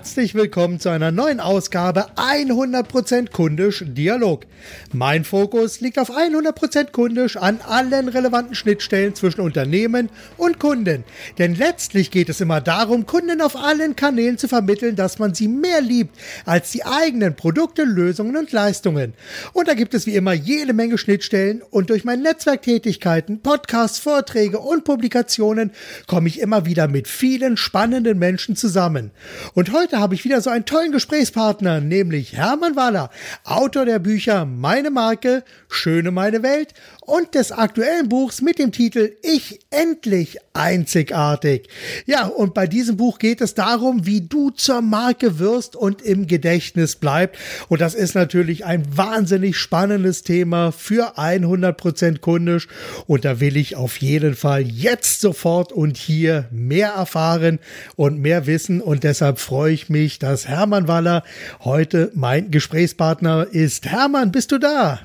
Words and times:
Herzlich 0.00 0.34
willkommen 0.34 0.80
zu 0.80 0.88
einer 0.88 1.12
neuen 1.12 1.40
Ausgabe 1.40 2.06
100% 2.16 3.32
kundisch 3.32 3.84
Dialog. 3.86 4.46
Mein 4.94 5.24
Fokus 5.24 5.82
liegt 5.82 5.98
auf 5.98 6.10
100% 6.10 6.90
kundisch 6.90 7.36
an 7.36 7.60
allen 7.68 8.08
relevanten 8.08 8.54
Schnittstellen 8.54 9.14
zwischen 9.14 9.42
Unternehmen 9.42 10.08
und 10.38 10.58
Kunden. 10.58 11.04
Denn 11.36 11.54
letztlich 11.54 12.10
geht 12.10 12.30
es 12.30 12.40
immer 12.40 12.62
darum, 12.62 13.04
Kunden 13.04 13.42
auf 13.42 13.56
allen 13.56 13.94
Kanälen 13.94 14.38
zu 14.38 14.48
vermitteln, 14.48 14.96
dass 14.96 15.18
man 15.18 15.34
sie 15.34 15.48
mehr 15.48 15.82
liebt 15.82 16.16
als 16.46 16.70
die 16.70 16.86
eigenen 16.86 17.36
Produkte, 17.36 17.84
Lösungen 17.84 18.38
und 18.38 18.52
Leistungen. 18.52 19.12
Und 19.52 19.68
da 19.68 19.74
gibt 19.74 19.92
es 19.92 20.06
wie 20.06 20.16
immer 20.16 20.32
jede 20.32 20.72
Menge 20.72 20.96
Schnittstellen 20.96 21.60
und 21.68 21.90
durch 21.90 22.04
meine 22.04 22.22
Netzwerktätigkeiten, 22.22 23.42
Podcasts, 23.42 23.98
Vorträge 23.98 24.60
und 24.60 24.84
Publikationen 24.84 25.72
komme 26.06 26.28
ich 26.28 26.40
immer 26.40 26.64
wieder 26.64 26.88
mit 26.88 27.06
vielen 27.06 27.58
spannenden 27.58 28.18
Menschen 28.18 28.56
zusammen. 28.56 29.10
Und 29.52 29.74
heute 29.74 29.89
habe 29.98 30.14
ich 30.14 30.24
wieder 30.24 30.40
so 30.40 30.50
einen 30.50 30.64
tollen 30.64 30.92
Gesprächspartner, 30.92 31.80
nämlich 31.80 32.34
Hermann 32.34 32.76
Waller, 32.76 33.10
Autor 33.44 33.84
der 33.84 33.98
Bücher 33.98 34.44
Meine 34.44 34.90
Marke, 34.90 35.44
Schöne 35.68 36.10
meine 36.10 36.42
Welt 36.42 36.74
und 37.02 37.34
des 37.34 37.52
aktuellen 37.52 38.08
Buchs 38.08 38.42
mit 38.42 38.58
dem 38.58 38.72
Titel 38.72 39.12
Ich 39.22 39.60
endlich 39.70 40.38
einzigartig. 40.52 41.68
Ja, 42.06 42.26
und 42.26 42.54
bei 42.54 42.66
diesem 42.66 42.96
Buch 42.96 43.18
geht 43.18 43.40
es 43.40 43.54
darum, 43.54 44.06
wie 44.06 44.20
du 44.20 44.50
zur 44.50 44.82
Marke 44.82 45.38
wirst 45.38 45.76
und 45.76 46.02
im 46.02 46.26
Gedächtnis 46.26 46.96
bleibst. 46.96 47.40
Und 47.68 47.80
das 47.80 47.94
ist 47.94 48.14
natürlich 48.14 48.64
ein 48.64 48.84
wahnsinnig 48.96 49.56
spannendes 49.56 50.22
Thema 50.22 50.72
für 50.72 51.18
100% 51.18 52.18
kundisch. 52.18 52.68
Und 53.06 53.24
da 53.24 53.40
will 53.40 53.56
ich 53.56 53.76
auf 53.76 53.96
jeden 53.98 54.34
Fall 54.34 54.62
jetzt 54.62 55.20
sofort 55.20 55.72
und 55.72 55.96
hier 55.96 56.48
mehr 56.50 56.90
erfahren 56.90 57.58
und 57.96 58.20
mehr 58.20 58.46
wissen. 58.46 58.80
Und 58.80 59.04
deshalb 59.04 59.38
freue 59.38 59.72
ich 59.72 59.88
mich, 59.88 60.18
dass 60.18 60.48
Hermann 60.48 60.88
Waller 60.88 61.22
heute 61.60 62.10
mein 62.14 62.50
Gesprächspartner 62.50 63.46
ist. 63.50 63.86
Hermann, 63.86 64.32
bist 64.32 64.52
du 64.52 64.58
da? 64.58 65.00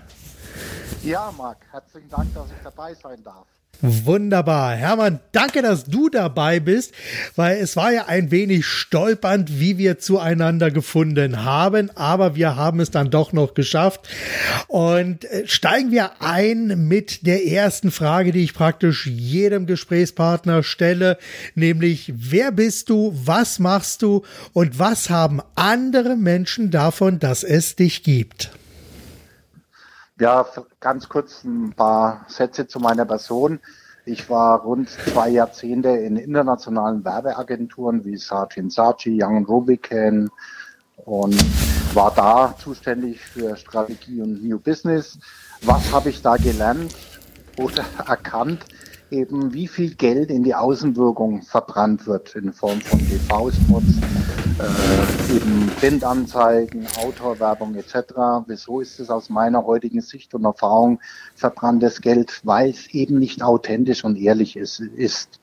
Ja, 1.05 1.31
Marc, 1.37 1.57
herzlichen 1.71 2.09
Dank, 2.09 2.33
dass 2.33 2.47
ich 2.47 2.63
dabei 2.63 2.95
sein 2.95 3.23
darf. 3.23 3.45
Wunderbar. 3.81 4.73
Hermann, 4.73 5.19
danke, 5.33 5.61
dass 5.61 5.85
du 5.85 6.09
dabei 6.09 6.59
bist, 6.59 6.93
weil 7.35 7.57
es 7.57 7.75
war 7.75 7.91
ja 7.91 8.05
ein 8.05 8.31
wenig 8.31 8.65
stolpernd, 8.65 9.59
wie 9.59 9.77
wir 9.77 9.99
zueinander 9.99 10.71
gefunden 10.71 11.43
haben, 11.43 11.91
aber 11.95 12.35
wir 12.35 12.55
haben 12.55 12.79
es 12.79 12.89
dann 12.89 13.11
doch 13.11 13.33
noch 13.33 13.53
geschafft. 13.53 14.09
Und 14.67 15.25
äh, 15.25 15.45
steigen 15.45 15.91
wir 15.91 16.23
ein 16.23 16.87
mit 16.87 17.27
der 17.27 17.45
ersten 17.45 17.91
Frage, 17.91 18.31
die 18.31 18.43
ich 18.43 18.55
praktisch 18.55 19.05
jedem 19.05 19.67
Gesprächspartner 19.67 20.63
stelle, 20.63 21.19
nämlich 21.53 22.11
wer 22.15 22.51
bist 22.51 22.89
du, 22.89 23.13
was 23.13 23.59
machst 23.59 24.01
du 24.01 24.23
und 24.53 24.79
was 24.79 25.11
haben 25.11 25.39
andere 25.53 26.15
Menschen 26.15 26.71
davon, 26.71 27.19
dass 27.19 27.43
es 27.43 27.75
dich 27.75 28.01
gibt? 28.01 28.49
Ja, 30.17 30.45
ganz 30.79 31.09
kurz 31.09 31.43
ein 31.43 31.73
paar 31.73 32.25
Sätze 32.29 32.67
zu 32.67 32.79
meiner 32.79 33.03
Person. 33.03 33.59
Ich 34.05 34.29
war 34.29 34.61
rund 34.61 34.89
zwei 34.89 35.27
Jahrzehnte 35.27 35.89
in 35.89 36.15
internationalen 36.15 37.03
Werbeagenturen 37.03 38.05
wie 38.05 38.15
Sargent 38.15 38.71
Saatchi, 38.71 39.21
Young 39.21 39.45
Rubicon 39.45 40.29
und 41.03 41.35
war 41.93 42.13
da 42.15 42.55
zuständig 42.57 43.19
für 43.19 43.57
Strategie 43.57 44.21
und 44.21 44.41
New 44.41 44.57
Business. 44.57 45.19
Was 45.63 45.91
habe 45.91 46.11
ich 46.11 46.21
da 46.21 46.37
gelernt 46.37 46.95
oder 47.57 47.83
erkannt? 48.07 48.63
Eben 49.11 49.53
wie 49.53 49.67
viel 49.67 49.93
Geld 49.93 50.31
in 50.31 50.43
die 50.43 50.55
Außenwirkung 50.55 51.43
verbrannt 51.43 52.07
wird 52.07 52.35
in 52.35 52.51
Form 52.51 52.81
von 52.81 52.99
TV-Spots, 52.99 53.99
äh, 54.59 55.35
eben 55.35 55.71
Printanzeigen, 55.79 56.87
Autorwerbung 56.97 57.75
etc. 57.75 58.45
Wieso 58.47 58.81
ist 58.81 58.99
es 58.99 59.09
aus 59.11 59.29
meiner 59.29 59.65
heutigen 59.65 60.01
Sicht 60.01 60.33
und 60.33 60.43
Erfahrung 60.43 60.99
verbranntes 61.35 62.01
Geld? 62.01 62.41
Weil 62.43 62.71
es 62.71 62.87
eben 62.87 63.19
nicht 63.19 63.43
authentisch 63.43 64.03
und 64.03 64.17
ehrlich 64.17 64.57
ist. 64.57 64.79
ist. 64.79 65.39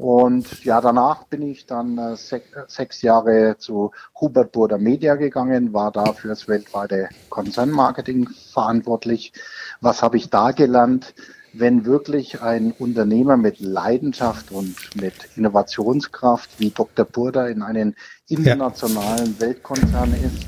Und 0.00 0.64
ja, 0.64 0.80
danach 0.80 1.24
bin 1.24 1.42
ich 1.42 1.66
dann 1.66 1.98
äh, 1.98 2.16
sech, 2.16 2.44
sechs 2.68 3.02
Jahre 3.02 3.56
zu 3.58 3.92
Hubert 4.18 4.50
Burda 4.50 4.78
Media 4.78 5.14
gegangen, 5.14 5.74
war 5.74 5.92
da 5.92 6.14
für 6.14 6.28
das 6.28 6.48
weltweite 6.48 7.10
Konzernmarketing 7.28 8.26
verantwortlich. 8.52 9.34
Was 9.82 10.02
habe 10.02 10.16
ich 10.16 10.30
da 10.30 10.52
gelernt? 10.52 11.14
Wenn 11.52 11.84
wirklich 11.84 12.42
ein 12.42 12.72
Unternehmer 12.72 13.36
mit 13.36 13.60
Leidenschaft 13.60 14.52
und 14.52 14.76
mit 14.94 15.14
Innovationskraft 15.36 16.50
wie 16.58 16.70
Dr. 16.70 17.04
Burda 17.04 17.46
in 17.46 17.62
einem 17.62 17.94
internationalen 18.28 19.36
ja. 19.38 19.46
Weltkonzern 19.46 20.14
ist 20.14 20.46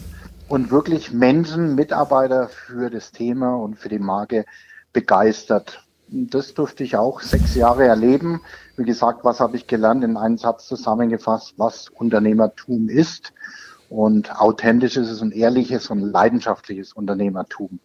und 0.49 0.71
wirklich 0.71 1.13
Menschen, 1.13 1.75
Mitarbeiter 1.75 2.49
für 2.49 2.91
das 2.91 3.11
Thema 3.11 3.57
und 3.57 3.79
für 3.79 3.89
die 3.89 3.99
Marke 3.99 4.45
begeistert. 4.93 5.85
Das 6.09 6.53
durfte 6.53 6.85
ich 6.85 6.97
auch 6.97 7.21
sechs 7.21 7.55
Jahre 7.55 7.87
erleben. 7.87 8.43
Wie 8.77 8.85
gesagt, 8.85 9.25
was 9.25 9.41
habe 9.41 9.57
ich 9.57 9.67
gelernt? 9.67 10.05
In 10.05 10.17
einem 10.17 10.37
Satz 10.37 10.67
zusammengefasst, 10.69 11.55
was 11.57 11.89
Unternehmertum 11.89 12.91
ist. 12.91 13.33
Und 13.89 14.35
authentisches 14.41 15.21
und 15.21 15.35
ehrliches 15.35 15.91
und 15.91 16.01
leidenschaftliches 16.01 16.93
Unternehmertum. 16.93 17.79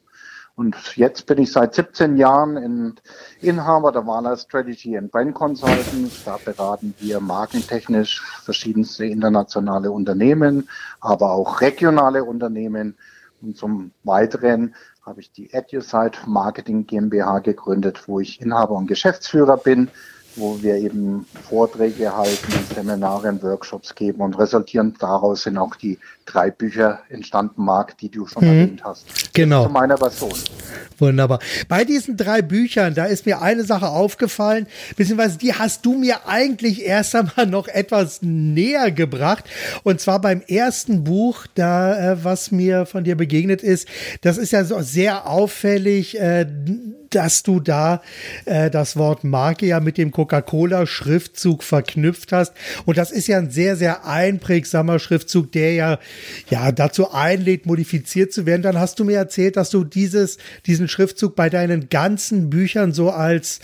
Und 0.58 0.76
jetzt 0.96 1.28
bin 1.28 1.38
ich 1.38 1.52
seit 1.52 1.76
17 1.76 2.18
Jahren 2.18 2.58
in 2.58 2.96
Inhaber 3.42 3.92
der 3.92 4.08
Wala 4.08 4.36
Strategy 4.36 4.98
and 4.98 5.12
Brand 5.12 5.36
Consultants. 5.36 6.24
Da 6.26 6.40
beraten 6.44 6.96
wir 6.98 7.20
markentechnisch 7.20 8.24
verschiedenste 8.44 9.06
internationale 9.06 9.92
Unternehmen, 9.92 10.68
aber 11.00 11.30
auch 11.30 11.62
regionale 11.62 12.24
Unternehmen. 12.24 12.98
Und 13.40 13.56
zum 13.56 13.92
Weiteren 14.04 14.74
habe 15.06 15.22
ich 15.22 15.32
die 15.32 15.54
EduSite 15.54 16.18
Marketing 16.26 16.88
GmbH 16.88 17.38
gegründet, 17.38 18.08
wo 18.08 18.20
ich 18.20 18.42
Inhaber 18.42 18.74
und 18.74 18.88
Geschäftsführer 18.88 19.58
bin 19.58 19.92
wo 20.38 20.62
wir 20.62 20.76
eben 20.76 21.26
Vorträge 21.50 22.16
halten, 22.16 22.54
Seminare 22.74 23.42
Workshops 23.42 23.96
geben 23.96 24.22
und 24.22 24.38
resultierend 24.38 25.02
daraus 25.02 25.44
sind 25.44 25.58
auch 25.58 25.76
die 25.76 25.98
drei 26.28 26.52
Bücher 26.52 27.00
entstanden, 27.10 27.64
Marc, 27.64 27.98
die 27.98 28.10
du 28.10 28.28
schon 28.28 28.44
mhm. 28.44 28.50
erwähnt 28.50 28.84
hast. 28.84 29.34
Genau. 29.34 29.66
Zu 29.66 29.72
meiner 29.72 29.96
Person. 29.96 30.34
Wunderbar. 31.00 31.40
Bei 31.68 31.84
diesen 31.84 32.18
drei 32.18 32.42
Büchern, 32.42 32.94
da 32.96 33.06
ist 33.06 33.26
mir 33.26 33.42
eine 33.42 33.64
Sache 33.64 33.88
aufgefallen, 33.88 34.68
beziehungsweise 34.96 35.38
die 35.38 35.54
hast 35.54 35.86
du 35.86 35.98
mir 35.98 36.28
eigentlich 36.28 36.84
erst 36.84 37.16
einmal 37.16 37.46
noch 37.48 37.68
etwas 37.68 38.22
näher 38.22 38.92
gebracht. 38.92 39.46
Und 39.84 40.02
zwar 40.02 40.20
beim 40.20 40.42
ersten 40.42 41.04
Buch, 41.04 41.46
da, 41.56 42.14
äh, 42.14 42.24
was 42.24 42.52
mir 42.52 42.86
von 42.86 43.04
dir 43.04 43.16
begegnet 43.16 43.64
ist, 43.64 43.88
das 44.22 44.38
ist 44.38 44.52
ja 44.52 44.64
so 44.64 44.82
sehr 44.82 45.28
auffällig, 45.28 46.20
äh, 46.20 46.46
dass 47.10 47.44
du 47.44 47.60
da 47.60 48.02
äh, 48.46 48.70
das 48.70 48.98
Wort 48.98 49.24
Marke 49.24 49.66
ja 49.66 49.80
mit 49.80 49.98
dem 49.98 50.12
Coca-Cola-Schriftzug 50.12 51.64
verknüpft 51.64 52.32
hast. 52.32 52.54
Und 52.86 52.98
das 52.98 53.12
ist 53.12 53.28
ja 53.28 53.38
ein 53.38 53.50
sehr, 53.50 53.76
sehr 53.76 54.06
einprägsamer 54.06 55.00
Schriftzug, 55.00 55.52
der 55.52 55.74
ja, 55.74 56.00
ja 56.50 56.72
dazu 56.72 57.12
einlädt, 57.12 57.66
modifiziert 57.66 58.34
zu 58.34 58.46
werden. 58.46 58.62
Dann 58.62 58.80
hast 58.80 59.00
du 59.00 59.04
mir 59.04 59.18
erzählt, 59.18 59.58
dass 59.58 59.70
du 59.70 59.84
dieses, 59.84 60.38
diesen 60.66 60.88
Schriftzug 60.88 61.36
bei 61.36 61.50
deinen 61.50 61.90
ganzen 61.90 62.50
Büchern 62.50 62.94
so 62.94 63.10
als, 63.10 63.60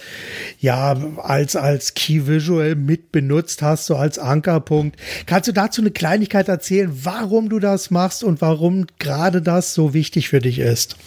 ja, 0.59 0.95
als, 1.17 1.55
als 1.55 1.93
Key 1.93 2.27
Visual 2.27 2.75
mit 2.75 3.11
benutzt 3.11 3.61
hast, 3.61 3.85
so 3.85 3.95
als 3.95 4.19
Ankerpunkt. 4.19 4.97
Kannst 5.25 5.47
du 5.47 5.53
dazu 5.53 5.81
eine 5.81 5.91
Kleinigkeit 5.91 6.47
erzählen, 6.47 6.91
warum 7.03 7.49
du 7.49 7.59
das 7.59 7.91
machst 7.91 8.23
und 8.23 8.41
warum 8.41 8.87
gerade 8.99 9.41
das 9.41 9.73
so 9.73 9.93
wichtig 9.93 10.29
für 10.29 10.39
dich 10.39 10.59
ist? 10.59 10.97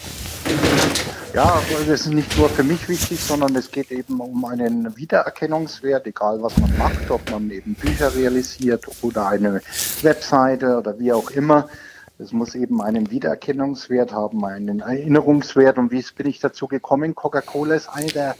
Ja, 1.37 1.61
das 1.69 1.87
ist 1.87 2.07
nicht 2.07 2.35
nur 2.35 2.49
für 2.49 2.63
mich 2.63 2.89
wichtig, 2.89 3.19
sondern 3.19 3.55
es 3.55 3.69
geht 3.69 3.91
eben 3.91 4.19
um 4.19 4.43
einen 4.45 4.97
Wiedererkennungswert, 4.97 6.07
egal 6.07 6.41
was 6.41 6.57
man 6.57 6.75
macht, 6.79 7.11
ob 7.11 7.29
man 7.29 7.51
eben 7.51 7.75
Bücher 7.75 8.15
realisiert 8.15 8.87
oder 9.03 9.27
eine 9.27 9.61
Webseite 10.01 10.79
oder 10.79 10.97
wie 10.97 11.13
auch 11.13 11.29
immer. 11.29 11.69
Es 12.17 12.31
muss 12.31 12.55
eben 12.55 12.81
einen 12.81 13.11
Wiedererkennungswert 13.11 14.13
haben, 14.13 14.43
einen 14.45 14.79
Erinnerungswert. 14.79 15.77
Und 15.77 15.91
wie 15.91 16.03
bin 16.15 16.25
ich 16.25 16.39
dazu 16.39 16.67
gekommen? 16.67 17.13
Coca-Cola 17.13 17.75
ist 17.75 17.89
eine 17.89 18.07
der, 18.07 18.35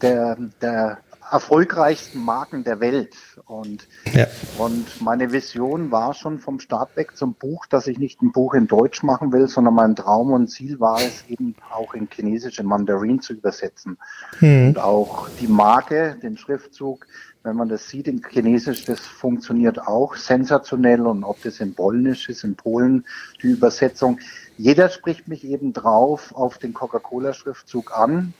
der, 0.00 0.38
der 0.62 0.98
erfolgreichsten 1.32 2.22
Marken 2.22 2.62
der 2.62 2.80
Welt. 2.80 3.16
Und, 3.46 3.88
ja. 4.12 4.26
und 4.58 5.00
meine 5.00 5.32
Vision 5.32 5.90
war 5.90 6.12
schon 6.12 6.38
vom 6.38 6.60
Start 6.60 6.94
weg 6.96 7.16
zum 7.16 7.34
Buch, 7.34 7.66
dass 7.66 7.86
ich 7.86 7.98
nicht 7.98 8.20
ein 8.22 8.32
Buch 8.32 8.54
in 8.54 8.66
Deutsch 8.66 9.02
machen 9.02 9.32
will, 9.32 9.48
sondern 9.48 9.74
mein 9.74 9.96
Traum 9.96 10.32
und 10.32 10.48
Ziel 10.48 10.78
war 10.78 11.00
es 11.00 11.24
eben 11.28 11.56
auch 11.70 11.94
in 11.94 12.08
Chinesisch, 12.10 12.58
in 12.58 12.66
Mandarin 12.66 13.20
zu 13.20 13.32
übersetzen. 13.32 13.96
Mhm. 14.40 14.68
Und 14.68 14.78
auch 14.78 15.28
die 15.40 15.48
Marke, 15.48 16.18
den 16.22 16.36
Schriftzug, 16.36 17.06
wenn 17.42 17.56
man 17.56 17.68
das 17.68 17.88
sieht 17.88 18.08
in 18.08 18.22
Chinesisch, 18.22 18.84
das 18.84 19.00
funktioniert 19.00 19.80
auch 19.86 20.16
sensationell 20.16 21.06
und 21.06 21.24
ob 21.24 21.42
das 21.42 21.60
in 21.60 21.74
Polnisch 21.74 22.28
ist, 22.28 22.44
in 22.44 22.56
Polen, 22.56 23.04
die 23.42 23.48
Übersetzung. 23.48 24.20
Jeder 24.58 24.90
spricht 24.90 25.28
mich 25.28 25.44
eben 25.44 25.72
drauf 25.72 26.34
auf 26.34 26.58
den 26.58 26.74
Coca-Cola-Schriftzug 26.74 27.98
an. 27.98 28.34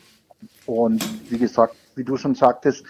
Und 0.67 1.05
wie 1.31 1.39
gesagt, 1.39 1.77
wie 1.95 2.05
du 2.05 2.17
schon 2.17 2.35
sagtest, 2.35 2.85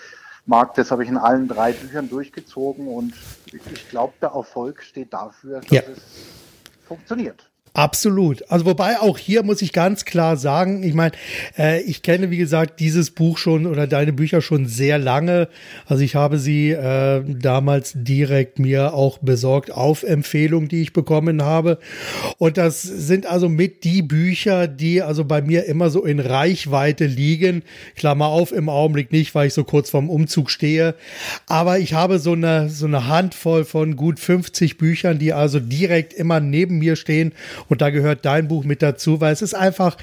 Markt. 0.46 0.78
Das 0.78 0.90
habe 0.90 1.04
ich 1.04 1.08
in 1.08 1.16
allen 1.16 1.49
drei 1.49 1.72
Büchern 1.72 2.08
durchgezogen 2.08 2.88
und 2.88 3.14
ich 3.52 3.88
glaube, 3.90 4.14
der 4.20 4.31
Erfolg 4.31 4.82
steht 4.82 5.12
dafür, 5.12 5.60
dass 5.60 5.70
ja. 5.70 5.82
es 5.82 6.00
funktioniert. 6.87 7.49
Absolut. 7.74 8.50
Also 8.50 8.66
wobei 8.66 9.00
auch 9.00 9.16
hier 9.16 9.42
muss 9.42 9.62
ich 9.62 9.72
ganz 9.72 10.04
klar 10.04 10.36
sagen, 10.36 10.82
ich 10.82 10.92
meine, 10.92 11.12
äh, 11.56 11.80
ich 11.80 12.02
kenne 12.02 12.30
wie 12.30 12.36
gesagt 12.36 12.80
dieses 12.80 13.10
Buch 13.12 13.38
schon 13.38 13.64
oder 13.64 13.86
deine 13.86 14.12
Bücher 14.12 14.42
schon 14.42 14.66
sehr 14.66 14.98
lange. 14.98 15.48
Also 15.86 16.02
ich 16.02 16.14
habe 16.14 16.38
sie 16.38 16.72
äh, 16.72 17.22
damals 17.26 17.92
direkt 17.94 18.58
mir 18.58 18.92
auch 18.92 19.16
besorgt 19.19 19.70
auf 19.70 20.02
Empfehlung, 20.02 20.69
die 20.69 20.82
ich 20.82 20.92
bekommen 20.92 21.42
habe. 21.42 21.78
Und 22.36 22.58
das 22.58 22.82
sind 22.82 23.24
also 23.24 23.48
mit 23.48 23.84
die 23.84 24.02
Bücher, 24.02 24.69
die 24.69 25.00
also 25.00 25.24
bei 25.24 25.40
mir 25.40 25.64
immer 25.64 25.88
so 25.88 26.04
in 26.04 26.20
Reichweite 26.20 27.06
liegen. 27.06 27.62
Klammer 27.96 28.26
auf, 28.26 28.52
im 28.52 28.69
Augenblick 28.69 29.12
nicht, 29.12 29.34
weil 29.34 29.46
ich 29.46 29.54
so 29.54 29.64
kurz 29.64 29.88
vorm 29.88 30.10
Umzug 30.10 30.50
stehe. 30.50 30.94
Aber 31.46 31.78
ich 31.78 31.94
habe 31.94 32.19
so 32.19 32.32
eine, 32.32 32.69
so 32.69 32.84
eine 32.84 33.08
Handvoll 33.08 33.64
von 33.64 33.96
gut 33.96 34.20
50 34.20 34.76
Büchern, 34.76 35.19
die 35.19 35.32
also 35.32 35.58
direkt 35.58 36.12
immer 36.12 36.38
neben 36.38 36.78
mir 36.78 36.96
stehen 36.96 37.32
und 37.69 37.81
da 37.81 37.91
gehört 37.91 38.25
dein 38.25 38.49
Buch 38.49 38.64
mit 38.64 38.82
dazu, 38.82 39.20
weil 39.20 39.32
es 39.32 39.43
ist 39.43 39.55
einfach 39.55 39.97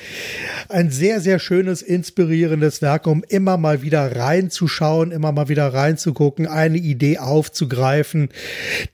ein 0.70 0.92
sehr, 0.92 1.22
sehr 1.22 1.40
schönes, 1.40 1.82
inspirierendes 1.82 2.82
Werk, 2.82 3.08
um 3.08 3.24
immer 3.28 3.58
mal 3.58 3.82
wieder 3.82 4.16
reinzuschauen, 4.16 5.12
immer 5.12 5.32
mal 5.32 5.50
wieder 5.50 5.74
reinzugucken, 5.74 6.48
eine 6.48 6.78
Idee 6.78 7.18
aufzugreifen, 7.18 8.30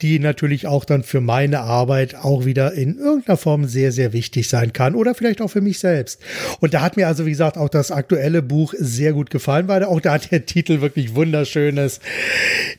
die 0.01 0.19
natürlich 0.19 0.67
auch 0.67 0.85
dann 0.85 1.03
für 1.03 1.21
meine 1.21 1.61
Arbeit 1.61 2.15
auch 2.15 2.45
wieder 2.45 2.73
in 2.73 2.97
irgendeiner 2.97 3.37
Form 3.37 3.65
sehr, 3.65 3.91
sehr 3.91 4.13
wichtig 4.13 4.49
sein 4.49 4.73
kann 4.73 4.95
oder 4.95 5.15
vielleicht 5.15 5.41
auch 5.41 5.49
für 5.49 5.61
mich 5.61 5.79
selbst. 5.79 6.21
Und 6.59 6.73
da 6.73 6.81
hat 6.81 6.97
mir 6.97 7.07
also, 7.07 7.25
wie 7.25 7.31
gesagt, 7.31 7.57
auch 7.57 7.69
das 7.69 7.91
aktuelle 7.91 8.41
Buch 8.41 8.73
sehr 8.77 9.13
gut 9.13 9.29
gefallen, 9.29 9.67
weil 9.67 9.83
auch 9.83 10.01
da 10.01 10.17
der 10.17 10.45
Titel 10.45 10.81
wirklich 10.81 11.15
wunderschön 11.15 11.77
ist. 11.77 12.01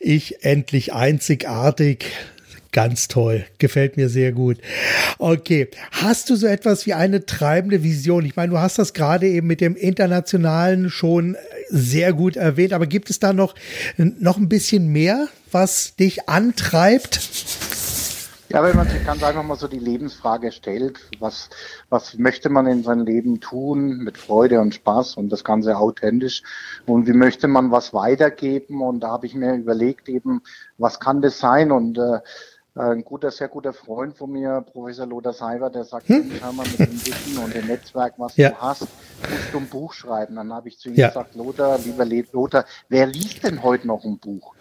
Ich 0.00 0.44
endlich 0.44 0.92
einzigartig 0.92 2.06
Ganz 2.76 3.08
toll. 3.08 3.46
Gefällt 3.56 3.96
mir 3.96 4.10
sehr 4.10 4.32
gut. 4.32 4.58
Okay. 5.18 5.68
Hast 5.92 6.28
du 6.28 6.36
so 6.36 6.46
etwas 6.46 6.84
wie 6.84 6.92
eine 6.92 7.24
treibende 7.24 7.82
Vision? 7.82 8.26
Ich 8.26 8.36
meine, 8.36 8.50
du 8.50 8.58
hast 8.58 8.78
das 8.78 8.92
gerade 8.92 9.26
eben 9.26 9.46
mit 9.46 9.62
dem 9.62 9.76
Internationalen 9.76 10.90
schon 10.90 11.38
sehr 11.70 12.12
gut 12.12 12.36
erwähnt, 12.36 12.74
aber 12.74 12.86
gibt 12.86 13.08
es 13.08 13.18
da 13.18 13.32
noch, 13.32 13.54
noch 13.96 14.36
ein 14.36 14.50
bisschen 14.50 14.88
mehr, 14.88 15.28
was 15.50 15.96
dich 15.96 16.28
antreibt? 16.28 17.18
Ja, 18.50 18.62
wenn 18.62 18.76
man 18.76 18.88
sich 18.88 19.04
ganz 19.04 19.22
einfach 19.22 19.42
mal 19.42 19.56
so 19.56 19.68
die 19.68 19.78
Lebensfrage 19.78 20.52
stellt, 20.52 21.00
was, 21.18 21.48
was 21.88 22.18
möchte 22.18 22.50
man 22.50 22.66
in 22.66 22.84
seinem 22.84 23.06
Leben 23.06 23.40
tun 23.40 23.98
mit 23.98 24.18
Freude 24.18 24.60
und 24.60 24.74
Spaß 24.74 25.16
und 25.16 25.30
das 25.30 25.44
Ganze 25.44 25.78
authentisch 25.78 26.42
und 26.84 27.08
wie 27.08 27.12
möchte 27.12 27.48
man 27.48 27.70
was 27.70 27.94
weitergeben 27.94 28.82
und 28.82 29.00
da 29.00 29.08
habe 29.08 29.26
ich 29.26 29.34
mir 29.34 29.54
überlegt 29.54 30.08
eben, 30.08 30.42
was 30.78 31.00
kann 31.00 31.22
das 31.22 31.38
sein 31.38 31.72
und 31.72 31.98
äh, 31.98 32.20
ein 32.76 33.04
guter, 33.04 33.30
sehr 33.30 33.48
guter 33.48 33.72
Freund 33.72 34.16
von 34.16 34.30
mir, 34.30 34.64
Professor 34.72 35.06
Lothar 35.06 35.32
Seiber, 35.32 35.70
der 35.70 35.84
sagt, 35.84 36.08
hm? 36.08 36.30
schau 36.38 36.52
mal 36.52 36.66
mit 36.66 36.78
dem 36.78 36.92
Wissen 36.92 37.38
und 37.38 37.54
dem 37.54 37.66
Netzwerk, 37.66 38.14
was 38.18 38.36
ja. 38.36 38.50
du 38.50 38.56
hast, 38.56 38.82
musst 38.82 39.52
du 39.52 39.58
ein 39.58 39.68
Buch 39.68 39.94
schreiben. 39.94 40.36
Dann 40.36 40.52
habe 40.52 40.68
ich 40.68 40.78
zu 40.78 40.90
ihm 40.90 40.94
ja. 40.94 41.08
gesagt, 41.08 41.34
Lothar, 41.34 41.78
lieber 41.78 42.04
Lothar, 42.32 42.66
wer 42.88 43.06
liest 43.06 43.44
denn 43.44 43.62
heute 43.62 43.86
noch 43.86 44.04
ein 44.04 44.18
Buch? 44.18 44.54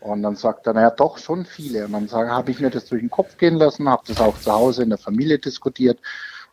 Und 0.00 0.22
dann 0.22 0.36
sagt 0.36 0.66
er, 0.66 0.74
naja, 0.74 0.90
doch, 0.90 1.16
schon 1.18 1.46
viele. 1.46 1.86
Und 1.86 2.12
dann 2.12 2.28
habe 2.28 2.50
ich 2.50 2.60
mir 2.60 2.70
das 2.70 2.86
durch 2.86 3.00
den 3.00 3.10
Kopf 3.10 3.38
gehen 3.38 3.54
lassen, 3.54 3.88
habe 3.88 4.02
das 4.06 4.20
auch 4.20 4.38
zu 4.38 4.52
Hause 4.52 4.82
in 4.82 4.90
der 4.90 4.98
Familie 4.98 5.38
diskutiert. 5.38 5.98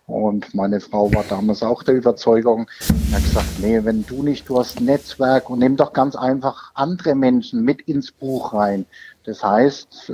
Und 0.05 0.55
meine 0.55 0.79
Frau 0.79 1.13
war 1.13 1.23
damals 1.27 1.61
auch 1.61 1.83
der 1.83 1.95
Überzeugung. 1.95 2.67
Er 3.11 3.17
hat 3.17 3.23
gesagt, 3.23 3.59
nee, 3.59 3.83
wenn 3.83 4.05
du 4.05 4.23
nicht, 4.23 4.49
du 4.49 4.57
hast 4.57 4.79
ein 4.79 4.85
Netzwerk 4.85 5.49
und 5.49 5.59
nimm 5.59 5.75
doch 5.75 5.93
ganz 5.93 6.15
einfach 6.15 6.71
andere 6.73 7.13
Menschen 7.13 7.63
mit 7.63 7.81
ins 7.81 8.11
Buch 8.11 8.53
rein. 8.53 8.85
Das 9.23 9.43
heißt, 9.43 10.11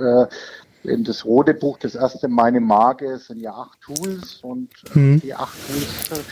in 0.87 1.03
das 1.03 1.25
rote 1.25 1.53
Buch, 1.53 1.77
das 1.77 1.95
erste 1.95 2.27
Meine 2.27 2.59
Marke, 2.59 3.17
sind 3.17 3.39
ja 3.39 3.53
acht 3.53 3.79
Tools 3.81 4.39
und 4.41 4.69
mhm. 4.93 5.21
die 5.21 5.33
acht 5.33 5.55
Tools 5.67 6.19
äh, 6.19 6.23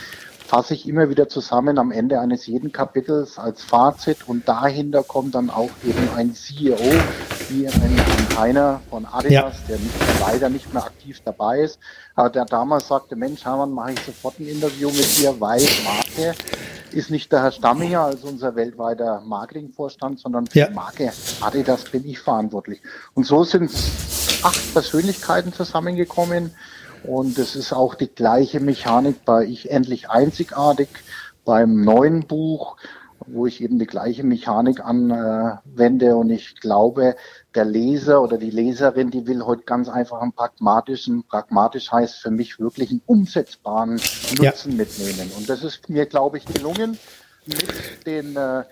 fasse 0.46 0.74
ich 0.74 0.88
immer 0.88 1.08
wieder 1.08 1.28
zusammen 1.28 1.78
am 1.78 1.90
Ende 1.90 2.20
eines 2.20 2.46
jeden 2.46 2.70
Kapitels 2.70 3.38
als 3.38 3.64
Fazit 3.64 4.28
und 4.28 4.46
dahinter 4.46 5.02
kommt 5.02 5.34
dann 5.34 5.50
auch 5.50 5.70
eben 5.84 6.08
ein 6.16 6.34
CEO, 6.34 6.76
wie 7.48 7.66
ein, 7.66 8.00
Heiner 8.36 8.80
von 8.90 9.06
Adidas, 9.06 9.30
ja. 9.32 9.50
der 9.68 9.78
nicht, 9.78 9.94
leider 10.20 10.50
nicht 10.50 10.74
mehr 10.74 10.84
aktiv 10.84 11.20
dabei 11.24 11.60
ist, 11.60 11.78
aber 12.16 12.30
der 12.30 12.44
damals 12.44 12.88
sagte, 12.88 13.14
Mensch, 13.14 13.44
Hermann, 13.44 13.70
mache 13.70 13.92
ich 13.92 14.00
sofort 14.00 14.40
ein 14.40 14.48
Interview 14.48 14.88
mit 14.88 15.18
dir, 15.18 15.40
weil 15.40 15.62
Marke 15.84 16.34
ist 16.90 17.10
nicht 17.10 17.30
der 17.32 17.42
Herr 17.42 17.52
Stamminger 17.52 18.00
als 18.00 18.22
unser 18.24 18.56
weltweiter 18.56 19.22
Marketingvorstand, 19.24 20.18
sondern 20.18 20.46
für 20.46 20.58
ja. 20.58 20.70
Marke 20.70 21.12
Adidas 21.40 21.84
bin 21.84 22.04
ich 22.06 22.18
verantwortlich. 22.18 22.80
Und 23.14 23.24
so 23.24 23.44
sind 23.44 23.70
acht 24.44 24.72
Persönlichkeiten 24.72 25.52
zusammengekommen 25.52 26.54
und 27.02 27.38
es 27.38 27.56
ist 27.56 27.72
auch 27.72 27.94
die 27.94 28.08
gleiche 28.08 28.60
Mechanik 28.60 29.24
bei 29.24 29.44
Ich 29.44 29.70
endlich 29.70 30.10
einzigartig 30.10 30.88
beim 31.44 31.82
neuen 31.82 32.26
Buch, 32.26 32.76
wo 33.26 33.46
ich 33.46 33.62
eben 33.62 33.78
die 33.78 33.86
gleiche 33.86 34.22
Mechanik 34.22 34.80
anwende 34.80 36.16
und 36.16 36.30
ich 36.30 36.60
glaube, 36.60 37.16
der 37.54 37.64
Leser 37.64 38.22
oder 38.22 38.36
die 38.36 38.50
Leserin, 38.50 39.10
die 39.10 39.26
will 39.26 39.44
heute 39.44 39.64
ganz 39.64 39.88
einfach 39.88 40.20
einen 40.20 40.32
pragmatischen, 40.32 41.24
pragmatisch 41.24 41.90
heißt 41.90 42.16
für 42.16 42.30
mich 42.30 42.58
wirklich 42.58 42.90
einen 42.90 43.02
umsetzbaren 43.06 43.92
Nutzen 43.92 44.72
ja. 44.72 44.76
mitnehmen. 44.76 45.30
Und 45.36 45.48
das 45.48 45.64
ist 45.64 45.88
mir, 45.88 46.06
glaube 46.06 46.38
ich, 46.38 46.44
gelungen 46.44 46.98
mit 47.46 48.06
den 48.06 48.36
äh, 48.36 48.64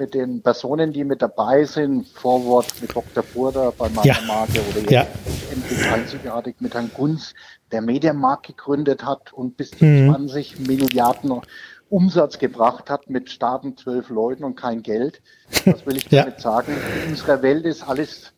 mit 0.00 0.14
den 0.14 0.42
Personen, 0.42 0.92
die 0.92 1.04
mit 1.04 1.20
dabei 1.22 1.64
sind, 1.64 2.08
Vorwort 2.08 2.66
mit 2.80 2.96
Dr. 2.96 3.22
Burda 3.22 3.72
bei 3.76 3.88
meiner 3.90 4.06
ja. 4.06 4.20
Marke 4.26 4.60
oder 4.70 4.80
jetzt 4.80 4.90
ja. 4.90 5.06
endlich 5.52 5.92
einzigartig 5.92 6.56
mit 6.60 6.74
Herrn 6.74 6.90
Gunz, 6.92 7.34
der 7.70 7.82
Mediamarkt 7.82 8.46
gegründet 8.46 9.04
hat 9.04 9.32
und 9.32 9.56
bis 9.56 9.70
zu 9.72 9.84
mhm. 9.84 10.10
20 10.10 10.60
Milliarden 10.60 11.42
Umsatz 11.90 12.38
gebracht 12.38 12.88
hat 12.88 13.10
mit 13.10 13.30
starken 13.30 13.76
zwölf 13.76 14.08
Leuten 14.08 14.42
und 14.44 14.56
kein 14.56 14.82
Geld. 14.82 15.20
Was 15.66 15.84
will 15.86 15.96
ich 15.96 16.08
damit 16.08 16.34
ja. 16.34 16.40
sagen? 16.40 16.74
In 17.04 17.10
unserer 17.10 17.42
Welt 17.42 17.66
ist 17.66 17.86
alles 17.86 18.32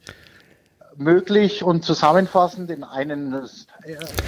möglich 0.97 1.63
und 1.63 1.85
zusammenfassend 1.85 2.71
in 2.71 2.85
einen 2.85 3.49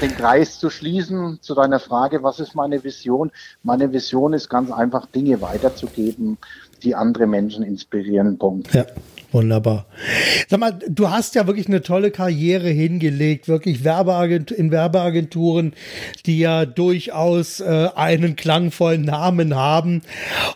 den 0.00 0.10
Kreis 0.16 0.58
zu 0.58 0.70
schließen 0.70 1.38
zu 1.40 1.54
deiner 1.54 1.78
Frage, 1.78 2.22
was 2.22 2.40
ist 2.40 2.54
meine 2.54 2.84
Vision? 2.84 3.30
Meine 3.62 3.92
Vision 3.92 4.32
ist 4.32 4.48
ganz 4.48 4.70
einfach 4.70 5.06
Dinge 5.06 5.40
weiterzugeben, 5.40 6.38
die 6.84 6.94
andere 6.94 7.26
Menschen 7.26 7.64
inspirieren. 7.64 8.38
Punkt. 8.38 8.72
Ja. 8.74 8.86
Wunderbar. 9.34 9.86
Sag 10.48 10.60
mal, 10.60 10.78
du 10.88 11.10
hast 11.10 11.34
ja 11.34 11.48
wirklich 11.48 11.66
eine 11.66 11.82
tolle 11.82 12.12
Karriere 12.12 12.68
hingelegt, 12.68 13.48
wirklich 13.48 13.82
Werbeagent 13.82 14.52
in 14.52 14.70
Werbeagenturen, 14.70 15.74
die 16.24 16.38
ja 16.38 16.64
durchaus 16.64 17.58
äh, 17.58 17.88
einen 17.96 18.36
klangvollen 18.36 19.02
Namen 19.02 19.56
haben 19.56 20.02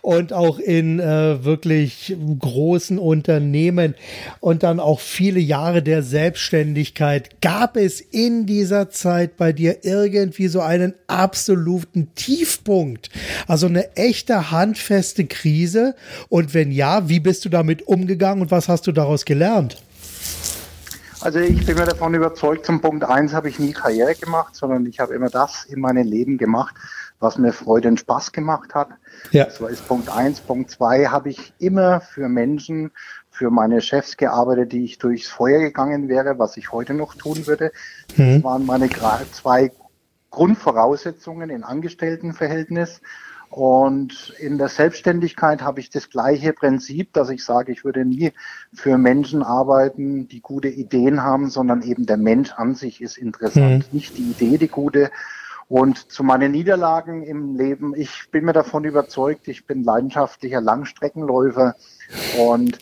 und 0.01 0.33
auch 0.33 0.61
in 0.61 1.01
äh, 1.01 1.45
wirklich 1.45 2.17
großen 2.39 3.01
Unternehmen 3.01 3.97
und 4.39 4.63
dann 4.63 4.79
auch 4.79 5.01
viele 5.01 5.41
Jahre 5.41 5.83
der 5.83 6.05
Selbstständigkeit. 6.05 7.41
Gab 7.41 7.77
es 7.77 8.01
in 8.01 8.47
dieser 8.47 8.91
Zeit 8.91 9.37
bei 9.37 9.53
dir 9.53 9.79
irgendwie 9.83 10.47
so 10.47 10.61
einen 10.61 10.95
absoluten 11.09 12.15
Tiefpunkt? 12.15 13.11
Also 13.49 13.67
eine 13.67 13.97
echte 13.97 14.53
handfeste 14.53 15.27
Krise? 15.27 15.97
Und 16.29 16.55
wenn 16.55 16.71
ja, 16.71 17.09
wie 17.09 17.21
bist 17.21 17.45
du 17.45 17.49
damit 17.49 17.87
umgegangen 17.87 18.43
und 18.43 18.51
was 18.51 18.69
hast 18.69 18.87
du 18.87 18.93
daraus 18.93 19.25
gelernt? 19.25 19.83
Also 21.21 21.41
ich 21.41 21.67
bin 21.67 21.77
mir 21.77 21.85
davon 21.85 22.15
überzeugt, 22.15 22.65
zum 22.65 22.81
Punkt 22.81 23.05
eins 23.05 23.33
habe 23.33 23.49
ich 23.49 23.59
nie 23.59 23.73
Karriere 23.73 24.15
gemacht, 24.15 24.55
sondern 24.55 24.87
ich 24.87 25.01
habe 25.01 25.15
immer 25.15 25.29
das 25.29 25.65
in 25.65 25.81
meinem 25.81 26.07
Leben 26.07 26.39
gemacht, 26.39 26.77
was 27.19 27.39
mir 27.39 27.53
Freude 27.53 27.89
und 27.89 27.99
Spaß 27.99 28.31
gemacht 28.31 28.75
hat. 28.75 28.91
Ja. 29.33 29.47
Das 29.47 29.61
war 29.61 29.69
ist 29.69 29.87
Punkt 29.89 30.09
eins. 30.09 30.41
Punkt 30.41 30.71
zwei 30.71 31.07
habe 31.07 31.31
ich 31.31 31.53
immer 31.59 32.01
für 32.01 32.29
Menschen, 32.29 32.93
für 33.31 33.51
meine 33.51 33.81
Chefs 33.81 34.17
gearbeitet, 34.17 34.73
die 34.73 34.85
ich 34.85 34.99
durchs 34.99 35.29
Feuer 35.29 35.59
gegangen 35.59 36.09
wäre, 36.09 36.39
was 36.39 36.57
ich 36.57 36.71
heute 36.71 36.95
noch 36.95 37.15
tun 37.15 37.47
würde. 37.49 37.73
Das 38.09 38.19
mhm. 38.19 38.45
waren 38.45 38.65
meine 38.65 38.89
zwei 39.33 39.73
Grundvoraussetzungen 40.31 41.51
in 41.51 41.65
Angestelltenverhältnis. 41.65 43.01
Und 43.51 44.35
in 44.39 44.59
der 44.59 44.69
Selbstständigkeit 44.69 45.63
habe 45.63 45.81
ich 45.81 45.89
das 45.89 46.11
gleiche 46.11 46.53
Prinzip, 46.53 47.13
dass 47.15 47.31
ich 47.31 47.45
sage, 47.45 47.73
ich 47.73 47.85
würde 47.85 48.05
nie 48.05 48.33
für 48.75 48.99
Menschen 48.99 49.43
arbeiten, 49.43 50.29
die 50.29 50.41
gute 50.41 50.69
Ideen 50.69 51.23
haben, 51.23 51.49
sondern 51.49 51.83
eben 51.83 52.05
der 52.05 52.19
Mensch 52.19 52.53
an 52.53 52.75
sich 52.75 53.01
ist 53.01 53.17
interessant, 53.17 53.91
mhm. 53.91 53.97
nicht 53.97 54.19
die 54.19 54.31
Idee 54.31 54.59
die 54.59 54.69
gute. 54.69 55.11
Und 55.67 56.11
zu 56.11 56.23
meinen 56.25 56.53
Niederlagen 56.53 57.23
im 57.23 57.57
Leben, 57.57 57.95
ich 57.95 58.31
bin 58.31 58.45
mir 58.45 58.55
davon 58.55 58.85
überzeugt, 58.85 59.49
ich 59.49 59.67
bin 59.67 59.83
leidenschaftlicher 59.83 60.61
Langstreckenläufer 60.61 61.75
und 62.39 62.79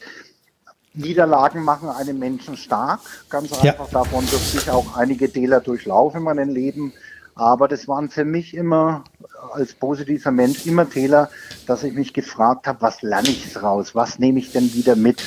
Niederlagen 0.94 1.62
machen 1.62 1.88
einen 1.88 2.18
Menschen 2.18 2.56
stark. 2.56 3.00
Ganz 3.28 3.52
einfach 3.52 3.92
ja. 3.92 4.04
davon 4.04 4.26
durfte 4.26 4.58
ich 4.58 4.70
auch 4.70 4.96
einige 4.96 5.30
Täler 5.30 5.60
durchlaufen 5.60 6.18
in 6.18 6.24
meinem 6.24 6.48
Leben. 6.48 6.92
Aber 7.36 7.68
das 7.68 7.86
waren 7.86 8.08
für 8.08 8.24
mich 8.24 8.54
immer 8.54 9.04
als 9.52 9.74
positiver 9.74 10.30
Mensch 10.30 10.66
immer 10.66 10.88
Täler, 10.88 11.28
dass 11.66 11.84
ich 11.84 11.94
mich 11.94 12.14
gefragt 12.14 12.66
habe, 12.66 12.80
was 12.80 13.02
lerne 13.02 13.28
ich 13.28 13.52
daraus? 13.52 13.94
Was 13.94 14.18
nehme 14.18 14.38
ich 14.38 14.52
denn 14.52 14.72
wieder 14.72 14.96
mit? 14.96 15.22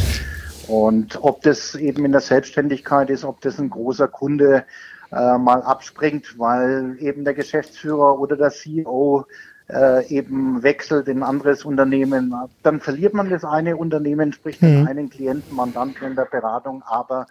Und 0.67 1.23
ob 1.23 1.41
das 1.43 1.75
eben 1.75 2.05
in 2.05 2.11
der 2.11 2.21
Selbstständigkeit 2.21 3.09
ist, 3.11 3.23
ob 3.23 3.41
das 3.41 3.59
ein 3.59 3.69
großer 3.69 4.07
Kunde 4.07 4.65
äh, 5.11 5.37
mal 5.37 5.61
abspringt, 5.61 6.37
weil 6.37 6.97
eben 6.99 7.25
der 7.25 7.35
Geschäftsführer 7.35 8.19
oder 8.19 8.35
der 8.35 8.49
CEO 8.49 9.25
äh, 9.69 10.07
eben 10.07 10.63
wechselt 10.63 11.07
in 11.07 11.19
ein 11.19 11.23
anderes 11.23 11.63
Unternehmen, 11.63 12.33
dann 12.63 12.79
verliert 12.79 13.13
man 13.13 13.29
das 13.29 13.43
eine 13.43 13.77
Unternehmen, 13.77 14.33
sprich 14.33 14.59
den 14.59 14.81
mhm. 14.81 14.87
einen 14.87 15.09
Klienten, 15.11 15.55
Mandanten 15.55 16.07
in 16.07 16.15
der 16.15 16.25
Beratung, 16.25 16.81
aber 16.87 17.27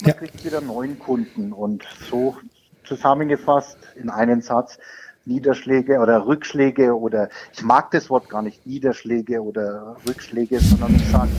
man 0.00 0.10
ja. 0.10 0.12
kriegt 0.12 0.44
wieder 0.44 0.60
neuen 0.60 0.98
Kunden. 1.00 1.52
Und 1.52 1.84
so 2.08 2.36
zusammengefasst 2.84 3.78
in 3.96 4.10
einen 4.10 4.42
Satz, 4.42 4.78
Niederschläge 5.26 5.98
oder 5.98 6.26
Rückschläge 6.26 6.98
oder 6.98 7.28
ich 7.52 7.62
mag 7.62 7.90
das 7.90 8.08
Wort 8.08 8.28
gar 8.28 8.42
nicht, 8.42 8.66
Niederschläge 8.66 9.42
oder 9.42 9.96
Rückschläge, 10.08 10.58
sondern 10.60 10.94
ich 10.96 11.06
sage, 11.08 11.30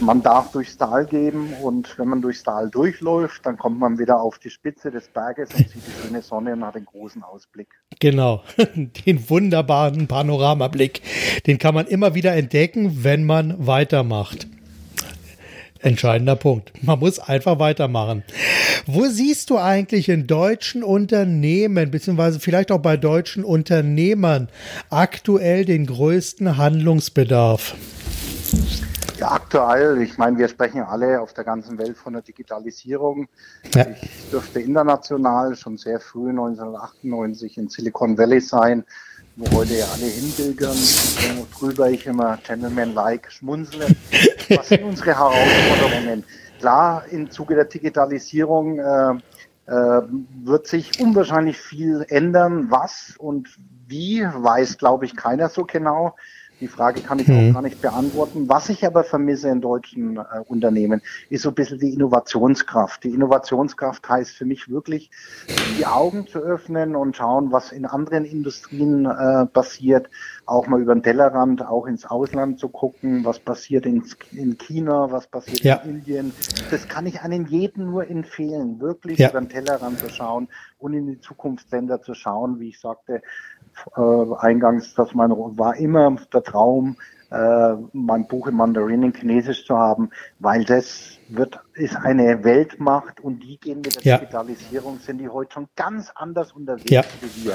man 0.00 0.22
darf 0.22 0.52
durchs 0.52 0.76
Tal 0.78 1.04
gehen 1.06 1.52
und 1.62 1.98
wenn 1.98 2.08
man 2.08 2.22
durchs 2.22 2.42
Tal 2.42 2.70
durchläuft, 2.70 3.44
dann 3.44 3.58
kommt 3.58 3.78
man 3.78 3.98
wieder 3.98 4.20
auf 4.20 4.38
die 4.38 4.50
Spitze 4.50 4.90
des 4.90 5.08
Berges 5.08 5.50
und 5.50 5.68
sieht 5.68 5.82
die 5.86 6.06
schöne 6.06 6.22
Sonne 6.22 6.54
und 6.54 6.64
hat 6.64 6.76
einen 6.76 6.86
großen 6.86 7.22
Ausblick. 7.22 7.68
Genau, 8.00 8.42
den 9.06 9.28
wunderbaren 9.28 10.08
Panoramablick, 10.08 11.02
den 11.46 11.58
kann 11.58 11.74
man 11.74 11.86
immer 11.86 12.14
wieder 12.14 12.34
entdecken, 12.34 13.04
wenn 13.04 13.24
man 13.24 13.66
weitermacht. 13.66 14.48
Entscheidender 15.82 16.36
Punkt. 16.36 16.72
Man 16.82 16.98
muss 16.98 17.18
einfach 17.18 17.58
weitermachen. 17.58 18.22
Wo 18.86 19.06
siehst 19.06 19.50
du 19.50 19.58
eigentlich 19.58 20.08
in 20.08 20.26
deutschen 20.26 20.82
Unternehmen, 20.82 21.90
beziehungsweise 21.90 22.40
vielleicht 22.40 22.72
auch 22.72 22.78
bei 22.78 22.96
deutschen 22.96 23.44
Unternehmern, 23.44 24.48
aktuell 24.88 25.64
den 25.64 25.86
größten 25.86 26.56
Handlungsbedarf? 26.56 27.74
Ja, 29.18 29.32
aktuell, 29.32 30.00
ich 30.00 30.16
meine, 30.16 30.38
wir 30.38 30.48
sprechen 30.48 30.82
alle 30.82 31.20
auf 31.20 31.34
der 31.34 31.44
ganzen 31.44 31.76
Welt 31.78 31.96
von 31.96 32.14
der 32.14 32.22
Digitalisierung. 32.22 33.28
Ja. 33.74 33.86
Ich 34.00 34.30
dürfte 34.30 34.60
international 34.60 35.54
schon 35.56 35.76
sehr 35.76 36.00
früh 36.00 36.30
1998 36.30 37.58
in 37.58 37.68
Silicon 37.68 38.16
Valley 38.16 38.40
sein 38.40 38.84
wo 39.36 39.58
heute 39.58 39.74
ja 39.74 39.86
alle 39.86 40.06
hinbildern, 40.06 40.76
worüber 41.60 41.90
ich 41.90 42.06
immer 42.06 42.38
Gentleman-like 42.46 43.30
schmunzle. 43.32 43.86
Was 44.50 44.68
sind 44.68 44.82
unsere 44.82 45.16
Herausforderungen? 45.16 46.24
Klar, 46.60 47.04
im 47.10 47.30
Zuge 47.30 47.54
der 47.54 47.64
Digitalisierung 47.64 48.78
äh, 48.78 49.14
äh, 49.64 50.02
wird 50.44 50.66
sich 50.66 51.00
unwahrscheinlich 51.00 51.56
viel 51.56 52.04
ändern. 52.06 52.70
Was 52.70 53.14
und 53.16 53.48
wie, 53.86 54.22
weiß, 54.22 54.76
glaube 54.76 55.06
ich, 55.06 55.16
keiner 55.16 55.48
so 55.48 55.64
genau. 55.64 56.16
Die 56.60 56.68
Frage 56.68 57.00
kann 57.00 57.18
ich 57.18 57.28
mhm. 57.28 57.50
auch 57.50 57.54
gar 57.54 57.62
nicht 57.62 57.80
beantworten. 57.80 58.48
Was 58.48 58.68
ich 58.68 58.86
aber 58.86 59.04
vermisse 59.04 59.48
in 59.48 59.60
deutschen 59.60 60.16
äh, 60.16 60.22
Unternehmen, 60.46 61.00
ist 61.30 61.42
so 61.42 61.48
ein 61.50 61.54
bisschen 61.54 61.78
die 61.78 61.94
Innovationskraft. 61.94 63.04
Die 63.04 63.10
Innovationskraft 63.10 64.08
heißt 64.08 64.36
für 64.36 64.44
mich 64.44 64.68
wirklich, 64.68 65.10
die 65.78 65.86
Augen 65.86 66.26
zu 66.26 66.40
öffnen 66.40 66.96
und 66.96 67.16
schauen, 67.16 67.50
was 67.52 67.72
in 67.72 67.86
anderen 67.86 68.24
Industrien 68.24 69.06
äh, 69.06 69.46
passiert, 69.46 70.10
auch 70.44 70.66
mal 70.66 70.80
über 70.80 70.94
den 70.94 71.02
Tellerrand, 71.02 71.66
auch 71.66 71.86
ins 71.86 72.04
Ausland 72.04 72.58
zu 72.58 72.68
gucken, 72.68 73.24
was 73.24 73.38
passiert 73.38 73.86
in, 73.86 74.04
in 74.32 74.58
China, 74.58 75.10
was 75.10 75.26
passiert 75.26 75.60
ja. 75.60 75.76
in 75.76 75.96
Indien. 75.96 76.32
Das 76.70 76.88
kann 76.88 77.06
ich 77.06 77.22
einem 77.22 77.46
jeden 77.46 77.86
nur 77.86 78.08
empfehlen, 78.08 78.80
wirklich 78.80 79.18
ja. 79.18 79.30
über 79.30 79.40
den 79.40 79.48
Tellerrand 79.48 79.98
zu 79.98 80.08
schauen 80.08 80.48
und 80.78 80.94
in 80.94 81.06
die 81.06 81.20
Zukunftsländer 81.20 82.02
zu 82.02 82.14
schauen, 82.14 82.60
wie 82.60 82.68
ich 82.68 82.80
sagte, 82.80 83.22
äh, 83.96 84.34
eingangs, 84.38 84.94
dass 84.94 85.14
mein 85.14 85.30
war 85.30 85.76
immer 85.76 86.16
der 86.32 86.42
Traum, 86.42 86.96
äh, 87.30 87.74
mein 87.92 88.26
Buch 88.26 88.48
im 88.48 88.56
Mandarin 88.56 89.02
in 89.02 89.12
Chinesisch 89.12 89.64
zu 89.64 89.76
haben, 89.76 90.10
weil 90.40 90.64
das 90.64 91.18
wird 91.28 91.60
ist 91.74 91.96
eine 91.96 92.42
Weltmacht 92.44 93.20
und 93.20 93.40
die 93.40 93.56
gehen 93.58 93.80
mit 93.82 93.94
der 93.96 94.02
ja. 94.02 94.18
Digitalisierung 94.18 94.98
sind 94.98 95.18
die 95.18 95.28
heute 95.28 95.52
schon 95.52 95.68
ganz 95.76 96.10
anders 96.14 96.52
unterwegs 96.52 96.90
ja. 96.90 97.02
wie 97.20 97.44
wir. 97.44 97.54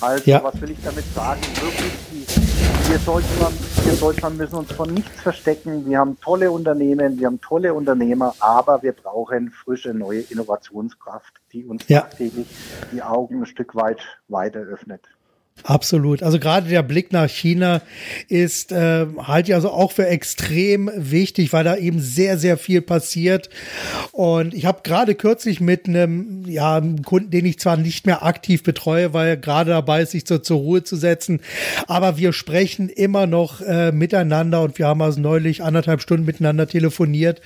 Also 0.00 0.30
ja. 0.30 0.44
was 0.44 0.60
will 0.60 0.70
ich 0.70 0.78
damit 0.84 1.04
sagen? 1.14 1.40
Wirklich, 1.40 1.92
die, 2.12 2.90
wir 2.90 2.98
Deutschland, 2.98 3.54
wir 3.84 3.94
Deutschland 3.94 4.38
müssen 4.38 4.56
uns 4.56 4.72
von 4.72 4.92
nichts 4.92 5.20
verstecken. 5.20 5.86
Wir 5.86 5.98
haben 5.98 6.18
tolle 6.20 6.50
Unternehmen, 6.50 7.18
wir 7.18 7.26
haben 7.26 7.40
tolle 7.40 7.74
Unternehmer, 7.74 8.34
aber 8.38 8.82
wir 8.82 8.92
brauchen 8.92 9.50
frische 9.50 9.92
neue 9.94 10.20
Innovationskraft, 10.20 11.32
die 11.52 11.64
uns 11.64 11.86
tagtäglich 11.86 12.46
die 12.92 13.02
Augen 13.02 13.40
ein 13.40 13.46
Stück 13.46 13.74
weit 13.74 14.00
weiter 14.28 14.60
öffnet. 14.60 15.02
Absolut. 15.64 16.22
Also 16.22 16.38
gerade 16.38 16.68
der 16.68 16.82
Blick 16.82 17.12
nach 17.12 17.28
China 17.28 17.82
ist 18.28 18.72
äh, 18.72 19.06
halt 19.18 19.48
ja 19.48 19.56
also 19.56 19.70
auch 19.70 19.92
für 19.92 20.06
extrem 20.06 20.90
wichtig, 20.96 21.52
weil 21.52 21.64
da 21.64 21.76
eben 21.76 22.00
sehr, 22.00 22.38
sehr 22.38 22.56
viel 22.56 22.80
passiert. 22.80 23.50
Und 24.12 24.54
ich 24.54 24.64
habe 24.64 24.80
gerade 24.82 25.14
kürzlich 25.14 25.60
mit 25.60 25.86
einem 25.86 26.44
ja, 26.46 26.80
Kunden, 27.04 27.30
den 27.30 27.46
ich 27.46 27.58
zwar 27.58 27.76
nicht 27.76 28.06
mehr 28.06 28.24
aktiv 28.24 28.62
betreue, 28.62 29.12
weil 29.12 29.28
er 29.28 29.36
gerade 29.36 29.70
dabei 29.70 30.02
ist, 30.02 30.12
sich 30.12 30.26
zur, 30.26 30.42
zur 30.42 30.58
Ruhe 30.58 30.82
zu 30.84 30.96
setzen, 30.96 31.40
aber 31.86 32.16
wir 32.16 32.32
sprechen 32.32 32.88
immer 32.88 33.26
noch 33.26 33.60
äh, 33.60 33.92
miteinander 33.92 34.62
und 34.62 34.78
wir 34.78 34.86
haben 34.86 35.02
also 35.02 35.20
neulich 35.20 35.62
anderthalb 35.62 36.00
Stunden 36.00 36.24
miteinander 36.24 36.66
telefoniert. 36.66 37.40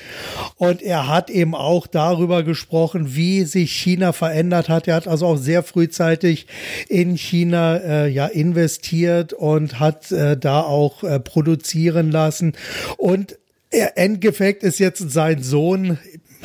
Und 0.57 0.83
er 0.83 1.09
hat 1.09 1.31
eben 1.31 1.55
auch 1.55 1.87
darüber 1.87 2.43
gesprochen, 2.43 3.15
wie 3.15 3.45
sich 3.45 3.73
China 3.73 4.13
verändert 4.13 4.69
hat. 4.69 4.89
Er 4.89 4.97
hat 4.97 5.09
also 5.09 5.27
auch 5.27 5.37
sehr 5.37 5.63
frühzeitig 5.63 6.47
in 6.89 7.17
China 7.17 7.77
äh, 7.77 8.02
äh, 8.05 8.09
ja 8.09 8.27
investiert 8.27 9.33
und 9.33 9.81
hat 9.81 10.13
äh, 10.13 10.37
da 10.37 10.61
auch 10.63 11.03
äh, 11.03 11.21
produzieren 11.21 12.11
lassen. 12.11 12.55
Und 12.97 13.39
Endeffekt 13.71 14.65
ist 14.65 14.79
jetzt 14.79 15.11
sein 15.11 15.43
Sohn 15.43 15.99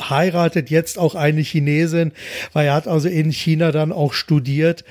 heiratet 0.08 0.70
jetzt 0.70 0.98
auch 0.98 1.14
eine 1.14 1.40
Chinesin, 1.40 2.12
weil 2.52 2.66
er 2.66 2.74
hat 2.74 2.86
also 2.86 3.08
in 3.08 3.32
China 3.32 3.72
dann 3.72 3.92
auch 3.92 4.12
studiert. 4.12 4.84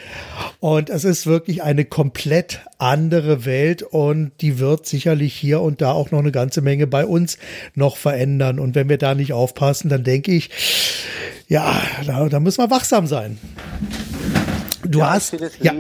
Und 0.60 0.90
es 0.90 1.04
ist 1.06 1.26
wirklich 1.26 1.64
eine 1.64 1.86
komplett 1.86 2.62
andere 2.78 3.46
Welt 3.46 3.84
und 3.84 4.32
die 4.42 4.60
wird 4.60 4.86
sicherlich 4.86 5.34
hier 5.34 5.62
und 5.62 5.82
da 5.82 5.92
auch 5.92 6.12
noch 6.12 6.20
eine 6.20 6.32
ganze 6.32 6.62
Menge 6.62 6.88
bei 6.88 7.06
uns 7.06 7.38
noch 7.76 7.98
verändern. 7.98 8.60
Und 8.60 8.76
wenn 8.76 8.90
wir 8.90 8.98
da 8.98 9.16
nicht 9.16 9.34
aufpassen, 9.34 9.90
dann 9.90 10.04
denke 10.04 10.32
ich, 10.32 10.50
ja, 11.48 11.82
da, 12.06 12.28
da 12.28 12.40
müssen 12.40 12.62
wir 12.62 12.70
wachsam 12.70 13.08
sein. 13.08 13.38
Du 14.86 15.00
ja, 15.00 15.12
hast 15.12 15.36
ja. 15.62 15.74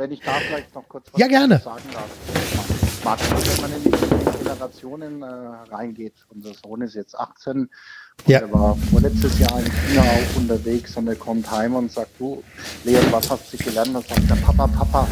Wenn 0.00 0.12
ich 0.12 0.20
da 0.20 0.32
vielleicht 0.32 0.74
noch 0.74 0.88
kurz 0.88 1.12
was 1.12 1.20
ja, 1.20 1.26
gerne. 1.26 1.58
sagen 1.58 1.84
darf. 1.92 3.04
Mag 3.04 3.18
wenn 3.20 3.60
man 3.60 3.72
in 3.74 3.82
die 3.82 4.38
Generationen 4.38 5.20
äh, 5.20 5.26
reingeht. 5.74 6.14
Unser 6.30 6.54
Sohn 6.54 6.80
ist 6.80 6.94
jetzt 6.94 7.18
18 7.18 7.68
ja. 8.26 8.40
Er 8.40 8.52
war 8.52 8.76
vorletztes 8.90 9.38
Jahr 9.38 9.58
in 9.58 9.70
China 9.70 10.02
auch 10.02 10.36
unterwegs 10.36 10.96
und 10.96 11.08
er 11.08 11.16
kommt 11.16 11.50
heim 11.50 11.74
und 11.74 11.90
sagt, 11.90 12.10
du, 12.18 12.42
Leon, 12.84 13.04
was 13.10 13.30
hast 13.30 13.52
du 13.52 13.56
gelernt? 13.56 13.94
Und 13.94 14.06
sagt 14.06 14.28
der 14.28 14.34
Papa, 14.36 14.66
Papa, 14.66 15.06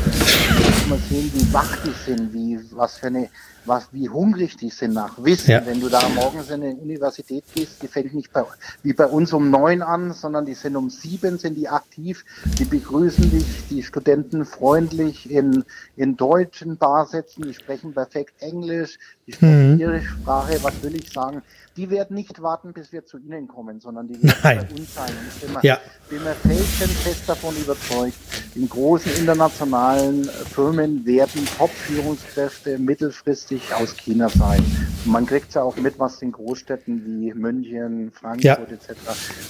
mal 0.89 0.99
sehen, 1.11 1.31
wie 1.35 1.53
wach 1.53 1.77
die 1.85 1.93
sind, 2.07 2.33
wie, 2.33 2.59
was 2.71 2.99
für 2.99 3.09
eine, 3.09 3.29
was, 3.67 3.89
wie 3.93 4.09
hungrig 4.09 4.57
die 4.57 4.71
sind 4.71 4.95
nach 4.95 5.23
Wissen. 5.23 5.51
Ja. 5.51 5.67
Wenn 5.67 5.81
du 5.81 5.89
da 5.89 6.01
morgens 6.15 6.49
in 6.49 6.63
eine 6.63 6.75
Universität 6.75 7.45
gehst, 7.55 7.83
die 7.83 7.89
fängt 7.89 8.15
nicht 8.15 8.33
bei, 8.33 8.43
wie 8.83 8.95
bei 8.95 9.07
uns 9.07 9.33
um 9.33 9.51
neun 9.51 9.83
an, 9.83 10.15
sondern 10.15 10.47
die 10.47 10.55
sind 10.55 10.77
um 10.77 10.89
sieben, 10.89 11.39
sind 11.39 11.57
die 11.57 11.69
aktiv, 11.69 12.25
die 12.59 12.65
begrüßen 12.65 13.31
dich, 13.31 13.67
die 13.69 13.83
Studenten 13.83 14.47
freundlich 14.47 15.31
in, 15.31 15.65
in 15.97 16.17
deutschen 16.17 16.79
Barsätzen, 16.79 17.45
die 17.45 17.55
sprechen 17.55 17.93
perfekt 17.93 18.35
Englisch, 18.41 18.99
die 19.27 19.33
sprechen 19.33 19.75
mhm. 19.75 19.81
ihre 19.81 20.03
Sprache, 20.03 20.59
was 20.63 20.83
will 20.83 20.95
ich 20.95 21.13
sagen, 21.13 21.43
die 21.79 21.91
werden 21.91 22.17
nicht 22.17 22.43
warten, 22.43 22.73
bis 22.73 22.91
wir 22.93 23.07
zu 23.07 23.19
ihnen 23.19 23.47
kommen, 23.47 23.79
sondern 23.81 24.09
die 24.09 24.21
werden 24.21 24.37
Nein. 24.43 24.67
bei 24.69 24.75
uns 24.75 24.95
sein. 24.95 25.11
Und 25.11 25.29
ich 25.29 25.41
bin 25.41 25.53
mir, 25.53 25.61
ja. 25.63 25.81
bin 26.11 26.25
mir 26.25 26.35
felsenfest 26.35 27.29
davon 27.29 27.57
überzeugt, 27.57 28.17
in 28.57 28.69
großen 28.69 29.15
internationalen 29.15 30.25
Firmen 30.25 31.07
werden 31.07 31.47
Top-Führungskräfte 31.57 32.79
mittelfristig 32.81 33.73
aus 33.73 33.97
China 33.97 34.29
sein. 34.29 34.59
Und 35.05 35.13
man 35.13 35.25
kriegt 35.25 35.55
ja 35.55 35.63
auch 35.63 35.77
mit, 35.77 36.01
was 36.01 36.21
in 36.21 36.33
Großstädten 36.33 37.05
wie 37.05 37.33
München, 37.33 38.11
Frankfurt 38.11 38.43
ja. 38.43 38.57
etc., 38.57 38.97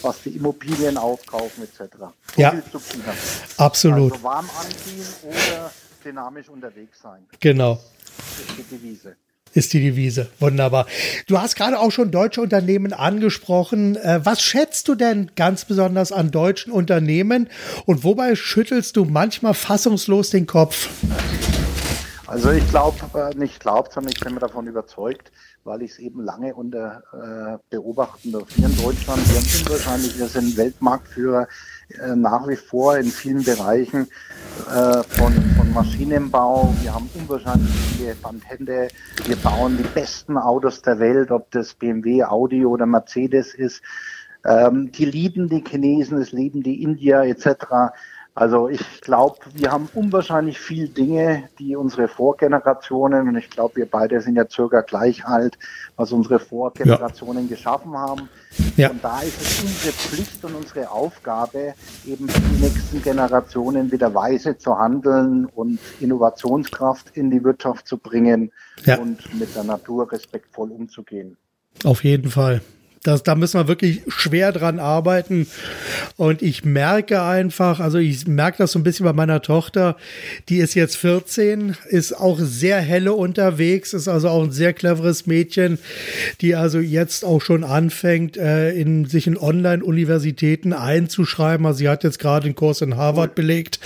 was 0.03 0.23
die 0.23 0.37
Immobilien 0.37 0.99
aufkaufen 0.99 1.65
etc. 1.65 1.97
So 2.37 2.43
ja, 2.43 2.53
absolut. 3.57 4.13
Also 4.13 4.23
warm 4.23 4.51
anziehen 4.61 5.07
oder 5.25 5.71
dynamisch 6.05 6.51
unterwegs 6.51 7.01
sein. 7.01 7.27
Genau. 7.41 7.81
Das 8.19 8.41
ist 8.41 8.59
die 8.59 8.77
Devise 8.77 9.17
ist 9.59 9.73
die 9.73 9.81
Devise. 9.81 10.29
Wunderbar. 10.39 10.87
Du 11.27 11.41
hast 11.41 11.57
gerade 11.57 11.79
auch 11.79 11.91
schon 11.91 12.11
deutsche 12.11 12.41
Unternehmen 12.41 12.93
angesprochen. 12.93 13.97
Äh, 13.97 14.21
was 14.25 14.41
schätzt 14.41 14.89
du 14.89 14.95
denn 14.95 15.31
ganz 15.35 15.65
besonders 15.65 16.13
an 16.13 16.31
deutschen 16.31 16.73
Unternehmen 16.73 17.49
und 17.85 18.05
wobei 18.05 18.37
schüttelst 18.37 18.97
du 18.97 19.05
manchmal 19.05 19.55
fassungslos 19.55 20.31
den 20.31 20.47
Kopf? 20.47 20.89
Also 22.27 22.51
ich 22.53 22.69
glaube, 22.69 22.99
äh, 23.19 23.35
nicht 23.37 23.59
glaubt, 23.59 23.93
sondern 23.93 24.13
ich 24.15 24.21
bin 24.21 24.35
mir 24.35 24.41
davon 24.41 24.67
überzeugt, 24.67 25.33
weil 25.65 25.83
ich 25.83 25.93
es 25.93 25.99
eben 25.99 26.25
lange 26.25 26.55
unter 26.55 27.03
äh, 27.13 27.59
beobachten 27.71 28.33
durfte. 28.33 28.55
Hier 28.57 28.69
in 28.69 28.77
Deutschland, 28.77 29.21
wir 29.29 29.37
haben 29.37 29.67
unwahrscheinlich, 29.67 30.19
wir 30.19 30.27
sind 30.27 30.57
Weltmarktführer 30.57 31.49
äh, 32.01 32.17
nach 32.17 32.47
wie 32.49 32.57
vor 32.57 32.97
in 32.97 33.07
vielen 33.07 33.45
Bereichen 33.45 34.09
äh, 34.71 35.03
von, 35.03 35.33
von 35.57 35.73
Maschinenbau. 35.75 36.75
Wir 36.83 36.95
haben 36.95 37.09
unwahrscheinlich 37.15 37.71
viele 37.97 38.15
Bandhände. 38.15 38.89
Wir 39.27 39.37
bauen 39.37 39.77
die 39.77 39.89
besten 39.95 40.37
Autos 40.37 40.83
der 40.83 40.99
Welt, 40.99 41.31
ob 41.31 41.51
das 41.51 41.75
BMW, 41.75 42.25
Audi 42.25 42.65
oder 42.65 42.87
Mercedes 42.87 43.55
ist. 43.55 43.83
Ähm, 44.45 44.93
die 44.93 45.05
lieben 45.05 45.49
die 45.49 45.65
Chinesen, 45.67 46.19
es 46.19 46.33
lieben 46.33 46.63
die 46.63 46.83
Indier 46.83 47.23
etc. 47.23 47.93
Also 48.39 48.69
ich 48.69 49.01
glaube, 49.01 49.37
wir 49.53 49.73
haben 49.73 49.89
unwahrscheinlich 49.95 50.61
viel 50.61 50.89
Dinge, 50.89 51.49
die 51.59 51.75
unsere 51.75 52.07
Vorgenerationen, 52.07 53.27
und 53.27 53.37
ich 53.37 53.51
glaube, 53.51 53.75
wir 53.75 53.87
beide 53.87 54.21
sind 54.21 54.37
ja 54.37 54.49
circa 54.49 54.83
gleich 54.83 55.27
alt, 55.27 55.59
was 55.97 56.13
unsere 56.13 56.39
Vorgenerationen 56.39 57.49
ja. 57.49 57.57
geschaffen 57.57 57.99
haben. 57.99 58.29
Ja. 58.77 58.91
Und 58.91 59.03
da 59.03 59.23
ist 59.23 59.41
es 59.41 59.61
unsere 59.65 59.93
Pflicht 59.93 60.45
und 60.45 60.55
unsere 60.55 60.89
Aufgabe, 60.89 61.75
eben 62.07 62.29
für 62.29 62.41
die 62.41 62.63
nächsten 62.63 63.03
Generationen 63.03 63.91
wieder 63.91 64.15
weise 64.15 64.57
zu 64.57 64.79
handeln 64.79 65.47
und 65.47 65.81
Innovationskraft 65.99 67.17
in 67.17 67.33
die 67.33 67.43
Wirtschaft 67.43 67.89
zu 67.89 67.99
bringen 67.99 68.53
ja. 68.85 69.01
und 69.01 69.35
mit 69.37 69.53
der 69.57 69.65
Natur 69.65 70.13
respektvoll 70.13 70.71
umzugehen. 70.71 71.37
Auf 71.83 72.05
jeden 72.05 72.31
Fall. 72.31 72.61
Das, 73.03 73.23
da 73.23 73.35
müssen 73.35 73.61
wir 73.61 73.69
wirklich 73.69 74.03
schwer 74.09 74.53
dran 74.53 74.79
arbeiten. 74.79 75.47
Und 76.17 76.43
ich 76.43 76.65
merke 76.65 77.23
einfach, 77.23 77.81
also 77.81 77.99
ich 77.99 78.27
merke 78.27 78.59
das 78.59 78.73
so 78.73 78.79
ein 78.79 78.83
bisschen 78.83 79.05
bei 79.05 79.13
meiner 79.13 79.41
Tochter, 79.41 79.97
die 80.49 80.59
ist 80.59 80.75
jetzt 80.75 80.97
14, 80.97 81.77
ist 81.89 82.13
auch 82.13 82.39
sehr 82.41 82.81
helle 82.81 83.13
unterwegs, 83.13 83.93
ist 83.93 84.09
also 84.09 84.29
auch 84.29 84.43
ein 84.43 84.51
sehr 84.51 84.73
cleveres 84.73 85.27
Mädchen, 85.27 85.79
die 86.41 86.57
also 86.57 86.81
jetzt 86.81 87.25
auch 87.25 87.41
schon 87.41 87.65
anfängt, 87.65 88.37
äh, 88.37 88.73
in, 88.73 89.05
sich 89.05 89.27
in 89.27 89.37
Online-Universitäten 89.37 90.73
einzuschreiben. 90.73 91.67
Also 91.67 91.79
sie 91.79 91.89
hat 91.89 92.05
jetzt 92.05 92.19
gerade 92.19 92.47
einen 92.47 92.55
Kurs 92.55 92.81
in 92.81 92.97
Harvard 92.97 93.35
belegt 93.35 93.79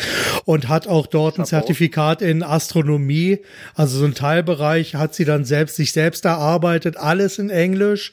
und 0.45 0.69
hat 0.69 0.87
auch 0.87 1.07
dort 1.07 1.39
ein 1.39 1.45
Zertifikat 1.45 2.23
in 2.23 2.43
Astronomie. 2.43 3.41
Also 3.75 3.99
so 3.99 4.05
ein 4.05 4.15
Teilbereich 4.15 4.95
hat 4.95 5.15
sie 5.15 5.25
dann 5.25 5.45
selbst 5.45 5.77
sich 5.77 5.93
selbst 5.93 6.25
erarbeitet, 6.25 6.97
alles 6.97 7.39
in 7.39 7.51
Englisch 7.51 8.13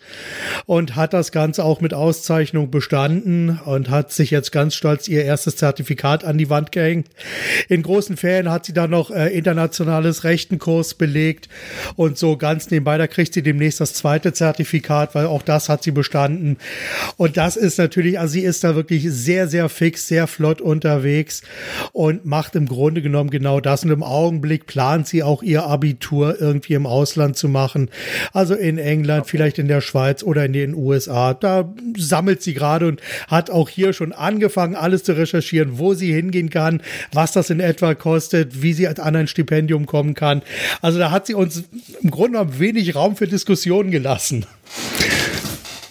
und 0.66 0.89
hat 0.96 1.14
das 1.14 1.32
Ganze 1.32 1.64
auch 1.64 1.82
mit 1.82 1.94
Auszeichnung 1.94 2.72
bestanden 2.72 3.60
und 3.66 3.90
hat 3.90 4.12
sich 4.12 4.32
jetzt 4.32 4.52
ganz 4.52 4.76
stolz 4.76 5.08
ihr 5.08 5.24
erstes 5.24 5.56
Zertifikat 5.56 6.24
an 6.24 6.38
die 6.38 6.50
Wand 6.50 6.72
gehängt. 6.72 7.08
In 7.68 7.82
großen 7.82 8.18
Ferien 8.18 8.50
hat 8.50 8.66
sie 8.66 8.74
dann 8.74 8.90
noch 8.90 9.12
äh, 9.12 9.30
internationales 9.30 10.24
Rechtenkurs 10.24 10.94
belegt 10.94 11.50
und 11.96 12.18
so 12.18 12.38
ganz 12.38 12.70
nebenbei, 12.70 12.98
da 12.98 13.08
kriegt 13.08 13.34
sie 13.34 13.44
demnächst 13.44 13.80
das 13.80 13.94
zweite 13.94 14.34
Zertifikat, 14.34 15.16
weil 15.16 15.26
auch 15.26 15.42
das 15.42 15.70
hat 15.70 15.84
sie 15.84 15.92
bestanden. 15.92 16.58
Und 17.18 17.38
das 17.38 17.56
ist 17.56 17.78
natürlich, 17.78 18.20
also 18.20 18.34
sie 18.34 18.42
ist 18.42 18.64
da 18.64 18.76
wirklich 18.76 19.06
sehr, 19.10 19.48
sehr 19.48 19.70
fix, 19.70 20.08
sehr 20.08 20.28
flott 20.28 20.62
unterwegs 20.62 21.42
und 21.92 22.26
macht 22.26 22.56
im 22.56 22.68
Grunde 22.68 23.02
genommen 23.02 23.30
genau 23.30 23.60
das. 23.60 23.84
Und 23.84 23.92
im 23.92 24.04
Augenblick 24.04 24.66
plant 24.66 25.08
sie 25.08 25.24
auch 25.24 25.44
ihr 25.44 25.64
Abitur 25.64 26.40
irgendwie 26.40 26.74
im 26.74 26.86
Ausland 26.86 27.38
zu 27.38 27.48
machen. 27.48 27.90
Also 28.34 28.56
in 28.56 28.78
England, 28.78 29.28
vielleicht 29.28 29.60
in 29.60 29.68
der 29.68 29.82
Schweiz 29.82 30.24
oder 30.24 30.46
in 30.46 30.54
den 30.54 30.74
USA. 30.80 31.34
Da 31.34 31.72
sammelt 31.98 32.42
sie 32.42 32.54
gerade 32.54 32.88
und 32.88 33.02
hat 33.28 33.50
auch 33.50 33.70
hier 33.70 33.94
schon 33.94 34.14
angefangen, 34.14 34.76
alles 34.76 35.04
zu 35.04 35.14
recherchieren, 35.16 35.78
wo 35.78 35.94
sie 35.94 36.14
hingehen 36.14 36.50
kann, 36.50 36.82
was 37.14 37.32
das 37.32 37.50
in 37.50 37.60
etwa 37.60 37.96
kostet, 37.96 38.62
wie 38.62 38.74
sie 38.74 38.88
an 38.88 39.16
ein 39.16 39.28
Stipendium 39.28 39.86
kommen 39.86 40.14
kann. 40.14 40.42
Also 40.82 41.00
da 41.00 41.12
hat 41.12 41.28
sie 41.28 41.34
uns 41.34 41.64
im 42.02 42.12
Grunde 42.12 42.40
genommen 42.40 42.60
wenig 42.60 42.96
Raum 42.96 43.16
für 43.16 43.28
Diskussionen 43.28 43.92
gelassen. 43.92 44.46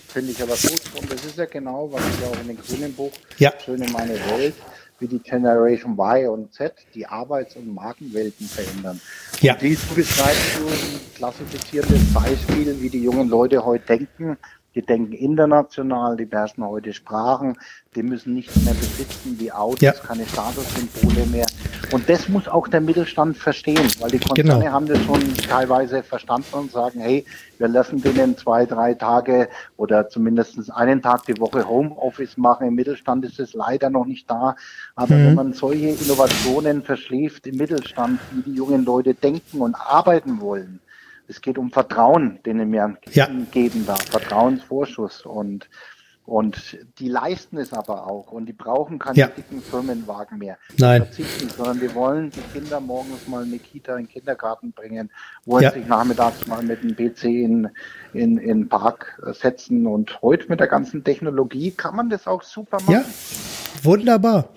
Finde 0.09 0.33
ich 0.33 0.43
aber 0.43 0.55
gut. 0.55 0.81
Und 1.01 1.13
das 1.13 1.25
ist 1.25 1.39
ja 1.39 1.45
genau, 1.45 1.89
was 1.93 2.03
ich 2.03 2.27
auch 2.27 2.41
in 2.41 2.49
dem 2.49 2.59
grünen 2.59 2.93
Buch 2.95 3.13
ja. 3.39 3.53
schön 3.65 3.83
in 3.83 3.93
meine 3.93 4.15
Welt 4.15 4.55
wie 5.01 5.07
die 5.07 5.21
Generation 5.21 5.93
Y 5.93 6.29
und 6.29 6.53
Z 6.53 6.75
die 6.95 7.07
Arbeits- 7.07 7.57
und 7.57 7.73
Markenwelten 7.73 8.47
verändern. 8.47 9.01
Ja. 9.41 9.55
Und 9.55 9.63
dies 9.63 9.81
beschreibst 9.81 10.59
du 10.59 10.67
ein 10.67 11.01
klassifiziertes 11.15 12.13
Beispiel, 12.13 12.77
wie 12.81 12.89
die 12.89 13.03
jungen 13.03 13.29
Leute 13.29 13.65
heute 13.65 13.87
denken, 13.87 14.37
die 14.79 14.87
denken 14.87 15.13
international, 15.13 16.17
die 16.17 16.25
beherrschen 16.25 16.65
heute 16.65 16.93
Sprachen, 16.93 17.57
die 17.97 18.05
müssen 18.05 18.35
nichts 18.35 18.55
mehr 18.63 18.75
besitzen 18.75 19.35
wie 19.41 19.51
Autos, 19.51 19.81
ja. 19.81 19.91
keine 19.91 20.25
Statussymbole 20.25 21.27
mehr. 21.27 21.47
Und 21.91 22.09
das 22.09 22.29
muss 22.29 22.47
auch 22.47 22.69
der 22.69 22.81
Mittelstand 22.81 23.37
verstehen, 23.37 23.89
weil 23.99 24.13
die 24.13 24.21
Konzerne 24.21 24.61
genau. 24.61 24.73
haben 24.73 24.87
das 24.87 25.03
schon 25.03 25.35
teilweise 25.49 26.05
verstanden 26.05 26.47
und 26.53 26.71
sagen, 26.71 27.01
hey, 27.01 27.25
wir 27.59 27.67
lassen 27.67 28.01
denen 28.01 28.37
zwei, 28.37 28.67
drei 28.67 28.95
Tage 28.95 29.49
oder 29.77 30.09
zumindest 30.09 30.71
einen 30.73 31.03
Tag 31.03 31.27
die 31.27 31.41
Woche 31.41 31.69
Homeoffice 31.69 32.37
machen. 32.37 32.69
Im 32.69 32.77
Mittelstand 32.77 33.25
ist 33.25 33.41
es 33.41 33.55
leider 33.55 33.91
noch 33.91 34.07
nicht 34.07 34.31
da. 34.31 34.55
Aber 34.95 35.17
mhm. 35.17 35.27
wenn 35.27 35.35
man 35.35 35.53
solche 35.55 35.89
Innovationen 35.89 36.85
verschläft 36.85 37.49
im 37.49 37.57
Mittelstand, 37.57 38.21
wie 38.31 38.43
die 38.43 38.55
jungen 38.57 38.85
Leute 38.85 39.15
denken 39.15 39.61
und 39.61 39.75
arbeiten 39.75 40.41
wollen, 40.41 40.79
es 41.29 41.41
geht 41.41 41.59
um 41.59 41.71
Vertrauen, 41.71 42.41
den 42.45 42.69
mir 42.71 42.97
ja. 43.13 43.29
geben 43.53 43.87
darf, 43.87 44.03
Vertrauensvorschuss 44.07 45.25
und 45.27 45.69
und 46.29 46.77
die 46.99 47.09
leisten 47.09 47.57
es 47.57 47.73
aber 47.73 48.07
auch 48.07 48.33
und 48.33 48.45
die 48.45 48.53
brauchen 48.53 48.99
keine 48.99 49.17
ja. 49.17 49.27
dicken 49.29 49.63
Firmenwagen 49.63 50.37
mehr. 50.37 50.59
Nein. 50.77 51.05
Verzichten, 51.05 51.49
sondern 51.49 51.81
die 51.81 51.95
wollen 51.95 52.29
die 52.29 52.43
Kinder 52.53 52.81
morgens 52.81 53.27
mal 53.29 53.45
in 53.45 53.53
die 53.53 53.59
Kita, 53.59 53.97
in 53.97 54.05
den 54.05 54.09
Kindergarten 54.11 54.73
bringen, 54.73 55.11
wollen 55.47 55.63
ja. 55.63 55.71
sich 55.71 55.87
nachmittags 55.87 56.47
mal 56.47 56.63
mit 56.63 56.83
dem 56.83 56.95
PC 56.95 57.25
in, 57.25 57.71
in, 58.13 58.37
in 58.37 58.59
den 58.59 58.69
Park 58.69 59.19
setzen. 59.41 59.87
Und 59.87 60.21
heute 60.21 60.51
mit 60.51 60.61
der 60.61 60.67
ganzen 60.67 61.03
Technologie 61.03 61.71
kann 61.71 61.97
man 61.97 62.11
das 62.11 62.27
auch 62.27 62.43
super 62.43 62.77
machen. 62.83 62.93
Ja. 62.93 63.05
Wunderbar. 63.85 64.51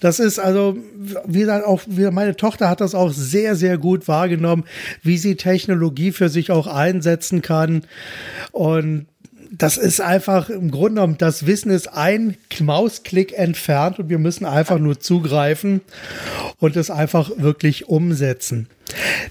Das 0.00 0.18
ist 0.18 0.38
also, 0.38 0.76
wie 1.26 1.40
gesagt, 1.40 1.66
auch 1.66 1.82
wie 1.86 2.10
meine 2.10 2.36
Tochter 2.36 2.68
hat 2.68 2.80
das 2.80 2.94
auch 2.94 3.12
sehr, 3.12 3.56
sehr 3.56 3.78
gut 3.78 4.08
wahrgenommen, 4.08 4.64
wie 5.02 5.18
sie 5.18 5.36
Technologie 5.36 6.12
für 6.12 6.28
sich 6.28 6.50
auch 6.50 6.66
einsetzen 6.66 7.42
kann. 7.42 7.82
Und 8.52 9.06
das 9.58 9.76
ist 9.76 10.00
einfach 10.00 10.50
im 10.50 10.70
Grunde 10.70 11.00
genommen, 11.00 11.18
das 11.18 11.46
Wissen 11.46 11.70
ist 11.70 11.88
ein 11.88 12.36
Mausklick 12.60 13.36
entfernt 13.36 13.98
und 13.98 14.08
wir 14.08 14.18
müssen 14.18 14.44
einfach 14.44 14.78
nur 14.78 15.00
zugreifen 15.00 15.80
und 16.58 16.76
es 16.76 16.90
einfach 16.90 17.30
wirklich 17.36 17.88
umsetzen. 17.88 18.68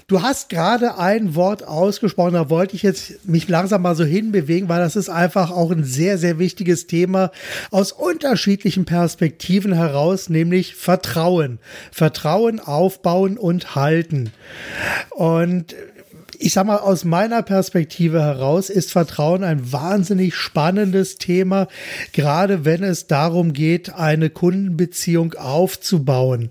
Du 0.08 0.22
hast 0.22 0.48
gerade 0.48 0.98
ein 0.98 1.34
Wort 1.34 1.66
ausgesprochen, 1.66 2.34
da 2.34 2.50
wollte 2.50 2.74
ich 2.74 2.82
jetzt 2.82 3.26
mich 3.26 3.48
langsam 3.48 3.82
mal 3.82 3.94
so 3.94 4.04
hinbewegen, 4.04 4.68
weil 4.68 4.80
das 4.80 4.96
ist 4.96 5.08
einfach 5.08 5.50
auch 5.50 5.70
ein 5.70 5.84
sehr, 5.84 6.18
sehr 6.18 6.38
wichtiges 6.38 6.86
Thema 6.86 7.30
aus 7.70 7.92
unterschiedlichen 7.92 8.84
Perspektiven 8.84 9.72
heraus, 9.72 10.28
nämlich 10.28 10.74
Vertrauen. 10.74 11.58
Vertrauen 11.92 12.60
aufbauen 12.60 13.38
und 13.38 13.74
halten. 13.74 14.32
Und 15.10 15.74
ich 16.44 16.52
sag 16.52 16.66
mal, 16.66 16.76
aus 16.76 17.04
meiner 17.04 17.42
Perspektive 17.42 18.20
heraus 18.20 18.68
ist 18.68 18.92
Vertrauen 18.92 19.44
ein 19.44 19.72
wahnsinnig 19.72 20.34
spannendes 20.34 21.16
Thema, 21.16 21.68
gerade 22.12 22.66
wenn 22.66 22.82
es 22.82 23.06
darum 23.06 23.54
geht, 23.54 23.94
eine 23.94 24.28
Kundenbeziehung 24.28 25.32
aufzubauen. 25.32 26.50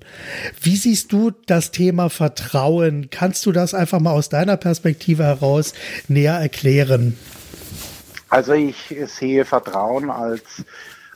Wie 0.60 0.78
siehst 0.78 1.12
du 1.12 1.30
das 1.46 1.70
Thema 1.70 2.10
Vertrauen? 2.10 3.10
Kannst 3.12 3.46
du 3.46 3.52
das 3.52 3.76
einfach 3.76 4.00
mal 4.00 4.14
aus 4.14 4.30
deiner 4.30 4.58
Perspektive 4.58 5.26
heraus 5.26 5.74
näher 6.08 6.40
erklären? 6.40 7.16
Also 8.30 8.54
ich 8.54 8.96
sehe 9.06 9.46
Vertrauen 9.46 10.10
als 10.10 10.66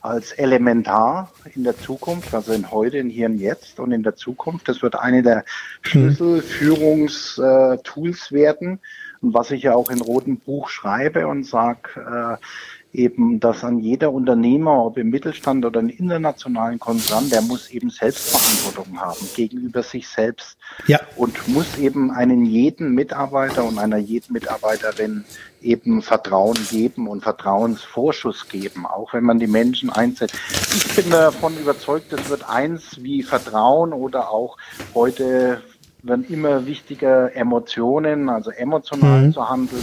als 0.08 0.32
elementar 0.32 1.32
in 1.54 1.64
der 1.64 1.78
Zukunft, 1.78 2.34
also 2.34 2.54
in 2.54 2.72
heute, 2.72 2.98
in 2.98 3.10
hier 3.10 3.28
und 3.28 3.38
jetzt 3.40 3.80
und 3.80 3.92
in 3.92 4.02
der 4.04 4.16
Zukunft. 4.16 4.70
Das 4.70 4.82
wird 4.82 4.96
eine 4.96 5.22
der 5.22 5.44
Schlüsselführungstools 5.82 8.32
werden. 8.32 8.80
Und 9.22 9.34
was 9.34 9.52
ich 9.52 9.64
ja 9.64 9.74
auch 9.74 9.90
in 9.90 10.00
Roten 10.00 10.40
Buch 10.40 10.70
schreibe 10.70 11.28
und 11.28 11.44
sage, 11.44 11.90
äh, 11.96 12.38
eben, 12.98 13.40
dass 13.40 13.64
an 13.64 13.80
jeder 13.80 14.12
Unternehmer, 14.12 14.84
ob 14.84 14.98
im 14.98 15.10
Mittelstand 15.10 15.64
oder 15.66 15.80
im 15.80 15.90
internationalen 15.90 16.80
Konzern, 16.80 17.30
der 17.30 17.42
muss 17.42 17.70
eben 17.70 17.90
Selbstverantwortung 17.90 19.00
haben 19.00 19.28
gegenüber 19.36 19.84
sich 19.84 20.08
selbst 20.08 20.58
ja. 20.88 21.00
und 21.16 21.48
muss 21.48 21.78
eben 21.78 22.12
einen 22.12 22.46
jeden 22.46 22.94
Mitarbeiter 22.94 23.64
und 23.64 23.78
einer 23.78 23.98
jeden 23.98 24.34
Mitarbeiterin 24.34 25.24
eben 25.62 26.02
Vertrauen 26.02 26.58
geben 26.70 27.08
und 27.08 27.24
Vertrauensvorschuss 27.24 28.48
geben, 28.50 28.86
auch 28.86 29.14
wenn 29.14 29.24
man 29.24 29.40
die 29.40 29.48
Menschen 29.48 29.90
einsetzt. 29.90 30.36
Ich 30.76 30.96
bin 30.96 31.10
davon 31.12 31.58
überzeugt, 31.58 32.14
es 32.14 32.30
wird 32.30 32.50
eins 32.50 33.04
wie 33.04 33.24
Vertrauen 33.24 33.94
oder 33.94 34.30
auch 34.30 34.58
heute 34.94 35.62
werden 36.04 36.26
immer 36.30 36.66
wichtiger 36.66 37.36
Emotionen, 37.36 38.30
also 38.30 38.52
emotional 38.52 39.28
mhm. 39.28 39.34
zu 39.34 39.50
handeln. 39.50 39.82